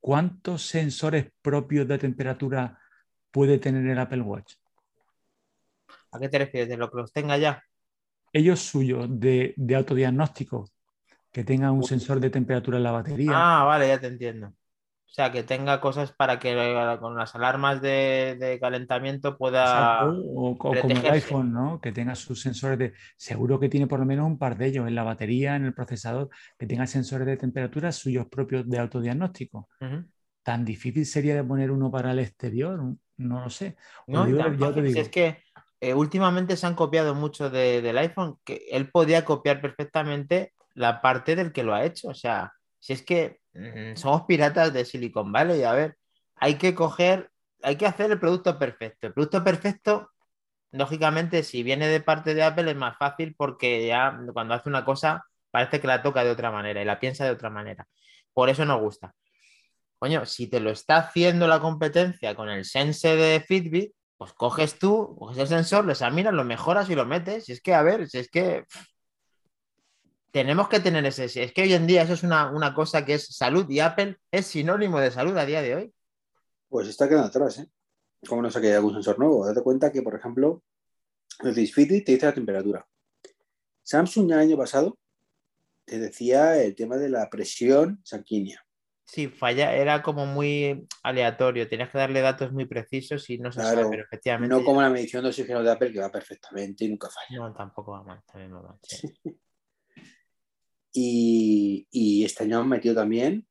¿cuántos 0.00 0.66
sensores 0.66 1.30
propios 1.42 1.86
de 1.86 1.98
temperatura 1.98 2.78
puede 3.30 3.58
tener 3.58 3.86
el 3.86 3.98
Apple 3.98 4.22
Watch? 4.22 4.54
¿A 6.12 6.18
qué 6.18 6.28
te 6.28 6.38
refieres? 6.38 6.68
¿De 6.68 6.76
lo 6.76 6.90
que 6.90 6.98
los 6.98 7.12
tenga 7.12 7.38
ya? 7.38 7.62
Ellos 8.32 8.60
suyos, 8.60 9.06
de, 9.08 9.54
autodiagnóstico, 9.76 10.68
que 11.32 11.44
tenga 11.44 11.72
un 11.72 11.82
sensor 11.82 12.20
de 12.20 12.30
temperatura 12.30 12.78
en 12.78 12.84
la 12.84 12.92
batería. 12.92 13.32
Ah, 13.34 13.64
vale, 13.64 13.88
ya 13.88 14.00
te 14.00 14.06
entiendo. 14.06 14.48
O 14.48 15.12
sea, 15.12 15.32
que 15.32 15.42
tenga 15.42 15.80
cosas 15.80 16.12
para 16.12 16.38
que 16.38 16.52
eh, 16.52 16.98
con 17.00 17.16
las 17.16 17.34
alarmas 17.34 17.82
de, 17.82 18.58
calentamiento 18.60 19.36
pueda. 19.36 20.06
O, 20.06 20.56
como 20.56 20.74
el 20.74 21.10
iPhone, 21.10 21.52
¿no? 21.52 21.80
Que 21.80 21.90
tenga 21.90 22.14
sus 22.14 22.40
sensores 22.40 22.78
de. 22.78 22.92
Seguro 23.16 23.58
que 23.58 23.68
tiene 23.68 23.88
por 23.88 23.98
lo 23.98 24.06
menos 24.06 24.26
un 24.28 24.38
par 24.38 24.56
de 24.56 24.66
ellos 24.66 24.86
en 24.86 24.94
la 24.94 25.02
batería, 25.02 25.56
en 25.56 25.64
el 25.64 25.74
procesador, 25.74 26.30
que 26.56 26.66
tenga 26.66 26.86
sensores 26.86 27.26
de 27.26 27.36
temperatura 27.36 27.90
suyos 27.90 28.28
propios 28.28 28.68
de 28.68 28.78
autodiagnóstico. 28.78 29.68
¿Tan 30.44 30.64
difícil 30.64 31.04
sería 31.04 31.34
de 31.34 31.42
poner 31.42 31.72
uno 31.72 31.90
para 31.90 32.12
el 32.12 32.20
exterior? 32.20 32.80
No 33.16 33.40
lo 33.42 33.50
sé. 33.50 33.76
No, 34.06 34.26
es 34.26 35.08
que 35.08 35.42
eh, 35.80 35.94
últimamente 35.94 36.56
se 36.56 36.66
han 36.66 36.74
copiado 36.74 37.14
mucho 37.14 37.48
del 37.48 37.96
iPhone, 37.98 38.38
que 38.44 38.66
él 38.70 38.90
podía 38.90 39.24
copiar 39.24 39.60
perfectamente 39.60 40.52
la 40.74 41.00
parte 41.00 41.36
del 41.36 41.52
que 41.52 41.62
lo 41.62 41.74
ha 41.74 41.84
hecho. 41.84 42.08
O 42.08 42.14
sea, 42.14 42.52
si 42.78 42.92
es 42.92 43.02
que 43.02 43.40
mm, 43.54 43.96
somos 43.96 44.22
piratas 44.22 44.72
de 44.72 44.84
Silicon 44.84 45.32
Valley, 45.32 45.62
a 45.62 45.72
ver, 45.72 45.96
hay 46.36 46.56
que 46.56 46.74
coger, 46.74 47.30
hay 47.62 47.76
que 47.76 47.86
hacer 47.86 48.10
el 48.10 48.20
producto 48.20 48.58
perfecto. 48.58 49.06
El 49.06 49.14
producto 49.14 49.42
perfecto, 49.42 50.10
lógicamente, 50.70 51.42
si 51.42 51.62
viene 51.62 51.88
de 51.88 52.00
parte 52.00 52.34
de 52.34 52.42
Apple 52.42 52.70
es 52.70 52.76
más 52.76 52.98
fácil 52.98 53.34
porque 53.36 53.86
ya 53.86 54.18
cuando 54.32 54.54
hace 54.54 54.68
una 54.68 54.84
cosa 54.84 55.24
parece 55.50 55.80
que 55.80 55.86
la 55.86 56.02
toca 56.02 56.24
de 56.24 56.30
otra 56.30 56.50
manera 56.50 56.82
y 56.82 56.84
la 56.84 57.00
piensa 57.00 57.24
de 57.24 57.30
otra 57.30 57.50
manera. 57.50 57.86
Por 58.34 58.50
eso 58.50 58.64
nos 58.64 58.80
gusta. 58.80 59.14
Coño, 59.98 60.24
si 60.26 60.46
te 60.46 60.60
lo 60.60 60.70
está 60.70 60.96
haciendo 60.96 61.46
la 61.46 61.60
competencia 61.60 62.34
con 62.34 62.48
el 62.48 62.64
Sense 62.64 63.16
de 63.16 63.40
Fitbit, 63.40 63.92
pues 64.20 64.34
coges 64.34 64.78
tú, 64.78 65.16
coges 65.18 65.38
el 65.38 65.48
sensor, 65.48 65.86
lo 65.86 65.92
examinas, 65.92 66.34
lo 66.34 66.44
mejoras 66.44 66.90
y 66.90 66.94
lo 66.94 67.06
metes. 67.06 67.48
Y 67.48 67.52
es 67.52 67.62
que, 67.62 67.72
a 67.72 67.82
ver, 67.82 68.06
si 68.06 68.18
es 68.18 68.28
que 68.28 68.66
tenemos 70.30 70.68
que 70.68 70.78
tener 70.78 71.06
ese. 71.06 71.24
Es 71.24 71.54
que 71.54 71.62
hoy 71.62 71.72
en 71.72 71.86
día 71.86 72.02
eso 72.02 72.12
es 72.12 72.22
una, 72.22 72.74
cosa 72.74 73.02
que 73.06 73.14
es 73.14 73.34
salud 73.34 73.64
y 73.70 73.80
Apple 73.80 74.18
es 74.30 74.46
sinónimo 74.46 75.00
de 75.00 75.10
salud 75.10 75.34
a 75.38 75.46
día 75.46 75.62
de 75.62 75.74
hoy. 75.74 75.94
Pues 76.68 76.86
está 76.86 77.08
quedando 77.08 77.28
atrás, 77.28 77.60
¿eh? 77.60 77.70
Como 78.28 78.42
no 78.42 78.50
sé 78.50 78.60
que 78.60 78.66
hay 78.66 78.74
algún 78.74 78.92
sensor 78.92 79.18
nuevo. 79.18 79.46
Date 79.46 79.62
cuenta 79.62 79.90
que, 79.90 80.02
por 80.02 80.14
ejemplo, 80.14 80.62
el 81.42 81.54
Fitbit 81.54 82.04
te 82.04 82.12
dice 82.12 82.26
la 82.26 82.34
temperatura. 82.34 82.86
Samsung 83.82 84.28
ya 84.28 84.34
el 84.34 84.40
año 84.50 84.58
pasado 84.58 84.98
te 85.86 85.98
decía 85.98 86.62
el 86.62 86.74
tema 86.74 86.98
de 86.98 87.08
la 87.08 87.30
presión 87.30 88.02
sanguínea. 88.04 88.62
Sí, 89.12 89.26
falla, 89.26 89.74
era 89.74 90.02
como 90.02 90.24
muy 90.24 90.86
aleatorio, 91.02 91.68
tenías 91.68 91.90
que 91.90 91.98
darle 91.98 92.20
datos 92.20 92.52
muy 92.52 92.66
precisos 92.66 93.28
y 93.28 93.38
no 93.38 93.50
se 93.50 93.60
sabe, 93.60 93.84
pero 93.90 94.04
efectivamente. 94.04 94.54
No 94.54 94.64
como 94.64 94.80
la 94.80 94.88
medición 94.88 95.24
de 95.24 95.30
oxígeno 95.30 95.64
de 95.64 95.72
Apple 95.72 95.92
que 95.92 95.98
va 95.98 96.12
perfectamente 96.12 96.84
y 96.84 96.90
nunca 96.90 97.08
falla. 97.08 97.40
No, 97.40 97.52
tampoco 97.52 97.90
va 97.90 98.04
mal, 98.04 98.22
también 98.24 98.54
va 98.54 98.62
mal. 98.62 98.78
y, 100.92 102.22
este 102.24 102.44
año 102.44 102.60
han 102.60 102.68
metido 102.68 102.94
también, 102.94 103.44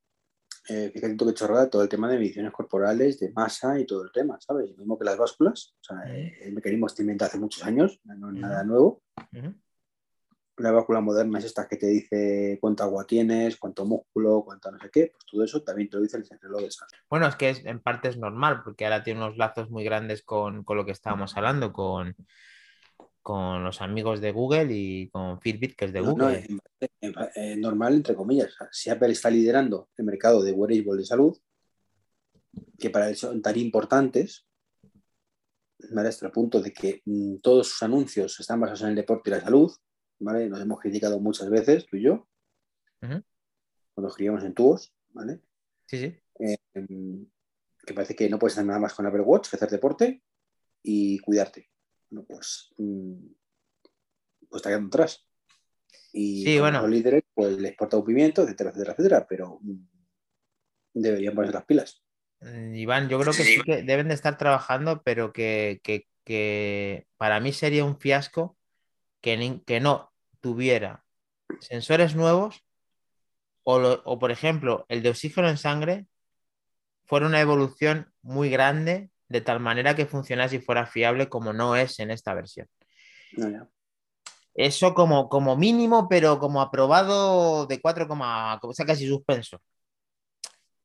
eh, 0.70 0.92
fíjate 0.94 1.18
que 1.18 1.34
chorrada, 1.34 1.70
todo 1.70 1.84
el 1.84 1.90
tema 1.90 2.10
de 2.10 2.20
mediciones 2.20 2.54
corporales, 2.54 3.20
de 3.20 3.34
masa 3.34 3.78
y 3.78 3.86
todo 3.86 4.04
el 4.04 4.14
tema, 4.14 4.40
¿sabes? 4.40 4.70
Lo 4.70 4.78
mismo 4.78 4.98
que 4.98 5.04
las 5.04 5.18
básculas, 5.18 5.76
o 5.82 5.84
sea, 5.84 6.04
el 6.06 6.54
mecanismo 6.54 6.88
se 6.88 7.02
inventa 7.02 7.26
hace 7.26 7.38
muchos 7.38 7.66
años, 7.66 8.00
no 8.06 8.30
es 8.30 8.36
nada 8.36 8.64
nuevo 8.64 9.02
la 10.60 10.72
báscula 10.72 11.02
moderna 11.02 11.40
es 11.40 11.46
esta 11.46 11.68
que 11.68 11.78
te 11.78 11.88
dice 11.88 12.58
cuánto 12.62 12.84
agua 12.84 13.06
tienes, 13.06 13.58
cuánto 13.58 13.86
músculo, 13.86 14.44
cuánto 14.46 14.72
no 14.72 14.80
sé 14.80 14.90
qué, 14.92 15.12
pues 15.12 15.26
todo 15.26 15.44
eso 15.44 15.64
también 15.64 15.90
te 15.90 15.98
lo 15.98 16.04
dice 16.04 16.18
el 16.18 16.26
reloj 16.42 16.62
de 16.62 16.72
sangre. 16.72 16.98
Bueno, 17.10 17.28
es 17.28 17.36
que 17.36 17.50
en 17.50 17.80
parte 17.80 18.10
es 18.10 18.18
normal, 18.18 18.62
porque 18.64 18.86
ahora 18.86 19.04
tiene 19.04 19.22
unos 19.22 19.38
lazos 19.38 19.70
muy 19.70 19.84
grandes 19.84 20.22
con, 20.24 20.66
lo 20.68 20.86
que 20.86 20.92
estábamos 20.92 21.36
hablando, 21.38 21.72
con, 21.74 22.16
con 23.22 23.64
los 23.64 23.82
amigos 23.82 24.22
de 24.22 24.32
Google 24.32 24.68
y 24.72 25.10
con 25.10 25.40
Fitbit, 25.40 25.76
que 25.76 25.86
es 25.86 25.94
de 25.94 26.02
Google. 26.02 26.46
es 27.00 27.58
normal, 27.58 27.96
entre 27.96 28.16
comillas. 28.16 28.56
si 28.72 28.90
Apple 28.90 29.12
está 29.12 29.30
liderando 29.30 29.90
el 29.98 30.06
mercado 30.06 30.44
de 30.44 30.52
wearable 30.52 30.98
de 30.98 31.06
salud, 31.06 31.38
que 32.78 32.90
para 32.90 33.10
eso 33.10 33.30
son 33.30 33.42
tan 33.42 33.58
importantes, 33.58 34.46
hasta 35.96 36.26
el 36.26 36.32
punto 36.32 36.62
de 36.62 36.74
que 36.74 37.02
mm, 37.06 37.38
todos 37.38 37.70
sus 37.70 37.84
anuncios 37.84 38.40
están 38.40 38.60
basados 38.60 38.82
en 38.82 38.90
el 38.90 38.96
deporte 38.96 39.30
y 39.30 39.34
la 39.34 39.42
salud, 39.42 39.72
¿vale? 40.20 40.50
Nos 40.50 40.62
hemos 40.62 40.80
criticado 40.80 41.20
muchas 41.20 41.50
veces, 41.50 41.86
tú 41.86 41.98
y 41.98 42.04
yo, 42.04 42.28
cuando 43.00 44.10
escribíamos 44.10 44.44
en 44.44 44.54
tubos, 44.54 44.94
¿vale? 45.10 45.42
Sí, 45.86 45.98
sí. 45.98 46.20
Eh, 46.40 46.58
que 47.86 47.94
parece 47.94 48.16
que 48.16 48.30
no 48.30 48.38
puedes 48.38 48.56
hacer 48.56 48.66
nada 48.66 48.80
más 48.80 48.94
con 48.94 49.06
Apple 49.06 49.22
Watch 49.22 49.50
que 49.50 49.56
hacer 49.56 49.70
deporte 49.70 50.24
y 50.84 51.20
cuidarte. 51.20 51.70
Bueno, 52.10 52.26
pues, 52.28 52.74
mm, 52.78 53.28
pues 54.50 54.60
está 54.60 54.70
quedando 54.70 54.88
atrás. 54.88 55.26
Y 56.14 56.44
sí, 56.44 56.60
bueno. 56.60 56.82
los 56.82 56.90
líderes, 56.90 57.24
pues 57.34 57.58
les 57.58 57.76
porta 57.76 57.98
un 57.98 58.06
pimiento, 58.06 58.44
etcétera, 58.44 58.72
etcétera, 58.72 58.92
etcétera, 58.94 59.28
pero 59.28 59.60
mm, 59.62 59.88
deberían 60.94 61.36
ponerse 61.36 61.54
las 61.54 61.66
pilas. 61.66 62.04
Mm, 62.42 62.76
Iván, 62.76 63.10
yo 63.10 63.20
creo 63.20 63.34
que 63.34 63.44
sí 63.44 63.62
que 63.64 63.84
deben 63.84 64.08
de 64.08 64.14
estar 64.14 64.38
trabajando, 64.38 65.04
pero 65.04 65.34
que, 65.34 65.82
que 65.84 67.08
para 67.18 67.40
mí 67.40 67.54
sería 67.54 67.86
un 67.86 68.00
fiasco 68.00 68.58
que, 69.22 69.62
que 69.66 69.80
no 69.80 70.09
tuviera 70.42 71.04
sensores 71.60 72.16
nuevos 72.16 72.64
o, 73.64 74.20
por 74.20 74.32
ejemplo, 74.32 74.86
el 74.90 75.04
de 75.04 75.10
oxígeno 75.10 75.48
en 75.50 75.58
sangre 75.58 76.08
fuera 77.06 77.28
una 77.28 77.42
evolución 77.42 78.12
muy 78.22 78.50
grande 78.50 79.12
de 79.28 79.42
tal 79.42 79.60
manera 79.60 79.96
que 79.96 80.08
funcionase 80.08 80.56
y 80.56 80.62
fuera 80.62 80.88
fiable 80.88 81.30
como 81.30 81.54
no 81.54 81.76
es 81.76 82.00
en 82.00 82.10
esta 82.10 82.34
versión. 82.34 82.68
Eso 84.56 84.94
como, 84.94 85.30
como 85.30 85.56
mínimo, 85.56 86.10
pero 86.10 86.40
como 86.40 86.62
aprobado 86.62 87.68
de 87.68 87.80
4, 87.80 88.08
o 88.10 88.74
sea, 88.74 88.86
casi 88.86 89.08
suspenso. 89.08 89.62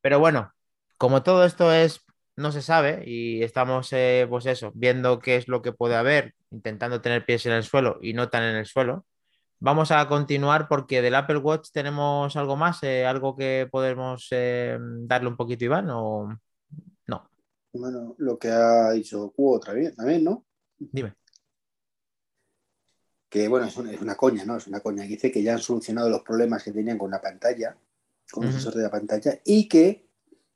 Pero 0.01 0.19
bueno, 0.19 0.53
como 0.97 1.23
todo 1.23 1.43
esto 1.45 1.73
es 1.73 2.05
no 2.35 2.51
se 2.51 2.61
sabe 2.61 3.03
y 3.05 3.43
estamos, 3.43 3.91
eh, 3.93 4.27
pues 4.29 4.45
eso, 4.45 4.71
viendo 4.75 5.19
qué 5.19 5.37
es 5.37 5.47
lo 5.47 5.61
que 5.61 5.71
puede 5.71 5.95
haber, 5.95 6.35
intentando 6.51 7.01
tener 7.01 7.25
pies 7.25 7.45
en 7.45 7.53
el 7.53 7.63
suelo 7.63 7.97
y 8.01 8.13
no 8.13 8.29
tan 8.29 8.43
en 8.43 8.55
el 8.57 8.65
suelo. 8.65 9.05
Vamos 9.59 9.91
a 9.91 10.07
continuar 10.07 10.67
porque 10.67 11.01
del 11.01 11.15
Apple 11.15 11.37
Watch 11.37 11.69
tenemos 11.71 12.35
algo 12.35 12.55
más, 12.55 12.83
eh, 12.83 13.05
algo 13.05 13.35
que 13.35 13.67
podemos 13.71 14.27
eh, 14.31 14.77
darle 14.79 15.29
un 15.29 15.37
poquito, 15.37 15.65
Iván, 15.65 15.89
o 15.89 16.37
no. 17.07 17.29
Bueno, 17.73 18.15
lo 18.17 18.37
que 18.37 18.49
ha 18.49 18.91
dicho 18.91 19.33
otra 19.37 19.73
vez 19.73 19.95
también, 19.95 20.23
¿no? 20.23 20.45
Dime. 20.77 21.15
Que 23.29 23.47
bueno, 23.47 23.65
es 23.67 23.77
una, 23.77 24.15
coña, 24.15 24.45
¿no? 24.45 24.57
Es 24.57 24.67
una 24.67 24.81
coña. 24.81 25.03
Dice 25.03 25.31
que 25.31 25.41
ya 25.41 25.53
han 25.53 25.59
solucionado 25.59 26.09
los 26.09 26.21
problemas 26.21 26.63
que 26.63 26.71
tenían 26.71 26.97
con 26.97 27.11
la 27.11 27.21
pantalla, 27.21 27.77
con 28.31 28.45
el 28.45 28.51
sensor 28.51 28.75
de 28.75 28.83
la 28.83 28.91
pantalla, 28.91 29.39
y 29.43 29.67
que 29.67 30.07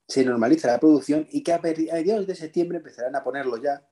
se 0.07 0.25
normaliza 0.25 0.67
la 0.67 0.79
producción 0.79 1.27
y 1.29 1.43
que 1.43 1.53
a 1.53 1.59
mediados 1.59 2.25
de 2.25 2.35
septiembre 2.35 2.77
empezarán 2.77 3.15
a 3.15 3.23
ponerlo 3.23 3.57
ya 3.57 3.87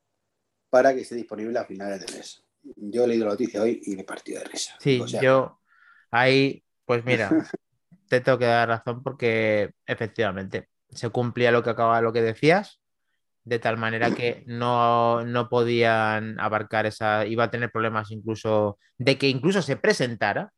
para 0.69 0.93
que 0.93 1.01
esté 1.01 1.15
disponible 1.15 1.59
a 1.59 1.65
finales 1.65 2.05
de 2.05 2.17
mes. 2.17 2.46
Yo 2.75 3.03
he 3.03 3.07
leído 3.07 3.25
la 3.25 3.31
noticia 3.31 3.61
hoy 3.61 3.81
y 3.85 3.95
me 3.95 4.01
he 4.01 4.05
partido 4.05 4.39
de 4.39 4.45
risa. 4.45 4.75
Sí, 4.79 5.03
yo 5.21 5.59
ahí, 6.11 6.63
pues 6.85 7.03
mira, 7.05 7.29
te 8.09 8.21
tengo 8.21 8.37
que 8.37 8.45
dar 8.45 8.67
razón 8.67 9.03
porque 9.03 9.71
efectivamente 9.85 10.69
se 10.89 11.09
cumplía 11.09 11.51
lo 11.51 11.63
que 11.63 11.69
acaba 11.69 12.01
lo 12.01 12.13
que 12.13 12.21
decías, 12.21 12.79
de 13.43 13.59
tal 13.59 13.77
manera 13.77 14.13
que 14.13 14.43
no, 14.47 15.23
no 15.25 15.49
podían 15.49 16.39
abarcar 16.39 16.85
esa, 16.85 17.25
iba 17.25 17.45
a 17.45 17.51
tener 17.51 17.71
problemas 17.71 18.11
incluso 18.11 18.77
de 18.97 19.17
que 19.17 19.29
incluso 19.29 19.61
se 19.61 19.77
presentara. 19.77 20.53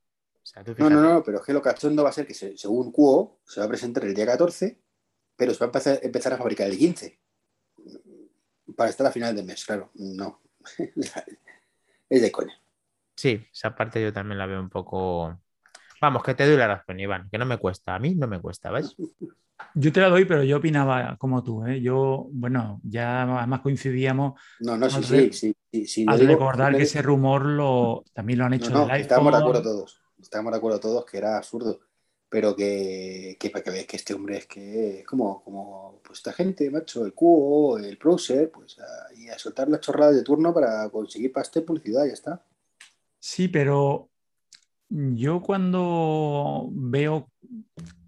no, 0.78 0.90
no, 0.90 1.02
no, 1.02 1.24
pero 1.24 1.40
es 1.40 1.46
que 1.46 1.54
lo 1.54 1.62
cachondo 1.62 2.04
va 2.04 2.10
a 2.10 2.14
ser 2.14 2.26
que 2.26 2.34
según 2.34 2.92
Cuo 2.92 3.40
se 3.46 3.60
va 3.60 3.66
a 3.66 3.70
presentar 3.70 4.06
el 4.06 4.14
día 4.14 4.26
14 4.26 4.80
pero 5.40 5.54
se 5.54 5.66
va 5.66 5.72
a 5.74 6.00
empezar, 6.02 6.34
a 6.34 6.38
fabricar 6.38 6.68
el 6.70 6.78
15 6.78 7.18
para 8.76 8.90
estar 8.90 9.08
a 9.08 9.12
final 9.12 9.34
de 9.34 9.44
mes, 9.44 9.64
claro. 9.64 9.90
No, 9.94 10.42
es 12.10 12.22
de 12.22 12.32
coña. 12.32 12.60
Sí, 13.16 13.46
esa 13.54 13.76
parte 13.76 14.02
yo 14.02 14.14
también 14.14 14.38
la 14.38 14.46
veo 14.46 14.60
un 14.60 14.70
poco. 14.70 15.40
Vamos, 16.02 16.24
que 16.24 16.34
te 16.34 16.48
doy 16.48 16.58
la 16.58 16.68
razón, 16.68 17.00
Iván, 17.00 17.30
que 17.30 17.38
no 17.38 17.46
me 17.46 17.58
cuesta. 17.58 17.96
A 17.96 18.00
mí 18.00 18.16
no 18.16 18.28
me 18.28 18.40
cuesta, 18.40 18.72
¿ves? 18.72 18.96
Yo 19.76 19.92
te 19.92 20.00
la 20.00 20.08
doy, 20.08 20.24
pero 20.24 20.44
yo 20.44 20.58
opinaba 20.58 21.18
como 21.18 21.44
tú, 21.44 21.66
¿eh? 21.66 21.82
Yo, 21.82 22.28
bueno, 22.32 22.80
ya 22.84 23.24
además 23.24 23.60
coincidíamos. 23.60 24.40
No, 24.62 24.78
no, 24.78 24.90
sí, 24.90 25.34
sí, 25.34 25.56
sí, 25.72 25.86
sí, 25.86 26.06
Al 26.08 26.26
recordar 26.26 26.76
que 26.76 26.84
ese 26.84 27.02
rumor 27.02 27.46
lo, 27.46 28.06
también 28.14 28.40
lo 28.40 28.46
han 28.46 28.54
hecho 28.54 28.70
no, 28.72 28.88
no, 28.88 28.96
Estamos 28.96 29.34
de 29.34 29.40
acuerdo 29.40 29.62
todos. 29.62 30.02
Estamos 30.18 30.52
de 30.52 30.58
acuerdo 30.58 30.80
todos 30.80 31.06
que 31.06 31.18
era 31.18 31.38
absurdo 31.38 31.80
pero 32.30 32.56
que, 32.56 33.38
para 33.52 33.64
que 33.64 33.72
veáis 33.72 33.88
que 33.88 33.98
este 33.98 34.14
hombre 34.14 34.38
es 34.38 34.46
que 34.46 35.00
es 35.00 35.06
como, 35.06 35.44
como 35.44 36.00
pues 36.04 36.20
esta 36.20 36.32
gente, 36.32 36.70
macho, 36.70 37.04
el 37.06 37.14
cubo, 37.14 37.80
el 37.80 37.98
browser, 37.98 38.52
pues 38.52 38.78
a, 38.80 39.14
y 39.16 39.30
a 39.30 39.40
soltar 39.40 39.68
las 39.68 39.82
chorradas 39.82 40.16
de 40.16 40.24
turno 40.24 40.54
para 40.54 40.88
conseguir 40.90 41.34
paste 41.34 41.62
publicidad, 41.62 42.06
ya 42.06 42.14
está. 42.14 42.46
Sí, 43.20 43.48
pero 43.48 44.10
yo 44.90 45.42
cuando 45.42 46.70
veo 46.72 47.32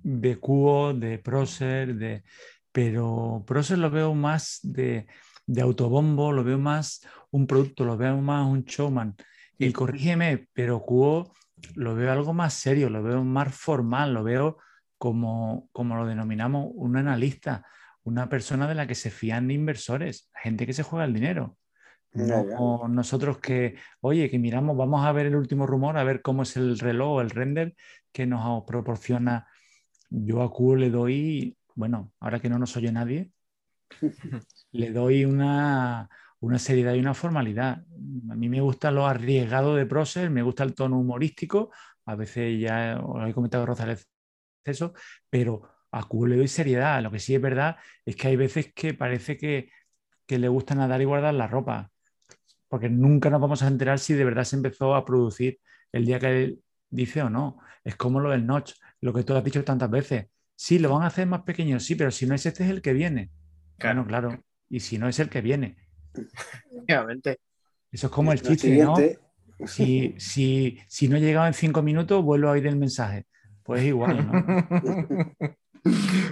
de 0.04 0.38
cubo, 0.38 0.94
de 0.94 1.18
Procer, 1.18 1.96
de 1.96 2.24
pero 2.72 3.44
Procer 3.46 3.80
lo 3.80 3.90
veo 3.90 4.14
más 4.14 4.60
de, 4.62 5.08
de, 5.46 5.62
autobombo, 5.62 6.32
lo 6.32 6.44
veo 6.44 6.58
más 6.58 7.02
un 7.32 7.48
producto, 7.48 7.86
lo 7.86 7.98
veo 7.98 8.18
más 8.22 8.48
un 8.48 8.64
showman. 8.64 9.16
Y 9.58 9.72
corrígeme, 9.74 10.48
pero 10.54 10.82
cubo 10.82 11.34
lo 11.76 11.96
veo 11.96 12.12
algo 12.12 12.34
más 12.34 12.54
serio, 12.54 12.90
lo 12.90 13.04
veo 13.04 13.24
más 13.24 13.54
formal, 13.54 14.14
lo 14.14 14.24
veo 14.24 14.58
como, 14.98 15.70
como 15.72 15.96
lo 15.96 16.06
denominamos 16.06 16.70
un 16.74 16.98
analista, 16.98 17.66
una 18.04 18.30
persona 18.30 18.68
de 18.68 18.76
la 18.76 18.88
que 18.88 18.96
se 18.96 19.12
fían 19.12 19.52
inversores, 19.52 20.30
gente 20.36 20.66
que 20.66 20.74
se 20.74 20.84
juega 20.84 21.06
el 21.06 21.14
dinero. 21.14 21.58
No, 22.14 22.88
nosotros 22.90 23.38
que, 23.40 23.76
oye, 24.02 24.30
que 24.30 24.38
miramos, 24.38 24.76
vamos 24.76 25.06
a 25.06 25.12
ver 25.14 25.28
el 25.28 25.36
último 25.36 25.66
rumor, 25.66 25.98
a 25.98 26.04
ver 26.04 26.22
cómo 26.22 26.44
es 26.44 26.58
el 26.58 26.78
reloj, 26.78 27.22
el 27.22 27.30
render 27.30 27.74
que 28.12 28.26
nos 28.26 28.64
proporciona. 28.66 29.48
Yo 30.10 30.42
a 30.42 30.52
Q 30.52 30.76
le 30.76 30.90
doy, 30.90 31.58
bueno, 31.74 32.12
ahora 32.20 32.40
que 32.40 32.50
no 32.50 32.60
nos 32.60 32.76
oye 32.76 32.92
nadie, 32.92 33.32
le 34.72 34.92
doy 34.92 35.24
una, 35.24 36.10
una 36.42 36.60
seriedad 36.60 36.94
y 36.96 37.00
una 37.00 37.14
formalidad. 37.14 37.84
A 38.30 38.36
mí 38.36 38.50
me 38.50 38.62
gusta 38.62 38.92
lo 38.92 39.06
arriesgado 39.08 39.76
de 39.76 39.86
Procer, 39.86 40.30
me 40.30 40.42
gusta 40.42 40.64
el 40.64 40.74
tono 40.74 41.00
humorístico, 41.00 41.72
a 42.06 42.16
veces 42.16 42.60
ya 42.60 43.00
os 43.02 43.30
he 43.30 43.34
comentado 43.34 43.66
rozar 43.66 43.90
el 43.90 44.00
exceso, 44.64 44.94
pero 45.30 45.62
a 45.92 46.04
Q 46.04 46.26
le 46.26 46.38
doy 46.38 46.48
seriedad. 46.48 47.02
Lo 47.02 47.12
que 47.12 47.20
sí 47.20 47.36
es 47.36 47.42
verdad 47.42 47.78
es 48.06 48.16
que 48.16 48.28
hay 48.28 48.36
veces 48.36 48.74
que 48.74 48.94
parece 48.94 49.38
que, 49.38 49.70
que 50.26 50.40
le 50.40 50.48
gusta 50.48 50.74
nadar 50.76 51.02
y 51.02 51.06
guardar 51.06 51.34
la 51.36 51.48
ropa, 51.48 51.92
porque 52.68 52.90
nunca 52.90 53.30
nos 53.30 53.40
vamos 53.42 53.62
a 53.62 53.68
enterar 53.68 54.00
si 54.00 54.14
de 54.16 54.26
verdad 54.26 54.44
se 54.44 54.56
empezó 54.56 54.96
a 54.96 55.06
producir 55.06 55.60
el 55.92 56.06
día 56.06 56.20
que 56.20 56.44
él 56.44 56.64
dice 56.90 57.22
o 57.22 57.30
no. 57.30 57.60
Es 57.84 57.96
como 57.96 58.20
lo 58.20 58.32
del 58.32 58.48
notch, 58.48 58.74
lo 59.02 59.14
que 59.14 59.24
tú 59.24 59.36
has 59.36 59.44
dicho 59.44 59.64
tantas 59.64 59.92
veces. 59.92 60.28
Sí, 60.56 60.80
lo 60.80 60.92
van 60.92 61.04
a 61.04 61.08
hacer 61.08 61.28
más 61.28 61.42
pequeño, 61.44 61.80
sí, 61.80 61.96
pero 61.96 62.10
si 62.10 62.26
no 62.26 62.34
es 62.34 62.46
este 62.46 62.64
es 62.64 62.70
el 62.72 62.82
que 62.82 62.94
viene. 62.94 63.32
Claro, 63.78 64.06
claro. 64.06 64.44
Y 64.70 64.80
si 64.80 64.98
no 64.98 65.08
es 65.08 65.20
el 65.20 65.30
que 65.30 65.42
viene 65.42 65.91
Obviamente. 66.72 67.40
Eso 67.92 68.08
es 68.08 68.14
como 68.14 68.32
el 68.32 68.42
chiste, 68.42 68.78
¿no? 68.84 68.96
Si, 69.66 70.16
si, 70.18 70.80
si 70.88 71.08
no 71.08 71.18
llegaba 71.18 71.48
en 71.48 71.54
cinco 71.54 71.82
minutos, 71.82 72.24
vuelvo 72.24 72.48
a 72.48 72.52
oír 72.52 72.68
el 72.68 72.78
mensaje. 72.78 73.26
Pues 73.64 73.84
igual, 73.84 74.28
¿no? 74.28 75.36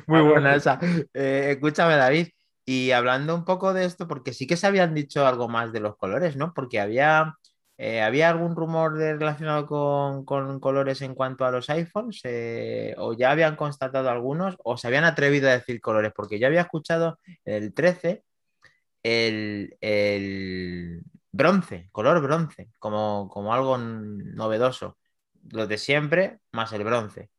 Muy 0.08 0.22
buena 0.22 0.56
esa. 0.56 0.80
Eh, 1.14 1.52
escúchame, 1.52 1.96
David. 1.96 2.28
Y 2.66 2.92
hablando 2.92 3.36
un 3.36 3.46
poco 3.46 3.74
de 3.74 3.86
esto, 3.86 4.08
porque 4.08 4.34
sí 4.34 4.46
que 4.46 4.58
se 4.58 4.68
habían 4.68 4.94
dicho 4.94 5.26
algo 5.26 5.48
más 5.48 5.72
de 5.72 5.80
los 5.80 5.98
colores, 5.98 6.36
¿no? 6.36 6.54
Porque 6.54 6.80
había, 6.80 7.34
eh, 7.78 8.02
¿había 8.02 8.30
algún 8.30 8.56
rumor 8.56 8.94
relacionado 8.96 9.66
con, 9.66 10.24
colores 10.60 11.02
en 11.02 11.16
cuanto 11.16 11.46
a 11.46 11.52
los 11.52 11.70
iPhones? 11.70 12.22
Eh, 12.26 12.94
¿O 12.98 13.14
ya 13.14 13.32
habían 13.32 13.56
constatado 13.56 14.10
algunos? 14.10 14.56
¿O 14.64 14.78
se 14.78 14.88
habían 14.88 15.06
atrevido 15.06 15.50
a 15.50 15.54
decir 15.54 15.82
colores? 15.82 16.12
Porque 16.16 16.40
yo 16.40 16.48
había 16.48 16.62
escuchado 16.62 17.20
el 17.44 17.74
13 17.74 18.24
el, 19.04 19.78
el 19.82 21.02
bronce, 21.32 21.90
color 21.92 22.22
bronce, 22.22 22.70
como, 22.80 23.30
como 23.30 23.54
algo 23.54 23.78
novedoso. 23.78 24.98
Lo 25.52 25.68
de 25.68 25.78
siempre 25.78 26.40
más 26.52 26.74
el 26.74 26.84
bronce. 26.84 27.30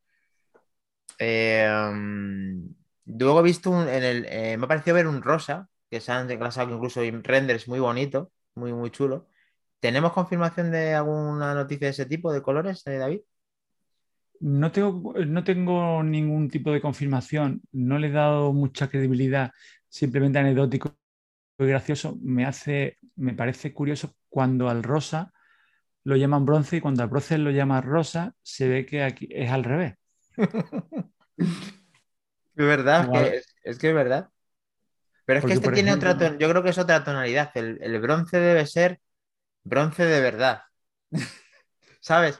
Em, 1.18 2.74
luego 3.04 3.40
he 3.40 3.42
visto 3.42 3.70
un, 3.70 3.88
en 3.88 4.02
el, 4.02 4.26
eh, 4.28 4.56
me 4.56 4.64
ha 4.64 4.68
parecido 4.68 4.94
ver 4.94 5.06
un 5.06 5.22
rosa, 5.22 5.68
que 5.90 6.00
se 6.00 6.12
han 6.12 6.28
declasado 6.28 6.74
incluso 6.74 7.02
renders 7.22 7.68
muy 7.68 7.80
bonito, 7.80 8.32
muy, 8.54 8.72
muy 8.72 8.90
chulo. 8.90 9.28
¿Tenemos 9.80 10.12
confirmación 10.12 10.70
de 10.70 10.94
alguna 10.94 11.54
noticia 11.54 11.88
de 11.88 11.92
ese 11.92 12.06
tipo 12.06 12.32
de 12.32 12.42
colores, 12.42 12.86
eh, 12.86 12.96
David? 12.98 13.20
No 14.40 14.72
tengo, 14.72 15.12
no 15.14 15.44
tengo 15.44 16.02
ningún 16.02 16.48
tipo 16.48 16.72
de 16.72 16.80
confirmación, 16.80 17.60
no 17.72 17.98
le 17.98 18.08
he 18.08 18.12
dado 18.12 18.52
mucha 18.54 18.88
credibilidad, 18.88 19.52
simplemente 19.88 20.38
anecdótico 20.38 20.99
y 21.64 21.68
gracioso. 21.68 22.16
Me 22.22 22.44
hace, 22.44 22.98
me 23.16 23.34
parece 23.34 23.72
curioso 23.72 24.14
cuando 24.28 24.68
al 24.68 24.82
rosa 24.82 25.32
lo 26.04 26.16
llaman 26.16 26.46
bronce 26.46 26.76
y 26.76 26.80
cuando 26.80 27.02
al 27.02 27.08
bronce 27.08 27.38
lo 27.38 27.50
llaman 27.50 27.82
rosa, 27.82 28.34
se 28.42 28.68
ve 28.68 28.86
que 28.86 29.02
aquí 29.02 29.28
es 29.30 29.50
al 29.50 29.64
revés. 29.64 29.94
Es 32.56 32.66
verdad, 32.66 33.08
es, 33.62 33.78
que 33.78 33.88
es 33.88 33.94
verdad. 33.94 34.28
Pero 35.24 35.38
es 35.38 35.46
que 35.46 35.52
este 35.54 35.70
tiene 35.70 35.94
otra 35.94 36.36
yo 36.36 36.50
creo 36.50 36.62
que 36.62 36.68
es 36.68 36.78
otra 36.78 37.02
tonalidad. 37.04 37.50
El, 37.54 38.00
bronce 38.00 38.38
debe 38.38 38.66
ser 38.66 39.00
bronce 39.64 40.04
de 40.04 40.20
verdad. 40.20 40.62
¿Sabes? 42.00 42.38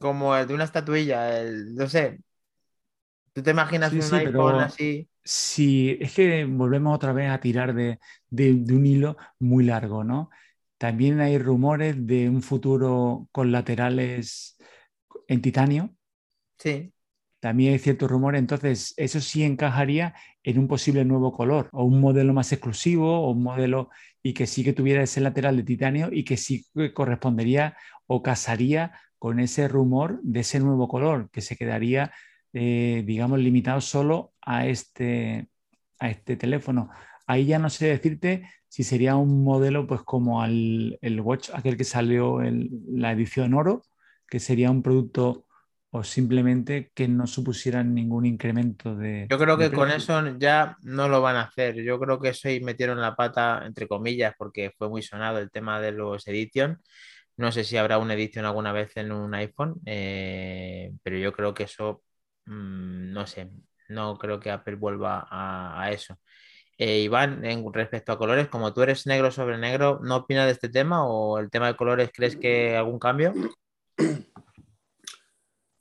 Como 0.00 0.34
el 0.34 0.48
de 0.48 0.54
una 0.54 0.64
estatuilla, 0.64 1.38
el, 1.38 1.76
no 1.76 1.88
sé. 1.88 2.18
¿Tú 3.32 3.44
te 3.44 3.52
imaginas 3.52 3.92
un 3.92 4.14
iPhone 4.14 4.60
así? 4.60 5.08
Sí, 5.24 5.96
es 6.00 6.14
que 6.14 6.44
volvemos 6.44 6.94
otra 6.94 7.12
vez 7.12 7.30
a 7.30 7.40
tirar 7.40 7.74
de, 7.74 7.98
de, 8.28 8.52
un 8.52 8.86
hilo 8.86 9.16
muy 9.38 9.64
largo, 9.64 10.04
¿no? 10.04 10.30
También 10.76 11.20
hay 11.20 11.38
rumores 11.38 12.06
de 12.06 12.28
un 12.28 12.42
futuro 12.42 13.28
con 13.32 13.50
laterales 13.50 14.58
en 15.28 15.40
titanio. 15.42 15.94
Sí 16.58 16.94
también 17.44 17.74
hay 17.74 17.78
ciertos 17.78 18.10
rumores, 18.10 18.38
entonces 18.38 18.94
eso 18.96 19.20
sí 19.20 19.42
encajaría 19.44 20.14
en 20.44 20.58
un 20.58 20.66
posible 20.66 21.04
nuevo 21.04 21.30
color 21.30 21.68
o 21.72 21.84
un 21.84 22.00
modelo 22.00 22.32
más 22.32 22.50
exclusivo 22.52 23.20
o 23.20 23.32
un 23.32 23.42
modelo 23.42 23.90
y 24.22 24.32
que 24.32 24.46
sí 24.46 24.64
que 24.64 24.72
tuviera 24.72 25.02
ese 25.02 25.20
lateral 25.20 25.58
de 25.58 25.62
titanio 25.62 26.08
y 26.10 26.24
que 26.24 26.38
sí 26.38 26.64
correspondería 26.94 27.76
o 28.06 28.22
casaría 28.22 28.92
con 29.18 29.40
ese 29.40 29.68
rumor 29.68 30.20
de 30.22 30.40
ese 30.40 30.58
nuevo 30.58 30.88
color 30.88 31.28
que 31.30 31.42
se 31.42 31.56
quedaría, 31.56 32.12
eh, 32.54 33.02
digamos, 33.06 33.38
limitado 33.38 33.80
solo 33.80 34.32
a 34.40 34.66
este, 34.66 35.48
a 35.98 36.08
este 36.08 36.36
teléfono. 36.36 36.90
Ahí 37.26 37.46
ya 37.46 37.58
no 37.58 37.68
sé 37.68 37.86
decirte 37.86 38.48
si 38.68 38.84
sería 38.84 39.16
un 39.16 39.44
modelo 39.44 39.86
pues 39.86 40.02
como 40.02 40.44
el 40.44 41.20
Watch, 41.22 41.50
aquel 41.52 41.76
que 41.76 41.84
salió 41.84 42.42
en 42.42 42.70
la 42.88 43.12
edición 43.12 43.54
oro, 43.54 43.82
que 44.28 44.40
sería 44.40 44.70
un 44.70 44.82
producto 44.82 45.44
o 45.96 46.02
simplemente 46.02 46.90
que 46.92 47.06
no 47.06 47.28
supusieran 47.28 47.94
ningún 47.94 48.26
incremento 48.26 48.96
de... 48.96 49.28
Yo 49.30 49.38
creo 49.38 49.56
que 49.56 49.70
con 49.70 49.92
eso 49.92 50.36
ya 50.38 50.76
no 50.82 51.08
lo 51.08 51.22
van 51.22 51.36
a 51.36 51.42
hacer. 51.42 51.76
Yo 51.84 52.00
creo 52.00 52.18
que 52.18 52.30
eso 52.30 52.48
ahí 52.48 52.58
metieron 52.60 53.00
la 53.00 53.14
pata, 53.14 53.62
entre 53.64 53.86
comillas, 53.86 54.34
porque 54.36 54.72
fue 54.76 54.88
muy 54.88 55.02
sonado 55.02 55.38
el 55.38 55.52
tema 55.52 55.80
de 55.80 55.92
los 55.92 56.26
Edition. 56.26 56.80
No 57.36 57.52
sé 57.52 57.62
si 57.62 57.76
habrá 57.76 57.98
una 57.98 58.14
edición 58.14 58.44
alguna 58.44 58.72
vez 58.72 58.96
en 58.96 59.12
un 59.12 59.34
iPhone, 59.34 59.76
eh, 59.86 60.90
pero 61.04 61.16
yo 61.16 61.32
creo 61.32 61.54
que 61.54 61.62
eso, 61.62 62.02
mm, 62.46 63.12
no 63.12 63.26
sé, 63.26 63.50
no 63.88 64.18
creo 64.18 64.40
que 64.40 64.50
Apple 64.50 64.76
vuelva 64.76 65.26
a, 65.30 65.90
eso. 65.92 66.18
Eh, 66.76 67.00
Iván, 67.00 67.44
en 67.44 67.72
respecto 67.72 68.12
a 68.12 68.18
colores, 68.18 68.48
como 68.48 68.72
tú 68.72 68.82
eres 68.82 69.06
negro 69.06 69.30
sobre 69.30 69.58
negro, 69.58 70.00
¿no 70.02 70.16
opinas 70.16 70.46
de 70.46 70.52
este 70.52 70.68
tema 70.68 71.06
o 71.06 71.38
el 71.38 71.50
tema 71.50 71.68
de 71.68 71.76
colores 71.76 72.10
crees 72.12 72.36
que 72.36 72.76
algún 72.76 72.98
cambio? 72.98 73.32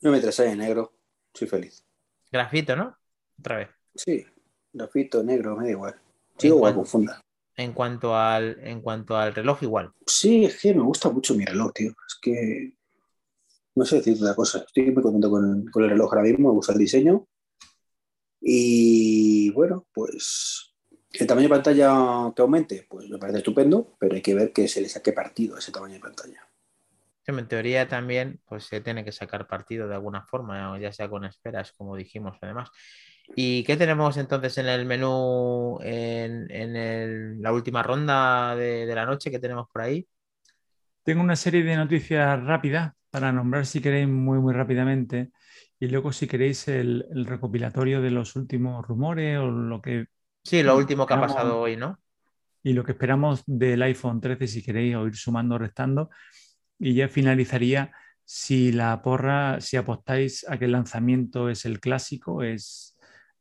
Yo 0.04 0.12
me 0.12 0.20
en 0.20 0.58
negro, 0.58 0.94
soy 1.34 1.48
feliz. 1.48 1.86
Grafito, 2.32 2.76
¿no? 2.76 2.98
Otra 3.40 3.58
vez. 3.58 3.70
Sí, 3.96 4.26
grafito, 4.74 5.24
negro, 5.24 5.56
me 5.56 5.66
da 5.66 5.72
igual. 5.72 5.96
Sí, 6.38 6.48
igual 6.48 6.76
confunda. 6.76 7.22
En 7.56 7.72
cuanto, 7.74 8.16
al, 8.18 8.60
en 8.64 8.82
cuanto 8.82 9.16
al 9.16 9.34
reloj, 9.34 9.64
igual. 9.64 9.94
Sí, 10.06 10.46
es 10.46 10.60
que 10.60 10.74
me 10.74 10.82
gusta 10.82 11.10
mucho 11.10 11.36
mi 11.36 11.46
reloj, 11.46 11.72
tío. 11.74 11.92
Es 11.92 12.20
que 12.22 12.74
no 13.76 13.86
sé 13.86 13.98
decir 13.98 14.18
una 14.22 14.36
cosa. 14.36 14.60
Estoy 14.60 14.92
muy 14.92 15.04
contento 15.04 15.30
con, 15.30 15.66
con, 15.68 15.84
el 15.84 15.90
reloj 15.92 16.14
ahora 16.14 16.24
mismo, 16.24 16.50
me 16.50 16.56
gusta 16.56 16.74
el 16.74 16.80
diseño. 16.80 17.28
Y 18.42 19.52
bueno, 19.52 19.88
pues 19.94 20.74
el 21.14 21.28
tamaño 21.28 21.48
de 21.48 21.56
pantalla 21.56 22.34
que 22.36 22.42
aumente, 22.42 22.86
pues 22.90 23.10
me 23.10 23.18
parece 23.18 23.40
estupendo, 23.40 23.96
pero 24.00 24.16
hay 24.16 24.22
que 24.22 24.36
ver 24.36 24.52
que 24.52 24.68
se 24.68 24.82
le 24.82 24.90
saque 24.90 25.14
partido 25.14 25.56
a 25.56 25.60
ese 25.60 25.72
tamaño 25.72 25.96
de 25.96 26.00
pantalla 26.02 26.50
en 27.28 27.48
teoría 27.48 27.88
también 27.88 28.42
pues, 28.46 28.66
se 28.66 28.82
tiene 28.82 29.04
que 29.06 29.12
sacar 29.12 29.48
partido 29.48 29.88
de 29.88 29.96
alguna 29.96 30.24
forma, 30.24 30.78
ya 30.80 30.92
sea 30.92 31.10
con 31.10 31.24
esperas, 31.26 31.72
como 31.74 31.96
dijimos 31.96 32.38
además. 32.42 32.70
¿Y 33.36 33.64
qué 33.64 33.78
tenemos 33.78 34.18
entonces 34.18 34.58
en 34.58 34.68
el 34.68 34.86
menú, 34.86 35.80
en, 35.82 37.42
la 37.42 37.54
última 37.54 37.82
ronda 37.82 38.56
de, 38.56 38.86
la 38.94 39.06
noche 39.06 39.32
que 39.32 39.40
tenemos 39.40 39.68
por 39.72 39.82
ahí? 39.82 40.08
Tengo 41.04 41.22
una 41.22 41.36
serie 41.36 41.64
de 41.64 41.76
noticias 41.76 42.42
rápidas 42.44 42.94
para 43.10 43.32
nombrar 43.32 43.66
si 43.66 43.82
queréis 43.82 44.08
muy, 44.08 44.40
muy 44.40 44.54
rápidamente. 44.54 45.32
Y 45.80 45.88
luego 45.88 46.14
si 46.14 46.28
queréis 46.28 46.68
el, 46.68 47.06
recopilatorio 47.26 48.02
de 48.02 48.10
los 48.10 48.36
últimos 48.36 48.88
rumores 48.88 49.38
o 49.38 49.48
lo 49.48 49.82
que... 49.82 50.08
Sí, 50.44 50.64
lo 50.64 50.78
último 50.78 51.06
que 51.06 51.14
ha 51.14 51.20
pasado 51.20 51.60
hoy, 51.60 51.76
¿no? 51.76 52.00
Y 52.64 52.74
lo 52.74 52.84
que 52.84 52.94
esperamos 52.94 53.44
del 53.46 53.82
iPhone 53.82 54.22
13, 54.22 54.48
si 54.48 54.64
queréis, 54.64 54.96
o 54.96 55.06
ir 55.06 55.16
sumando 55.16 55.56
o 55.56 55.58
restando 55.58 56.10
y 56.80 56.96
ya 56.96 57.08
finalizaría 57.08 57.92
si 58.26 58.72
la 58.72 59.02
porra, 59.02 59.60
si 59.62 59.78
apostáis 59.78 60.46
a 60.50 60.58
que 60.58 60.66
el 60.66 60.72
lanzamiento 60.72 61.50
es 61.50 61.66
el 61.66 61.80
clásico, 61.80 62.44
es 62.44 62.98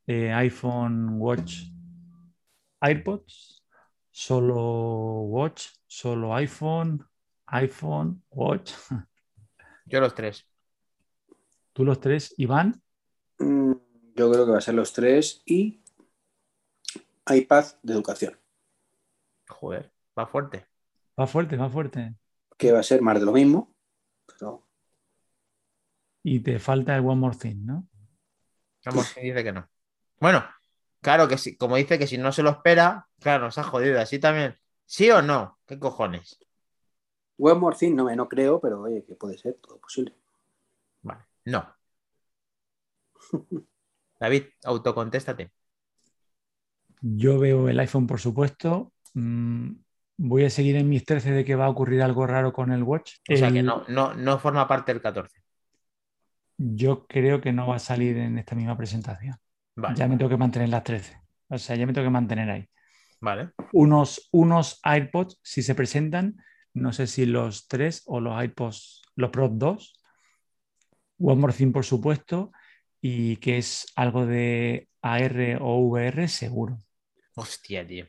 eh, 0.06 0.32
iPhone, 0.32 1.20
Watch, 1.20 1.62
AirPods, 2.80 3.64
solo 4.10 5.22
Watch, 5.22 5.68
solo 5.86 6.34
iPhone, 6.34 7.04
iPhone, 7.52 8.22
Watch. 8.30 8.72
Yo 9.86 10.00
los 10.00 10.14
tres. 10.14 10.46
¿Tú 11.72 11.84
los 11.84 12.00
tres, 12.00 12.34
Iván? 12.36 12.82
Mm, 13.38 13.72
yo 14.14 14.30
creo 14.30 14.44
que 14.44 14.52
va 14.52 14.58
a 14.58 14.62
ser 14.62 14.74
los 14.74 14.92
tres 14.92 15.42
y 15.46 15.82
iPad 17.26 17.64
de 17.82 17.92
educación. 17.94 18.38
Joder, 19.48 19.90
va 20.18 20.26
fuerte. 20.26 20.66
Va 21.18 21.26
fuerte, 21.26 21.56
va 21.56 21.68
fuerte 21.68 22.14
que 22.62 22.70
va 22.70 22.78
a 22.78 22.84
ser 22.84 23.02
más 23.02 23.18
de 23.18 23.26
lo 23.26 23.32
mismo. 23.32 23.74
Y 26.22 26.38
te 26.38 26.60
falta 26.60 26.94
el 26.94 27.04
One 27.04 27.16
More 27.16 27.36
Thing, 27.36 27.66
¿no? 27.66 27.88
One 28.86 28.94
More 28.94 29.08
Thing 29.12 29.22
dice 29.22 29.42
que 29.42 29.50
no. 29.50 29.68
Bueno, 30.20 30.44
claro 31.00 31.26
que 31.26 31.36
sí, 31.38 31.56
como 31.56 31.74
dice 31.74 31.98
que 31.98 32.06
si 32.06 32.18
no 32.18 32.30
se 32.30 32.44
lo 32.44 32.50
espera, 32.50 33.08
claro, 33.18 33.46
nos 33.46 33.58
ha 33.58 33.64
jodido. 33.64 34.00
Así 34.00 34.20
también. 34.20 34.56
¿Sí 34.86 35.10
o 35.10 35.22
no? 35.22 35.58
¿Qué 35.66 35.80
cojones? 35.80 36.38
One 37.38 37.58
More 37.58 37.76
Thing 37.76 37.94
no, 37.94 38.04
me 38.04 38.16
no 38.16 38.28
creo, 38.28 38.60
pero 38.60 38.80
oye, 38.82 39.04
que 39.04 39.14
puede 39.14 39.38
ser 39.38 39.54
todo 39.54 39.78
posible. 39.78 40.14
Vale, 41.02 41.24
no. 41.46 41.66
David, 44.20 44.44
autocontéstate. 44.64 45.52
Yo 47.00 47.38
veo 47.38 47.68
el 47.68 47.80
iPhone, 47.80 48.06
por 48.06 48.20
supuesto. 48.20 48.92
Mm, 49.14 49.72
voy 50.16 50.44
a 50.44 50.50
seguir 50.50 50.76
en 50.76 50.88
mis 50.88 51.04
13 51.04 51.32
de 51.32 51.44
que 51.44 51.56
va 51.56 51.66
a 51.66 51.70
ocurrir 51.70 52.02
algo 52.02 52.26
raro 52.26 52.52
con 52.52 52.70
el 52.70 52.84
Watch. 52.84 53.14
O 53.28 53.36
sea 53.36 53.50
que 53.50 53.62
no, 53.62 53.84
no, 53.88 54.38
forma 54.38 54.68
parte 54.68 54.92
del 54.92 55.02
14. 55.02 55.40
Yo 56.58 57.06
creo 57.06 57.40
que 57.40 57.52
no 57.52 57.66
va 57.66 57.76
a 57.76 57.80
salir 57.80 58.16
en 58.18 58.38
esta 58.38 58.54
misma 58.54 58.76
presentación. 58.76 59.36
Ya 59.96 60.06
me 60.06 60.16
tengo 60.16 60.28
que 60.28 60.36
mantener 60.36 60.68
las 60.68 60.84
13. 60.84 61.20
O 61.48 61.58
sea, 61.58 61.74
ya 61.74 61.86
me 61.86 61.92
tengo 61.92 62.06
que 62.06 62.12
mantener 62.12 62.48
ahí. 62.50 62.68
Vale. 63.20 63.50
Unos, 63.72 64.28
unos 64.32 64.80
iPods, 64.84 65.40
si 65.42 65.62
se 65.62 65.74
presentan, 65.74 66.36
no 66.74 66.92
sé 66.92 67.06
si 67.06 67.26
los 67.26 67.68
3 67.68 68.02
o 68.06 68.20
los 68.20 68.42
iPods, 68.42 69.02
los 69.16 69.30
Pro 69.30 69.48
2. 69.48 69.94
One 71.18 71.40
More 71.40 71.52
Thing, 71.52 71.72
por 71.72 71.84
supuesto. 71.84 72.52
Y 73.00 73.36
que 73.36 73.58
es 73.58 73.86
algo 73.96 74.26
de 74.26 74.88
AR 75.02 75.58
o 75.60 75.78
VR, 75.80 76.28
seguro. 76.28 76.78
Hostia, 77.34 77.86
tío. 77.86 78.06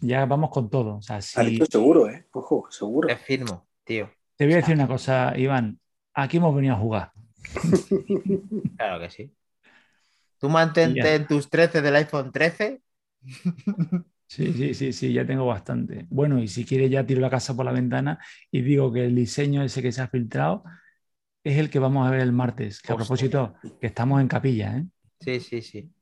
ya 0.00 0.24
vamos 0.24 0.50
con 0.50 0.70
todo. 0.70 0.96
O 0.96 1.02
sea, 1.02 1.20
seguro, 1.20 2.08
¿eh? 2.08 2.26
Ojo, 2.32 2.66
seguro. 2.70 3.08
Te 3.08 3.16
firmo, 3.16 3.68
tío. 3.84 4.10
Te 4.36 4.44
voy 4.44 4.54
a 4.54 4.58
decir 4.58 4.74
una 4.74 4.88
cosa, 4.88 5.36
Iván. 5.36 5.80
Aquí 6.14 6.38
hemos 6.38 6.54
venido 6.54 6.74
a 6.74 6.78
jugar. 6.78 7.12
claro 8.76 9.00
que 9.00 9.10
sí. 9.10 9.34
Tú 10.38 10.48
mantente 10.48 11.14
en 11.14 11.26
tus 11.26 11.48
13 11.48 11.82
del 11.82 11.96
iPhone 11.96 12.32
13. 12.32 12.80
Sí, 14.26 14.52
sí, 14.52 14.74
sí, 14.74 14.92
sí, 14.92 15.12
ya 15.12 15.24
tengo 15.24 15.46
bastante. 15.46 16.06
Bueno, 16.10 16.38
y 16.38 16.48
si 16.48 16.64
quieres 16.64 16.90
ya 16.90 17.06
tiro 17.06 17.20
la 17.20 17.30
casa 17.30 17.54
por 17.54 17.64
la 17.64 17.72
ventana 17.72 18.18
y 18.50 18.62
digo 18.62 18.92
que 18.92 19.06
el 19.06 19.14
diseño 19.14 19.62
ese 19.62 19.82
que 19.82 19.92
se 19.92 20.02
ha 20.02 20.08
filtrado 20.08 20.64
es 21.44 21.58
el 21.58 21.70
que 21.70 21.78
vamos 21.78 22.06
a 22.06 22.10
ver 22.10 22.20
el 22.20 22.32
martes. 22.32 22.82
Que 22.82 22.92
a 22.92 22.96
propósito, 22.96 23.54
que 23.80 23.86
estamos 23.86 24.20
en 24.20 24.28
capilla, 24.28 24.78
¿eh? 24.78 24.84
Sí, 25.20 25.40
sí, 25.40 25.62
sí. 25.62 25.92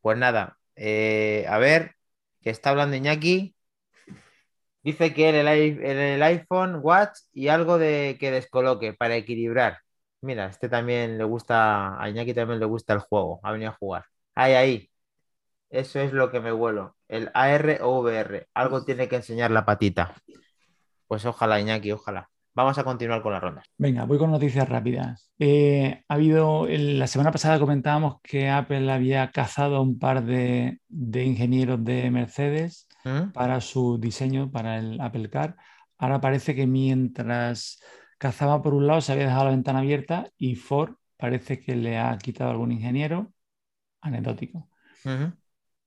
Pues 0.00 0.16
nada, 0.18 0.58
eh, 0.76 1.44
a 1.48 1.58
ver, 1.58 1.94
que 2.40 2.50
está 2.50 2.70
hablando 2.70 2.96
Iñaki. 2.96 3.54
Dice 4.82 5.14
que 5.14 5.30
en 5.30 5.36
el, 5.36 6.22
iPhone 6.22 6.80
Watch 6.82 7.18
y 7.32 7.48
algo 7.48 7.78
de 7.78 8.16
que 8.20 8.30
descoloque 8.30 8.92
para 8.92 9.16
equilibrar. 9.16 9.78
Mira, 10.20 10.46
este 10.46 10.68
también 10.68 11.16
le 11.18 11.24
gusta, 11.24 12.02
a 12.02 12.08
Iñaki 12.10 12.34
también 12.34 12.60
le 12.60 12.66
gusta 12.66 12.92
el 12.94 13.00
juego, 13.00 13.40
ha 13.42 13.52
venido 13.52 13.70
a 13.70 13.74
jugar. 13.74 14.04
Ahí, 14.34 14.52
ahí. 14.54 14.90
Eso 15.74 15.98
es 15.98 16.12
lo 16.12 16.30
que 16.30 16.38
me 16.38 16.52
vuelo. 16.52 16.94
El 17.08 17.32
AR 17.34 17.80
o 17.82 17.98
VR. 18.00 18.46
Algo 18.54 18.84
tiene 18.84 19.08
que 19.08 19.16
enseñar 19.16 19.50
la 19.50 19.64
patita. 19.64 20.14
Pues 21.08 21.26
ojalá, 21.26 21.58
Iñaki, 21.58 21.90
ojalá. 21.90 22.30
Vamos 22.54 22.78
a 22.78 22.84
continuar 22.84 23.22
con 23.22 23.32
la 23.32 23.40
ronda. 23.40 23.64
Venga, 23.76 24.04
voy 24.04 24.16
con 24.16 24.30
noticias 24.30 24.68
rápidas. 24.68 25.32
Eh, 25.36 26.04
ha 26.06 26.14
habido, 26.14 26.68
la 26.68 27.08
semana 27.08 27.32
pasada 27.32 27.58
comentábamos 27.58 28.20
que 28.22 28.48
Apple 28.48 28.90
había 28.92 29.32
cazado 29.32 29.74
a 29.74 29.80
un 29.80 29.98
par 29.98 30.24
de, 30.24 30.78
ingenieros 30.88 31.84
de 31.84 32.08
Mercedes 32.12 32.86
¿Mm? 33.04 33.32
para 33.32 33.60
su 33.60 33.98
diseño, 33.98 34.52
para 34.52 34.78
el 34.78 35.00
Apple 35.00 35.28
Car. 35.28 35.56
Ahora 35.98 36.20
parece 36.20 36.54
que 36.54 36.68
mientras 36.68 37.80
cazaba 38.18 38.62
por 38.62 38.74
un 38.74 38.86
lado 38.86 39.00
se 39.00 39.10
había 39.10 39.24
dejado 39.24 39.46
la 39.46 39.50
ventana 39.50 39.80
abierta 39.80 40.30
y 40.38 40.54
Ford 40.54 40.94
parece 41.16 41.58
que 41.58 41.74
le 41.74 41.98
ha 41.98 42.16
quitado 42.18 42.52
algún 42.52 42.70
ingeniero 42.70 43.32
anecdótico. 44.00 44.68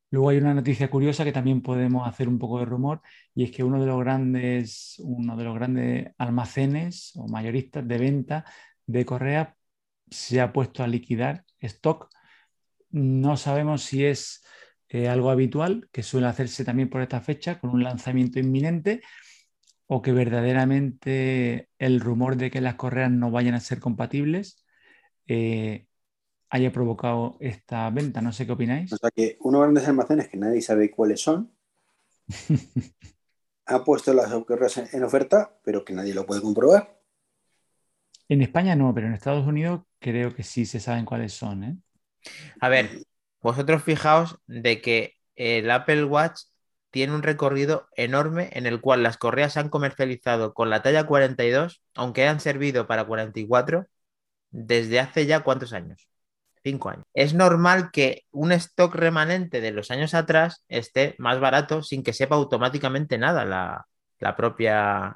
Luego 0.10 0.30
hay 0.30 0.38
una 0.38 0.54
noticia 0.54 0.90
curiosa 0.90 1.26
que 1.26 1.34
también 1.34 1.62
podemos 1.62 2.08
hacer 2.08 2.30
un 2.30 2.40
poco 2.40 2.60
de 2.60 2.66
rumor 2.66 3.02
y 3.36 3.44
es 3.44 3.52
que 3.52 3.64
uno 3.64 3.80
de 3.80 3.88
los 3.88 4.00
grandes, 4.00 4.96
uno 5.04 5.36
de 5.36 5.44
los 5.44 5.56
grandes 5.56 6.12
almacenes 6.18 7.12
o 7.16 7.28
mayoristas 7.28 7.86
de 7.88 7.98
venta 7.98 8.46
de 8.86 9.06
Correa 9.06 9.56
se 10.10 10.40
ha 10.42 10.54
puesto 10.54 10.84
a 10.84 10.88
liquidar 10.88 11.44
stock. 11.60 12.10
No 12.90 13.38
sabemos 13.38 13.84
si 13.84 14.06
es 14.06 14.44
eh, 14.90 15.10
algo 15.10 15.30
habitual, 15.30 15.90
que 15.92 16.04
suele 16.04 16.28
hacerse 16.28 16.64
también 16.64 16.90
por 16.90 17.02
esta 17.02 17.20
fecha, 17.22 17.60
con 17.60 17.72
un 17.72 17.84
lanzamiento 17.84 18.40
inminente, 18.40 19.02
o 19.88 20.02
que 20.02 20.14
verdaderamente 20.14 21.70
el 21.80 22.00
rumor 22.00 22.38
de 22.38 22.52
que 22.52 22.62
las 22.62 22.76
correas 22.76 23.12
no 23.12 23.32
vayan 23.32 23.56
a 23.56 23.60
ser 23.60 23.80
compatibles 23.80 24.66
eh, 25.28 25.88
haya 26.50 26.72
provocado 26.72 27.38
esta 27.40 27.90
venta. 27.90 28.22
No 28.22 28.32
sé 28.32 28.46
qué 28.46 28.54
opináis. 28.54 28.92
O 28.94 28.98
sea 28.98 29.12
que 29.12 29.38
uno 29.42 29.60
de 29.60 29.66
los 29.66 29.74
grandes 29.74 29.90
almacenes 29.90 30.30
que 30.30 30.38
nadie 30.38 30.62
sabe 30.62 30.92
cuáles 30.92 31.22
son 31.22 31.52
ha 33.66 33.84
puesto 33.84 34.14
las 34.14 34.30
correas 34.46 34.94
en 34.94 35.04
oferta, 35.04 35.58
pero 35.64 35.84
que 35.84 35.94
nadie 35.94 36.14
lo 36.14 36.26
puede 36.26 36.42
comprobar. 36.42 37.00
En 38.30 38.42
España 38.42 38.76
no, 38.76 38.94
pero 38.94 39.08
en 39.08 39.14
Estados 39.14 39.48
Unidos 39.48 39.82
creo 40.00 40.36
que 40.36 40.44
sí 40.44 40.66
se 40.66 40.80
saben 40.80 41.06
cuáles 41.06 41.34
son. 41.34 41.64
¿eh? 41.64 41.78
A 42.60 42.70
ver, 42.70 42.90
vosotros 43.42 43.84
fijaos 43.84 44.38
de 44.48 44.82
que 44.82 45.16
el 45.36 45.70
Apple 45.72 46.04
Watch 46.06 46.42
tiene 46.92 47.14
un 47.14 47.24
recorrido 47.24 47.88
enorme 47.96 48.50
en 48.54 48.66
el 48.66 48.82
cual 48.82 49.04
las 49.04 49.18
correas 49.18 49.54
se 49.54 49.60
han 49.60 49.70
comercializado 49.70 50.54
con 50.54 50.70
la 50.70 50.82
talla 50.82 51.06
42, 51.06 51.82
aunque 51.94 52.28
han 52.28 52.40
servido 52.40 52.88
para 52.88 53.06
44, 53.06 53.86
desde 54.50 55.00
hace 55.00 55.26
ya 55.26 55.42
cuántos 55.42 55.74
años 55.74 56.08
años. 56.90 57.06
Es 57.14 57.34
normal 57.34 57.90
que 57.92 58.24
un 58.32 58.52
stock 58.52 58.94
remanente 58.96 59.62
de 59.62 59.72
los 59.72 59.92
años 59.92 60.14
atrás 60.14 60.64
esté 60.70 61.16
más 61.18 61.40
barato 61.40 61.84
sin 61.84 62.04
que 62.04 62.14
sepa 62.14 62.36
automáticamente 62.36 63.18
nada 63.18 63.46
la, 63.46 64.36
propia, 64.36 65.16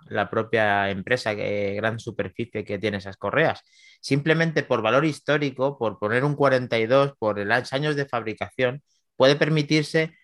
empresa, 0.90 1.36
que, 1.36 1.74
gran 1.76 2.00
superficie 2.00 2.64
que 2.64 2.80
tiene 2.80 2.98
esas 2.98 3.18
correas. 3.18 3.62
Simplemente 4.02 4.64
por 4.64 4.82
valor 4.82 5.06
histórico, 5.06 5.78
por 5.78 6.00
poner 6.00 6.24
un 6.24 6.36
42, 6.36 7.14
por 7.20 7.38
los 7.40 7.74
años 7.74 7.96
de 7.96 8.06
fabricación, 8.06 8.82
puede 9.16 9.36
permitirse 9.36 10.16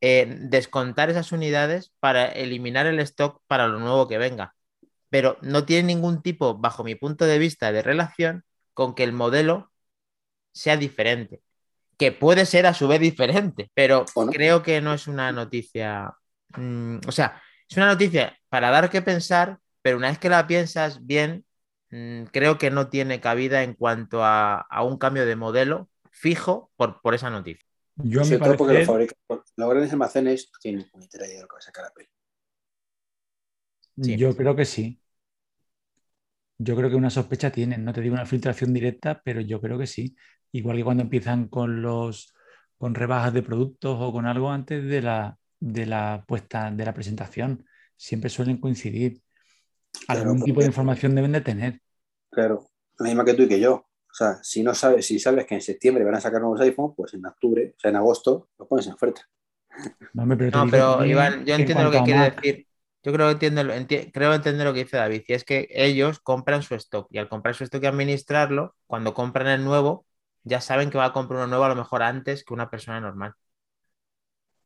eh, 0.00 0.26
descontar 0.40 1.08
esas 1.10 1.32
unidades 1.32 1.92
para 2.00 2.26
eliminar 2.26 2.86
el 2.86 3.00
stock 3.00 3.40
para 3.46 3.68
lo 3.68 3.78
nuevo 3.78 4.08
que 4.08 4.18
venga. 4.18 4.54
Pero 5.08 5.38
no 5.42 5.64
tiene 5.64 5.84
ningún 5.94 6.22
tipo, 6.22 6.58
bajo 6.58 6.84
mi 6.84 6.94
punto 6.94 7.24
de 7.24 7.38
vista, 7.38 7.72
de 7.72 7.82
relación 7.82 8.44
con 8.74 8.94
que 8.94 9.04
el 9.04 9.12
modelo 9.12 9.72
sea 10.54 10.76
diferente. 10.76 11.42
Que 11.98 12.12
puede 12.12 12.46
ser 12.46 12.66
a 12.66 12.74
su 12.74 12.88
vez 12.88 13.00
diferente, 13.00 13.70
pero 13.74 14.04
creo 14.32 14.62
que 14.62 14.80
no 14.80 14.94
es 14.94 15.06
una 15.06 15.30
noticia. 15.32 16.14
Mm, 16.56 16.98
o 17.06 17.12
sea, 17.12 17.40
es 17.68 17.76
una 17.76 17.86
noticia 17.86 18.36
para 18.48 18.70
dar 18.70 18.90
que 18.90 19.02
pensar, 19.02 19.58
pero 19.82 19.96
una 19.96 20.08
vez 20.08 20.18
que 20.18 20.28
la 20.28 20.46
piensas 20.46 21.04
bien, 21.06 21.44
mm, 21.90 22.24
creo 22.32 22.58
que 22.58 22.70
no 22.70 22.88
tiene 22.88 23.20
cabida 23.20 23.62
en 23.62 23.74
cuanto 23.74 24.24
a, 24.24 24.66
un 24.82 24.98
cambio 24.98 25.26
de 25.26 25.36
modelo 25.36 25.88
fijo 26.10 26.70
por, 26.76 27.00
por 27.00 27.14
esa 27.14 27.30
noticia. 27.30 27.64
Yo 27.96 28.24
me 28.24 28.38
parece... 28.38 28.86
porque 28.86 29.14
los 29.56 29.70
grandes 29.70 29.92
almacenes 29.92 30.50
tienen 30.60 30.88
un 30.92 31.00
de 31.00 31.40
lo 31.40 31.46
que 31.46 31.54
va 31.54 31.58
a 31.58 31.62
sacar 31.62 31.84
Apple. 31.84 32.08
Yo 33.96 34.36
creo 34.36 34.56
que 34.56 34.64
sí. 34.64 35.00
Yo 36.58 36.76
creo 36.76 36.88
que 36.88 36.96
una 36.96 37.10
sospecha 37.10 37.50
tienen, 37.50 37.84
no 37.84 37.92
te 37.92 38.00
digo 38.00 38.14
una 38.14 38.26
filtración 38.26 38.72
directa, 38.72 39.20
pero 39.24 39.40
yo 39.40 39.60
creo 39.60 39.78
que 39.78 39.86
sí. 39.86 40.16
Igual 40.52 40.76
que 40.76 40.84
cuando 40.84 41.02
empiezan 41.02 41.48
con 41.48 41.82
los 41.82 42.34
con 42.78 42.94
rebajas 42.94 43.32
de 43.32 43.42
productos 43.42 43.96
o 43.98 44.12
con 44.12 44.26
algo 44.26 44.50
antes 44.50 44.84
de 44.84 45.00
la, 45.00 45.38
de 45.58 45.86
la 45.86 46.24
puesta 46.26 46.70
de 46.70 46.84
la 46.84 46.92
presentación. 46.92 47.64
Siempre 47.96 48.28
suelen 48.28 48.58
coincidir. 48.58 49.22
Algún 50.08 50.42
tipo 50.42 50.60
de 50.60 50.66
información 50.66 51.14
deben 51.14 51.32
de 51.32 51.40
tener. 51.40 51.80
Claro, 52.30 52.66
la 52.98 53.06
misma 53.06 53.24
que 53.24 53.34
tú 53.34 53.42
y 53.42 53.48
que 53.48 53.60
yo. 53.60 53.74
O 53.74 54.16
sea, 54.16 54.38
si 54.42 54.62
no 54.62 54.74
sabes, 54.74 55.06
si 55.06 55.18
sabes 55.18 55.46
que 55.46 55.54
en 55.54 55.60
septiembre 55.60 56.04
van 56.04 56.16
a 56.16 56.20
sacar 56.20 56.40
nuevos 56.40 56.60
iPhones, 56.60 56.94
pues 56.96 57.14
en 57.14 57.24
octubre, 57.24 57.74
o 57.76 57.80
sea, 57.80 57.90
en 57.90 57.96
agosto, 57.96 58.50
los 58.58 58.68
pones 58.68 58.86
en 58.86 58.92
oferta. 58.92 59.22
No, 60.12 60.68
pero, 60.70 61.04
Iván, 61.04 61.44
yo 61.44 61.54
entiendo 61.54 61.84
lo 61.84 61.90
que 61.90 62.02
quiere 62.02 62.30
decir. 62.30 62.66
Yo 63.04 63.12
creo, 63.12 63.30
entiendo, 63.30 63.62
creo 64.12 64.32
entender 64.32 64.66
lo 64.66 64.72
que 64.72 64.84
dice 64.84 64.96
David, 64.96 65.24
y 65.28 65.34
es 65.34 65.44
que 65.44 65.68
ellos 65.70 66.20
compran 66.20 66.62
su 66.62 66.74
stock 66.74 67.06
y 67.10 67.18
al 67.18 67.28
comprar 67.28 67.54
su 67.54 67.64
stock 67.64 67.82
y 67.82 67.86
administrarlo, 67.86 68.74
cuando 68.86 69.12
compran 69.12 69.46
el 69.48 69.62
nuevo, 69.62 70.06
ya 70.42 70.62
saben 70.62 70.88
que 70.88 70.96
va 70.96 71.04
a 71.06 71.12
comprar 71.12 71.40
uno 71.40 71.48
nuevo 71.48 71.64
a 71.64 71.68
lo 71.68 71.74
mejor 71.74 72.02
antes 72.02 72.44
que 72.44 72.54
una 72.54 72.70
persona 72.70 73.00
normal. 73.00 73.34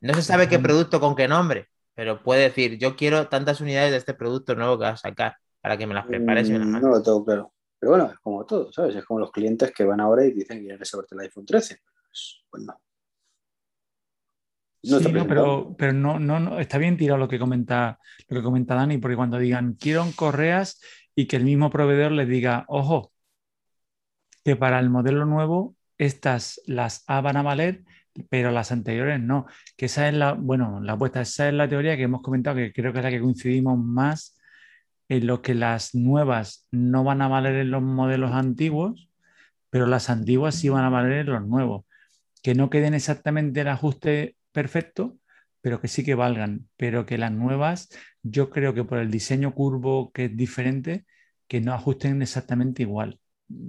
No 0.01 0.14
se 0.14 0.22
sabe 0.22 0.49
qué 0.49 0.61
producto 0.61 1.01
con 1.01 1.16
qué 1.16 1.26
nombre, 1.26 1.68
pero 1.95 2.22
puede 2.22 2.43
decir, 2.43 2.78
yo 2.78 2.95
quiero 2.95 3.26
tantas 3.26 3.61
unidades 3.61 3.91
de 3.91 3.97
este 3.97 4.14
producto 4.14 4.55
nuevo 4.55 4.78
que 4.78 4.84
vas 4.84 5.05
a 5.05 5.09
sacar 5.09 5.36
para 5.61 5.76
que 5.76 5.89
me 5.89 5.95
las 5.95 6.07
prepares. 6.07 6.49
Mm, 6.49 6.80
no 6.80 6.89
lo 6.91 7.03
tengo 7.03 7.24
claro. 7.24 7.53
Pero 7.80 7.91
bueno, 7.91 8.07
es 8.12 8.18
como 8.20 8.47
todo, 8.47 8.72
¿sabes? 8.72 8.95
Es 8.95 9.05
como 9.05 9.18
los 9.18 9.32
clientes 9.32 9.72
que 9.72 9.84
van 9.84 10.01
ahora 10.01 10.24
y 10.24 10.32
dicen 10.32 10.59
que 10.59 10.62
quieren 10.62 10.78
reservarte 10.78 11.16
el 11.16 11.22
iPhone 11.22 11.45
13. 11.45 11.80
Pues, 12.07 12.45
pues 12.49 12.62
no. 12.62 12.80
No 14.82 15.00
sí, 15.00 15.08
pero, 15.12 15.74
pero 15.76 15.92
no, 15.92 16.18
no, 16.20 16.60
está 16.60 16.78
bien 16.78 16.96
tirado 16.96 17.18
lo 17.18 17.28
que 17.28 17.38
comenta 17.38 17.98
lo 18.28 18.36
que 18.36 18.44
comenta 18.44 18.74
Dani, 18.74 18.98
porque 18.98 19.16
cuando 19.16 19.38
digan 19.38 19.74
quiero 19.74 20.06
correas 20.14 20.80
y 21.14 21.26
que 21.26 21.36
el 21.36 21.44
mismo 21.44 21.68
proveedor 21.70 22.12
les 22.12 22.28
diga, 22.28 22.64
ojo, 22.68 23.12
que 24.44 24.56
para 24.56 24.78
el 24.78 24.88
modelo 24.88 25.26
nuevo 25.26 25.76
estas 25.98 26.60
las 26.66 27.04
A 27.08 27.20
van 27.20 27.36
a 27.36 27.42
valer, 27.42 27.82
pero 28.30 28.50
las 28.50 28.72
anteriores 28.72 29.20
no. 29.20 29.46
Que 29.76 29.86
esa 29.86 30.08
es 30.08 30.14
la, 30.14 30.32
bueno, 30.32 30.80
la 30.80 30.92
apuesta, 30.92 31.20
esa 31.20 31.48
es 31.48 31.54
la 31.54 31.68
teoría 31.68 31.96
que 31.96 32.04
hemos 32.04 32.22
comentado, 32.22 32.56
que 32.56 32.72
creo 32.72 32.92
que 32.92 33.00
es 33.00 33.04
la 33.04 33.10
que 33.10 33.20
coincidimos 33.20 33.78
más 33.78 34.38
en 35.08 35.26
lo 35.26 35.42
que 35.42 35.54
las 35.54 35.94
nuevas 35.94 36.66
no 36.70 37.04
van 37.04 37.22
a 37.22 37.28
valer 37.28 37.56
en 37.56 37.70
los 37.70 37.82
modelos 37.82 38.32
antiguos, 38.32 39.08
pero 39.70 39.86
las 39.86 40.10
antiguas 40.10 40.54
sí 40.54 40.68
van 40.68 40.84
a 40.84 40.90
valer 40.90 41.26
en 41.26 41.26
los 41.26 41.46
nuevos. 41.46 41.84
Que 42.42 42.54
no 42.54 42.70
queden 42.70 42.94
exactamente 42.94 43.62
el 43.62 43.68
ajuste 43.68 44.36
perfecto, 44.53 45.18
pero 45.61 45.80
que 45.80 45.88
sí 45.88 46.05
que 46.05 46.14
valgan. 46.14 46.68
Pero 46.76 47.07
que 47.07 47.18
las 47.18 47.32
nuevas, 47.32 47.88
yo 48.22 48.51
creo 48.51 48.74
que 48.74 48.84
por 48.84 48.99
el 48.99 49.11
diseño 49.11 49.55
curvo 49.55 50.12
que 50.12 50.26
es 50.26 50.36
diferente, 50.36 51.07
que 51.46 51.61
no 51.61 51.72
ajusten 51.72 52.22
exactamente 52.22 52.82
igual. 52.82 53.18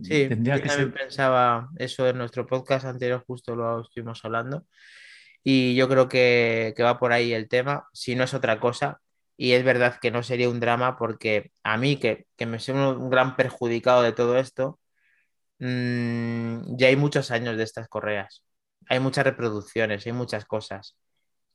Sí, 0.03 0.27
Tendría 0.27 0.57
yo 0.57 0.63
que 0.63 0.67
también 0.67 0.93
pensaba 0.93 1.69
eso 1.77 2.07
en 2.07 2.17
nuestro 2.17 2.45
podcast 2.45 2.85
anterior, 2.85 3.23
justo 3.25 3.55
lo 3.55 3.81
estuvimos 3.81 4.23
hablando. 4.25 4.65
Y 5.43 5.75
yo 5.75 5.87
creo 5.87 6.09
que, 6.09 6.75
va 6.79 6.99
por 6.99 7.13
ahí 7.13 7.33
el 7.33 7.47
tema, 7.47 7.87
si 7.93 8.15
no 8.15 8.25
es 8.25 8.33
otra 8.33 8.59
cosa. 8.59 8.99
Y 9.37 9.53
es 9.53 9.63
verdad 9.63 9.97
que 10.01 10.11
no 10.11 10.21
sería 10.21 10.49
un 10.49 10.59
drama 10.59 10.97
porque 10.97 11.51
a 11.63 11.77
mí, 11.77 11.97
que, 11.97 12.25
me 12.45 12.59
soy 12.59 12.75
un, 12.75 13.09
gran 13.09 13.37
perjudicado 13.37 14.01
de 14.01 14.11
todo 14.11 14.37
esto, 14.37 14.79
mm, 15.59 16.77
ya 16.77 16.87
hay 16.87 16.97
muchos 16.97 17.31
años 17.31 17.55
de 17.57 17.63
estas 17.63 17.87
correas. 17.87 18.43
Hay 18.89 18.99
muchas 18.99 19.23
reproducciones, 19.23 20.05
hay 20.05 20.13
muchas 20.13 20.45
cosas. 20.45 20.97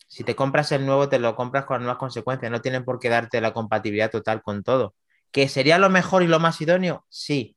Si 0.06 0.22
te 0.22 0.36
compras 0.36 0.70
el 0.72 0.86
nuevo, 0.86 1.08
te 1.08 1.18
lo 1.18 1.34
compras 1.34 1.64
con 1.64 1.74
las 1.74 1.82
nuevas 1.82 1.98
consecuencias. 1.98 2.50
No 2.50 2.60
tienen 2.60 2.84
por 2.84 3.00
qué 3.00 3.08
darte 3.08 3.40
la 3.40 3.52
compatibilidad 3.52 4.10
total 4.10 4.42
con 4.42 4.62
todo. 4.62 4.94
¿Que 5.32 5.48
sería 5.48 5.78
lo 5.78 5.90
mejor 5.90 6.22
y 6.22 6.28
lo 6.28 6.38
más 6.38 6.60
idóneo? 6.60 7.04
Sí. 7.08 7.56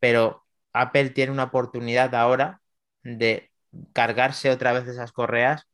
Pero 0.00 0.44
Apple 0.72 1.10
tiene 1.10 1.30
una 1.30 1.44
oportunidad 1.44 2.14
ahora 2.16 2.60
de 3.04 3.50
cargarse 3.92 4.50
otra 4.50 4.72
vez 4.72 4.88
esas 4.88 5.12
correas 5.12 5.68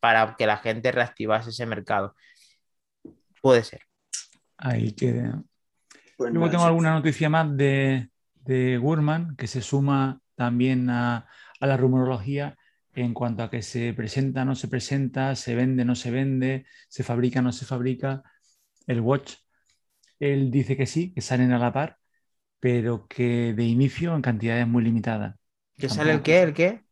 para 0.00 0.34
que 0.36 0.46
la 0.46 0.56
gente 0.56 0.90
reactivase 0.90 1.50
ese 1.50 1.66
mercado. 1.66 2.16
Puede 3.42 3.62
ser. 3.64 3.82
Ahí 4.56 4.92
queda. 4.92 5.42
Pues 6.16 6.32
Luego 6.32 6.48
tengo 6.48 6.64
alguna 6.64 6.92
noticia 6.94 7.28
más 7.28 7.54
de, 7.56 8.08
de 8.36 8.78
Gurman 8.78 9.36
que 9.36 9.46
se 9.46 9.60
suma 9.60 10.20
también 10.36 10.88
a, 10.88 11.28
a 11.64 11.66
la 11.66 11.78
rumorología 11.78 12.56
en 12.94 13.14
cuanto 13.14 13.42
a 13.42 13.50
que 13.50 13.62
se 13.62 13.94
presenta, 13.94 14.44
no 14.44 14.54
se 14.54 14.68
presenta, 14.68 15.34
se 15.34 15.54
vende, 15.54 15.84
no 15.84 15.94
se 15.94 16.10
vende, 16.10 16.66
se 16.88 17.02
fabrica, 17.02 17.40
no 17.40 17.52
se 17.52 17.64
fabrica. 17.64 18.22
El 18.86 19.00
Watch, 19.00 19.36
él 20.20 20.50
dice 20.50 20.76
que 20.76 20.84
sí, 20.86 21.12
que 21.14 21.22
salen 21.22 21.52
a 21.52 21.58
la 21.58 21.72
par, 21.72 21.96
pero 22.60 23.06
que 23.08 23.54
de 23.54 23.64
inicio 23.64 24.14
en 24.14 24.20
cantidades 24.20 24.68
muy 24.68 24.84
limitadas. 24.84 25.36
¿Que 25.76 25.88
sale 25.88 26.12
el 26.12 26.22
qué? 26.22 26.42
¿El 26.42 26.52
qué? 26.52 26.82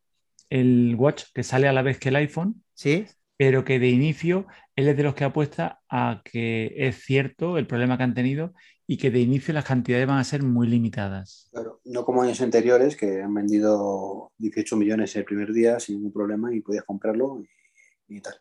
El 0.48 0.96
Watch, 0.98 1.24
que 1.34 1.42
sale 1.42 1.68
a 1.68 1.72
la 1.72 1.82
vez 1.82 1.98
que 1.98 2.08
el 2.08 2.16
iPhone. 2.16 2.64
Sí. 2.72 3.04
Pero 3.36 3.64
que 3.64 3.78
de 3.78 3.90
inicio 3.90 4.46
él 4.74 4.88
es 4.88 4.96
de 4.96 5.02
los 5.02 5.14
que 5.14 5.24
apuesta 5.24 5.80
a 5.90 6.22
que 6.24 6.72
es 6.76 7.04
cierto 7.04 7.58
el 7.58 7.66
problema 7.66 7.98
que 7.98 8.04
han 8.04 8.14
tenido 8.14 8.54
y 8.92 8.98
que 8.98 9.10
de 9.10 9.20
inicio 9.20 9.54
las 9.54 9.64
cantidades 9.64 10.06
van 10.06 10.18
a 10.18 10.24
ser 10.24 10.42
muy 10.42 10.68
limitadas. 10.68 11.48
Claro, 11.50 11.80
no 11.86 12.04
como 12.04 12.20
años 12.20 12.42
anteriores 12.42 12.94
que 12.94 13.22
han 13.22 13.32
vendido 13.32 14.32
18 14.36 14.76
millones 14.76 15.16
el 15.16 15.24
primer 15.24 15.50
día 15.54 15.80
sin 15.80 15.96
ningún 15.96 16.12
problema 16.12 16.54
y 16.54 16.60
podías 16.60 16.84
comprarlo 16.84 17.42
y, 18.06 18.20
tal. 18.20 18.34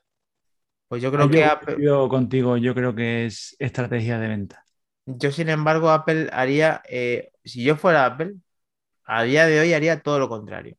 Pues 0.89 1.01
yo 1.01 1.09
creo 1.09 1.29
que 1.29 1.45
Apple... 1.45 1.77
contigo, 2.09 2.57
yo 2.57 2.75
creo 2.75 2.93
que 2.93 3.27
es 3.27 3.55
estrategia 3.59 4.19
de 4.19 4.27
venta. 4.27 4.65
Yo, 5.05 5.31
sin 5.31 5.47
embargo, 5.47 5.89
Apple 5.89 6.27
haría, 6.33 6.81
eh, 6.89 7.31
si 7.45 7.63
yo 7.63 7.77
fuera 7.77 8.05
Apple, 8.05 8.33
a 9.05 9.23
día 9.23 9.47
de 9.47 9.57
hoy 9.61 9.71
haría 9.71 10.01
todo 10.01 10.19
lo 10.19 10.27
contrario. 10.27 10.75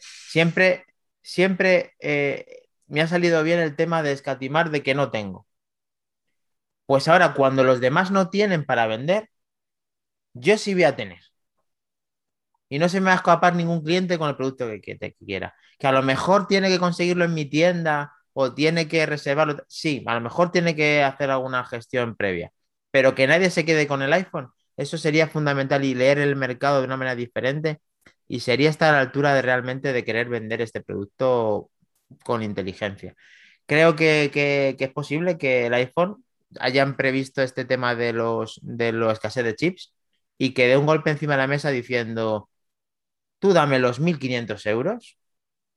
Siempre, 0.00 0.84
siempre 1.22 1.94
eh, 2.00 2.64
me 2.88 3.02
ha 3.02 3.06
salido 3.06 3.44
bien 3.44 3.60
el 3.60 3.76
tema 3.76 4.02
de 4.02 4.10
escatimar 4.10 4.70
de 4.70 4.82
que 4.82 4.96
no 4.96 5.12
tengo. 5.12 5.45
Pues 6.86 7.08
ahora, 7.08 7.34
cuando 7.34 7.64
los 7.64 7.80
demás 7.80 8.10
no 8.10 8.30
tienen 8.30 8.64
para 8.64 8.86
vender, 8.86 9.30
yo 10.34 10.58
sí 10.58 10.74
voy 10.74 10.84
a 10.84 10.96
tener. 10.96 11.20
Y 12.68 12.78
no 12.78 12.88
se 12.88 13.00
me 13.00 13.06
va 13.06 13.12
a 13.12 13.16
escapar 13.16 13.54
ningún 13.54 13.82
cliente 13.82 14.18
con 14.18 14.28
el 14.28 14.36
producto 14.36 14.66
que, 14.68 15.14
quiera. 15.24 15.54
Que 15.78 15.86
a 15.86 15.92
lo 15.92 16.02
mejor 16.02 16.46
tiene 16.48 16.68
que 16.68 16.78
conseguirlo 16.78 17.24
en 17.24 17.34
mi 17.34 17.44
tienda 17.44 18.12
o 18.32 18.54
tiene 18.54 18.88
que 18.88 19.06
reservarlo. 19.06 19.64
Sí, 19.68 20.02
a 20.06 20.14
lo 20.14 20.20
mejor 20.20 20.50
tiene 20.50 20.74
que 20.74 21.02
hacer 21.02 21.30
alguna 21.30 21.64
gestión 21.64 22.16
previa. 22.16 22.52
Pero 22.90 23.14
que 23.14 23.26
nadie 23.26 23.50
se 23.50 23.64
quede 23.64 23.86
con 23.86 24.02
el 24.02 24.12
iPhone, 24.12 24.50
eso 24.76 24.98
sería 24.98 25.28
fundamental 25.28 25.84
y 25.84 25.94
leer 25.94 26.18
el 26.18 26.36
mercado 26.36 26.80
de 26.80 26.86
una 26.86 26.96
manera 26.96 27.14
diferente 27.16 27.80
y 28.28 28.40
sería 28.40 28.70
estar 28.70 28.90
a 28.94 28.96
la 28.98 29.02
altura 29.02 29.34
de 29.34 29.42
realmente 29.42 29.92
de 29.92 30.04
querer 30.04 30.28
vender 30.28 30.60
este 30.62 30.82
producto 30.82 31.70
con 32.24 32.42
inteligencia. 32.42 33.14
Creo 33.66 33.96
que, 33.96 34.30
que 34.32 34.76
es 34.78 34.92
posible 34.92 35.38
que 35.38 35.66
el 35.66 35.74
iPhone 35.74 36.24
hayan 36.60 36.96
previsto 36.96 37.42
este 37.42 37.64
tema 37.64 37.94
de 37.94 38.12
los 38.12 38.60
de 38.62 38.92
los 38.92 39.12
escasez 39.12 39.44
de 39.44 39.54
chips 39.56 39.94
y 40.38 40.54
que 40.54 40.66
dé 40.66 40.76
un 40.76 40.86
golpe 40.86 41.10
encima 41.10 41.34
de 41.34 41.38
la 41.38 41.46
mesa 41.46 41.70
diciendo, 41.70 42.50
tú 43.38 43.52
dame 43.52 43.78
los 43.78 44.00
1.500 44.00 44.66
euros, 44.66 45.18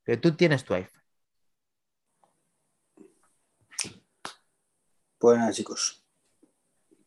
que 0.05 0.17
tú 0.17 0.35
tienes 0.35 0.63
tu 0.65 0.73
iPhone. 0.73 1.01
Pues 5.17 5.37
nada, 5.37 5.51
chicos. 5.51 6.05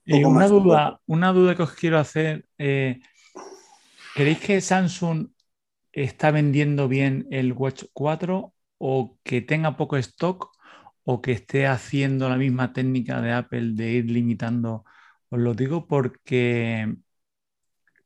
Eh, 0.04 0.24
una, 0.24 0.48
duda, 0.48 1.00
una 1.06 1.32
duda 1.32 1.54
que 1.56 1.62
os 1.62 1.72
quiero 1.72 1.98
hacer. 1.98 2.46
Eh, 2.58 3.00
¿Creéis 4.14 4.40
que 4.40 4.60
Samsung 4.60 5.28
está 5.92 6.30
vendiendo 6.30 6.88
bien 6.88 7.26
el 7.30 7.52
Watch 7.52 7.84
4 7.92 8.52
o 8.78 9.18
que 9.22 9.40
tenga 9.40 9.76
poco 9.76 9.96
stock 9.96 10.50
o 11.04 11.20
que 11.20 11.32
esté 11.32 11.66
haciendo 11.66 12.28
la 12.28 12.36
misma 12.36 12.72
técnica 12.72 13.20
de 13.20 13.32
Apple 13.32 13.72
de 13.74 13.90
ir 13.92 14.10
limitando. 14.10 14.84
Os 15.30 15.40
lo 15.40 15.54
digo 15.54 15.86
porque 15.86 16.94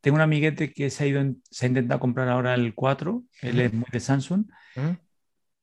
tengo 0.01 0.17
un 0.17 0.23
amiguete 0.23 0.73
que 0.73 0.91
se 0.91 1.05
ha, 1.05 1.07
ido 1.07 1.23
se 1.51 1.67
ha 1.67 1.69
intentado 1.69 2.01
comprar 2.01 2.29
ahora 2.29 2.55
el 2.55 2.75
4, 2.75 3.25
él 3.43 3.61
es 3.61 3.73
de 3.93 4.01
Samsung, 4.01 4.47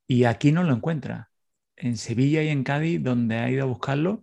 y 0.06 0.26
aquí 0.26 0.52
no 0.52 0.64
lo 0.64 0.74
encuentra. 0.74 1.30
En 1.76 1.98
Sevilla 1.98 2.44
y 2.44 2.50
en 2.50 2.64
Cádiz, 2.64 3.02
donde 3.02 3.38
ha 3.38 3.50
ido 3.50 3.64
a 3.64 3.68
buscarlo, 3.68 4.22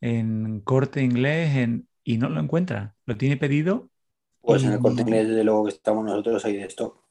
en 0.00 0.60
corte 0.62 1.02
inglés, 1.02 1.82
y 2.02 2.18
no 2.18 2.28
lo 2.28 2.40
encuentra. 2.40 2.94
Lo 3.04 3.16
tiene 3.16 3.36
pedido. 3.36 3.90
Pues 4.40 4.64
en 4.64 4.72
el 4.72 4.78
corte 4.78 5.02
inglés, 5.02 5.28
desde 5.28 5.44
luego 5.44 5.64
que 5.64 5.72
estamos 5.72 6.04
nosotros 6.04 6.44
ahí 6.44 6.56
de 6.56 6.64
stock. 6.64 7.04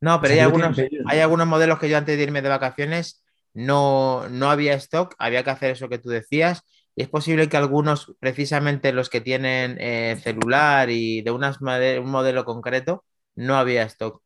No, 0.00 0.20
pero 0.20 0.34
hay, 0.34 0.40
algunos, 0.40 0.76
hay 1.06 1.20
algunos 1.20 1.46
modelos 1.46 1.78
que 1.78 1.88
yo 1.88 1.96
antes 1.96 2.16
de 2.16 2.22
irme 2.22 2.42
de 2.42 2.48
vacaciones 2.48 3.22
no, 3.54 4.28
no 4.28 4.50
había 4.50 4.74
stock, 4.74 5.14
había 5.18 5.44
que 5.44 5.50
hacer 5.50 5.70
eso 5.72 5.88
que 5.88 5.98
tú 5.98 6.08
decías. 6.08 6.62
Y 6.94 7.02
es 7.02 7.08
posible 7.08 7.48
que 7.48 7.56
algunos, 7.56 8.14
precisamente 8.20 8.92
los 8.92 9.10
que 9.10 9.20
tienen 9.20 9.76
eh, 9.80 10.18
celular 10.22 10.90
y 10.90 11.22
de 11.22 11.30
unas 11.30 11.60
un 11.60 12.10
modelo 12.10 12.44
concreto, 12.44 13.04
no 13.34 13.56
había 13.56 13.84
stock. 13.84 14.22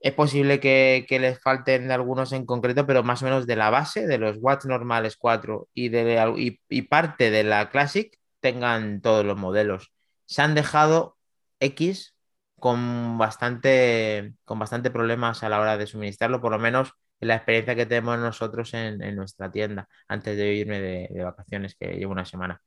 Es 0.00 0.12
posible 0.12 0.60
que, 0.60 1.06
les 1.08 1.40
falten 1.40 1.90
algunos 1.90 2.32
en 2.32 2.44
concreto, 2.46 2.86
pero 2.86 3.02
más 3.02 3.22
o 3.22 3.24
menos 3.24 3.46
de 3.46 3.56
la 3.56 3.70
base, 3.70 4.06
de 4.06 4.18
los 4.18 4.36
watts 4.38 4.66
normales 4.66 5.16
4 5.16 5.68
y, 5.72 5.88
de, 5.88 6.58
y, 6.68 6.82
parte 6.82 7.30
de 7.30 7.42
la 7.42 7.70
Classic, 7.70 8.14
tengan 8.40 9.00
todos 9.00 9.24
los 9.24 9.38
modelos. 9.38 9.92
Se 10.26 10.42
han 10.42 10.54
dejado 10.54 11.16
X 11.60 12.14
con 12.60 13.16
bastante, 13.18 14.34
con 14.44 14.58
bastante 14.58 14.90
problemas 14.90 15.42
a 15.42 15.48
la 15.48 15.60
hora 15.60 15.78
de 15.78 15.86
suministrarlo, 15.86 16.40
por 16.40 16.52
lo 16.52 16.58
menos 16.58 16.94
la 17.24 17.36
experiencia 17.36 17.74
que 17.74 17.86
tenemos 17.86 18.18
nosotros 18.18 18.72
en, 18.74 18.98
nuestra 19.16 19.50
tienda 19.50 19.88
antes 20.08 20.36
de 20.36 20.54
irme 20.54 20.80
de, 20.80 21.22
vacaciones, 21.22 21.74
que 21.78 21.88
llevo 21.94 22.12
una 22.12 22.24
semana. 22.24 22.60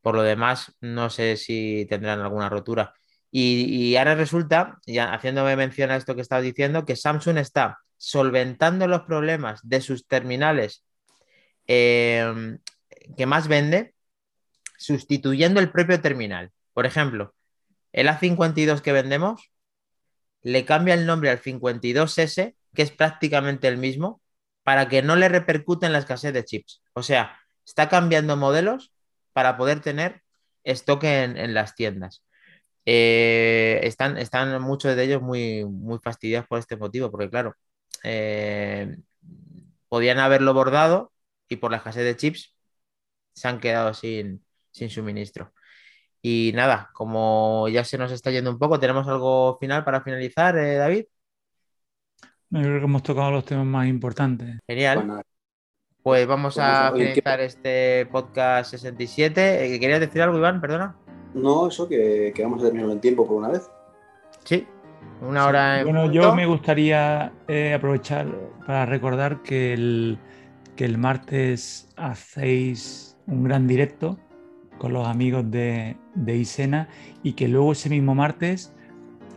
Por 0.00 0.14
lo 0.14 0.22
demás, 0.22 0.74
no 0.80 1.10
sé 1.10 1.36
si 1.36 1.86
tendrán 1.88 2.20
alguna 2.20 2.48
rotura. 2.48 2.94
Y, 3.30 3.96
ahora 3.96 4.14
resulta, 4.14 4.78
ya 4.86 5.14
haciéndome 5.14 5.56
mención 5.56 5.90
a 5.90 5.96
esto 5.96 6.14
que 6.14 6.20
estabas 6.20 6.44
diciendo, 6.44 6.84
que 6.84 6.96
Samsung 6.96 7.38
está 7.38 7.78
solventando 7.96 8.86
los 8.88 9.02
problemas 9.02 9.60
de 9.62 9.80
sus 9.80 10.06
terminales 10.06 10.84
em, 11.66 12.58
que 13.16 13.26
más 13.26 13.48
vende, 13.48 13.94
sustituyendo 14.76 15.60
el 15.60 15.70
propio 15.70 16.00
terminal. 16.00 16.50
Por 16.74 16.84
ejemplo, 16.86 17.34
el 17.92 18.08
A52 18.08 18.80
que 18.80 18.92
vendemos 18.92 19.50
le 20.42 20.64
cambia 20.64 20.94
el 20.94 21.06
nombre 21.06 21.30
al 21.30 21.40
52S 21.40 22.54
que 22.74 22.82
es 22.82 22.90
prácticamente 22.90 23.68
el 23.68 23.78
mismo, 23.78 24.20
para 24.62 24.88
que 24.88 25.02
no 25.02 25.16
le 25.16 25.28
repercute 25.28 25.86
en 25.86 25.92
la 25.92 25.98
escasez 25.98 26.32
de 26.32 26.44
chips. 26.44 26.82
O 26.94 27.02
sea, 27.02 27.38
está 27.66 27.88
cambiando 27.88 28.36
modelos 28.36 28.92
para 29.32 29.56
poder 29.56 29.80
tener 29.80 30.22
stock 30.64 31.04
en, 31.04 31.54
las 31.54 31.74
tiendas. 31.74 32.24
Eh, 32.86 33.80
están, 33.84 34.18
están 34.18 34.60
muchos 34.62 34.96
de 34.96 35.04
ellos 35.04 35.22
muy, 35.22 35.64
muy 35.64 35.98
fastidiados 35.98 36.48
por 36.48 36.58
este 36.58 36.76
motivo, 36.76 37.10
porque 37.10 37.30
claro, 37.30 37.56
eh, 38.04 38.96
podían 39.88 40.18
haberlo 40.18 40.54
bordado 40.54 41.12
y 41.48 41.56
por 41.56 41.70
la 41.70 41.78
escasez 41.78 42.04
de 42.04 42.16
chips 42.16 42.54
se 43.34 43.48
han 43.48 43.60
quedado 43.60 43.94
sin, 43.94 44.44
sin 44.70 44.90
suministro. 44.90 45.52
Y 46.22 46.52
nada, 46.54 46.90
como 46.94 47.68
ya 47.68 47.84
se 47.84 47.98
nos 47.98 48.12
está 48.12 48.30
yendo 48.30 48.50
un 48.50 48.58
poco, 48.58 48.78
¿tenemos 48.80 49.08
algo 49.08 49.58
final 49.60 49.84
para 49.84 50.02
finalizar, 50.02 50.56
eh, 50.56 50.76
David? 50.76 51.06
Yo 52.52 52.60
creo 52.60 52.80
que 52.80 52.84
hemos 52.84 53.02
tocado 53.02 53.30
los 53.30 53.46
temas 53.46 53.64
más 53.64 53.86
importantes. 53.86 54.58
Genial. 54.68 55.24
Pues 56.02 56.26
vamos 56.26 56.58
a 56.58 56.92
finalizar 56.92 57.40
este 57.40 58.04
podcast 58.12 58.72
67. 58.72 59.74
Eh, 59.74 59.80
¿Querías 59.80 60.00
decir 60.00 60.20
algo, 60.20 60.36
Iván? 60.36 60.60
Perdona. 60.60 60.94
No, 61.32 61.68
eso, 61.68 61.88
que, 61.88 62.34
vamos 62.42 62.60
a 62.60 62.66
terminar 62.66 62.90
en 62.90 63.00
tiempo 63.00 63.26
por 63.26 63.36
una 63.36 63.48
vez. 63.48 63.70
Sí, 64.44 64.66
una 65.22 65.46
hora 65.46 65.82
Bueno, 65.82 66.12
yo 66.12 66.34
me 66.34 66.44
gustaría 66.44 67.32
eh, 67.48 67.72
aprovechar 67.72 68.26
para 68.66 68.84
recordar 68.84 69.42
que 69.42 69.72
el, 69.72 70.18
que 70.76 70.84
el 70.84 70.98
martes 70.98 71.88
hacéis 71.96 73.16
un 73.26 73.44
gran 73.44 73.66
directo 73.66 74.18
con 74.76 74.92
los 74.92 75.08
amigos 75.08 75.50
de, 75.50 75.96
de 76.14 76.36
Isena 76.36 76.88
y 77.22 77.32
que 77.32 77.48
luego 77.48 77.72
ese 77.72 77.88
mismo 77.88 78.14
martes 78.14 78.74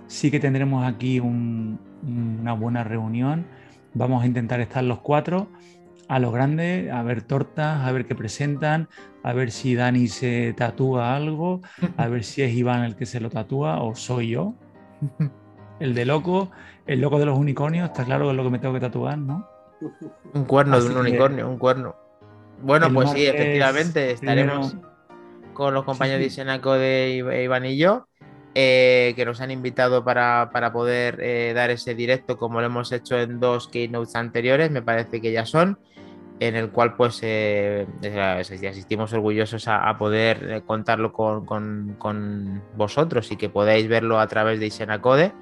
sí 0.08 0.32
que 0.32 0.42
tendremos 0.42 0.86
aquí 0.86 1.22
un, 1.22 1.80
una 2.04 2.54
buena 2.54 2.84
reunión. 2.84 3.46
Vamos 3.94 4.24
a 4.24 4.26
intentar 4.26 4.60
estar 4.60 4.84
los 4.84 5.00
cuatro 5.00 5.48
a 6.08 6.20
lo 6.20 6.32
grande, 6.32 6.92
a 6.92 7.02
ver 7.02 7.22
tortas, 7.24 7.84
a 7.84 7.92
ver 7.92 8.06
qué 8.06 8.16
presentan, 8.16 8.90
a 9.24 9.34
ver 9.34 9.52
si 9.52 9.76
Dani 9.76 10.08
se 10.08 10.54
tatúa 10.54 11.16
algo, 11.16 11.62
a 11.98 12.08
ver 12.08 12.24
si 12.24 12.44
es 12.44 12.54
Iván 12.54 12.84
el 12.84 12.96
que 12.96 13.06
se 13.06 13.20
lo 13.20 13.30
tatúa 13.30 13.82
o 13.82 13.96
soy 13.96 14.30
yo. 14.30 14.54
El 15.80 15.94
de 15.94 16.06
loco, 16.06 16.52
el 16.86 17.02
loco 17.02 17.20
de 17.20 17.26
los 17.26 17.38
unicornios, 17.38 17.90
está 17.90 18.06
claro 18.06 18.26
que 18.26 18.32
es 18.32 18.38
lo 18.38 18.44
que 18.44 18.50
me 18.50 18.60
tengo 18.60 18.74
que 18.74 18.80
tatuar, 18.80 19.18
¿no? 19.18 19.48
Un 20.34 20.46
cuerno 20.46 20.80
de 20.80 20.90
un 20.90 20.98
unicornio, 20.98 21.50
un 21.50 21.58
cuerno. 21.58 21.96
Bueno, 22.62 22.90
pues 22.94 23.12
sí, 23.12 23.26
efectivamente, 23.26 24.12
estaremos 24.12 24.78
con 25.54 25.74
los 25.74 25.84
compañeros 25.84 26.22
de 26.22 26.30
Senaco 26.30 26.74
de 26.74 27.44
Iván 27.44 27.66
y 27.66 27.78
yo. 27.78 28.08
Eh, 28.58 29.12
que 29.18 29.26
nos 29.26 29.42
han 29.42 29.52
invitado 29.52 30.06
para, 30.06 30.50
poder 30.72 31.20
eh, 31.22 31.52
dar 31.54 31.72
ese 31.72 31.94
directo 31.94 32.38
como 32.38 32.62
lo 32.62 32.68
hemos 32.68 32.90
hecho 32.94 33.20
en 33.20 33.42
dos 33.42 33.68
keynotes 33.68 34.16
anteriores, 34.16 34.72
me 34.72 34.82
parece 34.82 35.20
que 35.20 35.34
ya 35.34 35.46
son, 35.46 35.78
en 36.40 36.56
el 36.56 36.70
cual 36.70 36.96
pues 36.96 37.20
eh, 37.22 37.86
asistimos 38.70 39.12
orgullosos 39.12 39.68
a, 39.68 39.98
poder 39.98 40.64
contarlo 40.66 41.12
con, 41.12 42.64
vosotros 42.78 43.30
y 43.34 43.36
que 43.36 43.50
podáis 43.50 43.90
verlo 43.90 44.22
a 44.22 44.28
través 44.28 44.62
de 44.62 44.68
Isenacode. 44.68 45.34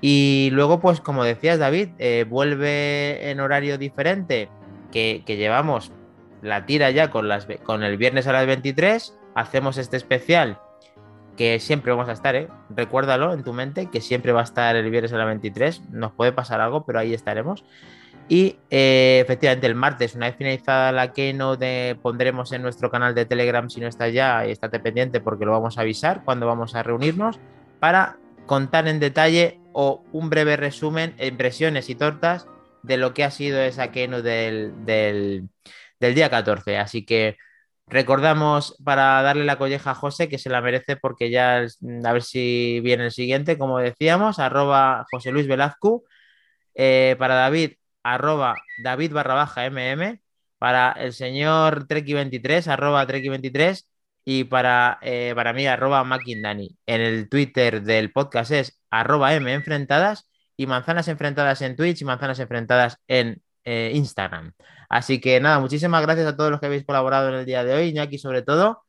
Y 0.00 0.50
luego 0.52 0.78
pues 0.78 1.00
como 1.00 1.24
decías 1.24 1.58
David, 1.58 1.88
vuelve 2.28 3.28
en 3.28 3.40
horario 3.40 3.76
diferente 3.76 4.48
que, 4.92 5.24
llevamos 5.26 5.90
la 6.42 6.64
tira 6.64 6.92
ya 6.92 7.10
con, 7.10 7.26
las, 7.26 7.48
con 7.64 7.82
el 7.82 7.96
viernes 7.96 8.28
a 8.28 8.32
las 8.32 8.46
23, 8.46 9.18
hacemos 9.34 9.78
este 9.78 9.96
especial 9.96 10.60
que 11.36 11.60
siempre 11.60 11.92
vamos 11.92 12.08
a 12.08 12.12
estar, 12.12 12.34
¿eh? 12.36 12.48
Recuérdalo 12.70 13.32
en 13.32 13.44
tu 13.44 13.52
mente, 13.52 13.90
que 13.90 14.00
siempre 14.00 14.32
va 14.32 14.40
a 14.40 14.44
estar 14.44 14.76
el 14.76 14.90
viernes 14.90 15.12
a 15.12 15.18
la 15.18 15.24
23. 15.24 15.90
Nos 15.90 16.12
puede 16.12 16.32
pasar 16.32 16.60
algo, 16.60 16.84
pero 16.84 16.98
ahí 16.98 17.14
estaremos. 17.14 17.64
Y 18.28 18.56
eh, 18.70 19.20
efectivamente 19.22 19.66
el 19.66 19.74
martes, 19.74 20.14
una 20.14 20.26
vez 20.26 20.36
finalizada 20.36 20.92
la 20.92 21.12
Keynote, 21.12 21.96
pondremos 22.00 22.52
en 22.52 22.62
nuestro 22.62 22.90
canal 22.90 23.14
de 23.14 23.26
Telegram, 23.26 23.68
si 23.68 23.80
no 23.80 23.86
está 23.86 24.08
ya, 24.08 24.46
estate 24.46 24.80
pendiente 24.80 25.20
porque 25.20 25.44
lo 25.44 25.52
vamos 25.52 25.76
a 25.76 25.82
avisar 25.82 26.24
cuando 26.24 26.46
vamos 26.46 26.74
a 26.74 26.82
reunirnos, 26.82 27.38
para 27.80 28.16
contar 28.46 28.88
en 28.88 28.98
detalle 28.98 29.60
o 29.72 30.02
un 30.12 30.30
breve 30.30 30.56
resumen, 30.56 31.14
impresiones 31.20 31.90
y 31.90 31.96
tortas 31.96 32.46
de 32.82 32.96
lo 32.96 33.12
que 33.12 33.24
ha 33.24 33.30
sido 33.30 33.60
esa 33.60 33.90
Keynote 33.90 34.28
del, 34.28 34.86
del, 34.86 35.48
del 36.00 36.14
día 36.14 36.30
14. 36.30 36.78
Así 36.78 37.04
que 37.04 37.36
Recordamos 37.86 38.76
para 38.82 39.22
darle 39.22 39.44
la 39.44 39.58
colleja 39.58 39.90
a 39.92 39.94
José 39.94 40.28
que 40.28 40.38
se 40.38 40.50
la 40.50 40.62
merece 40.62 40.96
porque 40.96 41.30
ya 41.30 41.58
a 42.04 42.12
ver 42.12 42.22
si 42.22 42.80
viene 42.80 43.04
el 43.06 43.12
siguiente, 43.12 43.58
como 43.58 43.78
decíamos, 43.78 44.38
arroba 44.38 45.04
José 45.10 45.30
Luis 45.32 45.46
Velazco. 45.46 46.04
Eh, 46.74 47.16
para 47.18 47.34
David, 47.36 47.74
arroba 48.02 48.56
David 48.82 49.12
barra 49.12 49.34
baja 49.34 49.66
MM. 49.66 50.20
Para 50.58 50.92
el 50.92 51.12
señor 51.12 51.86
Treki23, 51.86 52.66
arroba 52.68 53.06
Treki23. 53.06 53.86
Y 54.24 54.44
para, 54.44 54.98
eh, 55.02 55.32
para 55.36 55.52
mí, 55.52 55.66
arroba 55.66 56.02
Makindani. 56.04 56.78
En 56.86 57.00
el 57.02 57.28
Twitter 57.28 57.82
del 57.82 58.12
podcast 58.12 58.50
es 58.52 58.80
arroba 58.90 59.34
M 59.34 59.52
enfrentadas 59.52 60.30
y 60.56 60.66
manzanas 60.66 61.08
enfrentadas 61.08 61.60
en 61.62 61.76
Twitch 61.76 62.00
y 62.02 62.04
manzanas 62.06 62.38
enfrentadas 62.40 62.98
en 63.08 63.42
eh, 63.64 63.92
Instagram. 63.94 64.52
Así 64.88 65.20
que 65.20 65.40
nada, 65.40 65.60
muchísimas 65.60 66.02
gracias 66.02 66.26
a 66.26 66.36
todos 66.36 66.50
los 66.50 66.60
que 66.60 66.66
habéis 66.66 66.84
colaborado 66.84 67.28
en 67.28 67.34
el 67.36 67.46
día 67.46 67.64
de 67.64 67.74
hoy, 67.74 67.88
Iñaki 67.88 68.18
sobre 68.18 68.42
todo, 68.42 68.84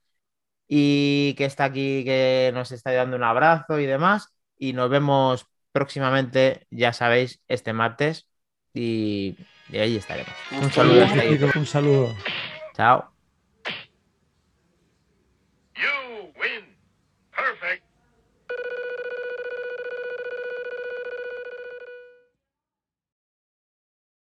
y 0.68 1.36
que 1.38 1.46
está 1.46 1.66
aquí, 1.66 2.04
que 2.06 2.52
nos 2.54 2.72
está 2.72 2.92
dando 2.92 3.18
un 3.18 3.24
abrazo 3.24 3.80
y 3.80 3.86
demás. 3.86 4.34
Y 4.58 4.74
nos 4.74 4.90
vemos 4.90 5.48
próximamente, 5.72 6.68
ya 6.72 6.94
sabéis, 6.94 7.42
este 7.48 7.74
martes. 7.74 8.28
Y, 8.74 9.38
ahí 9.74 9.98
estaremos. 9.98 10.34
Un 10.52 10.72
saludo. 10.72 11.06
Un 11.56 11.66
saludo. 11.66 12.16
Chao. 12.76 13.15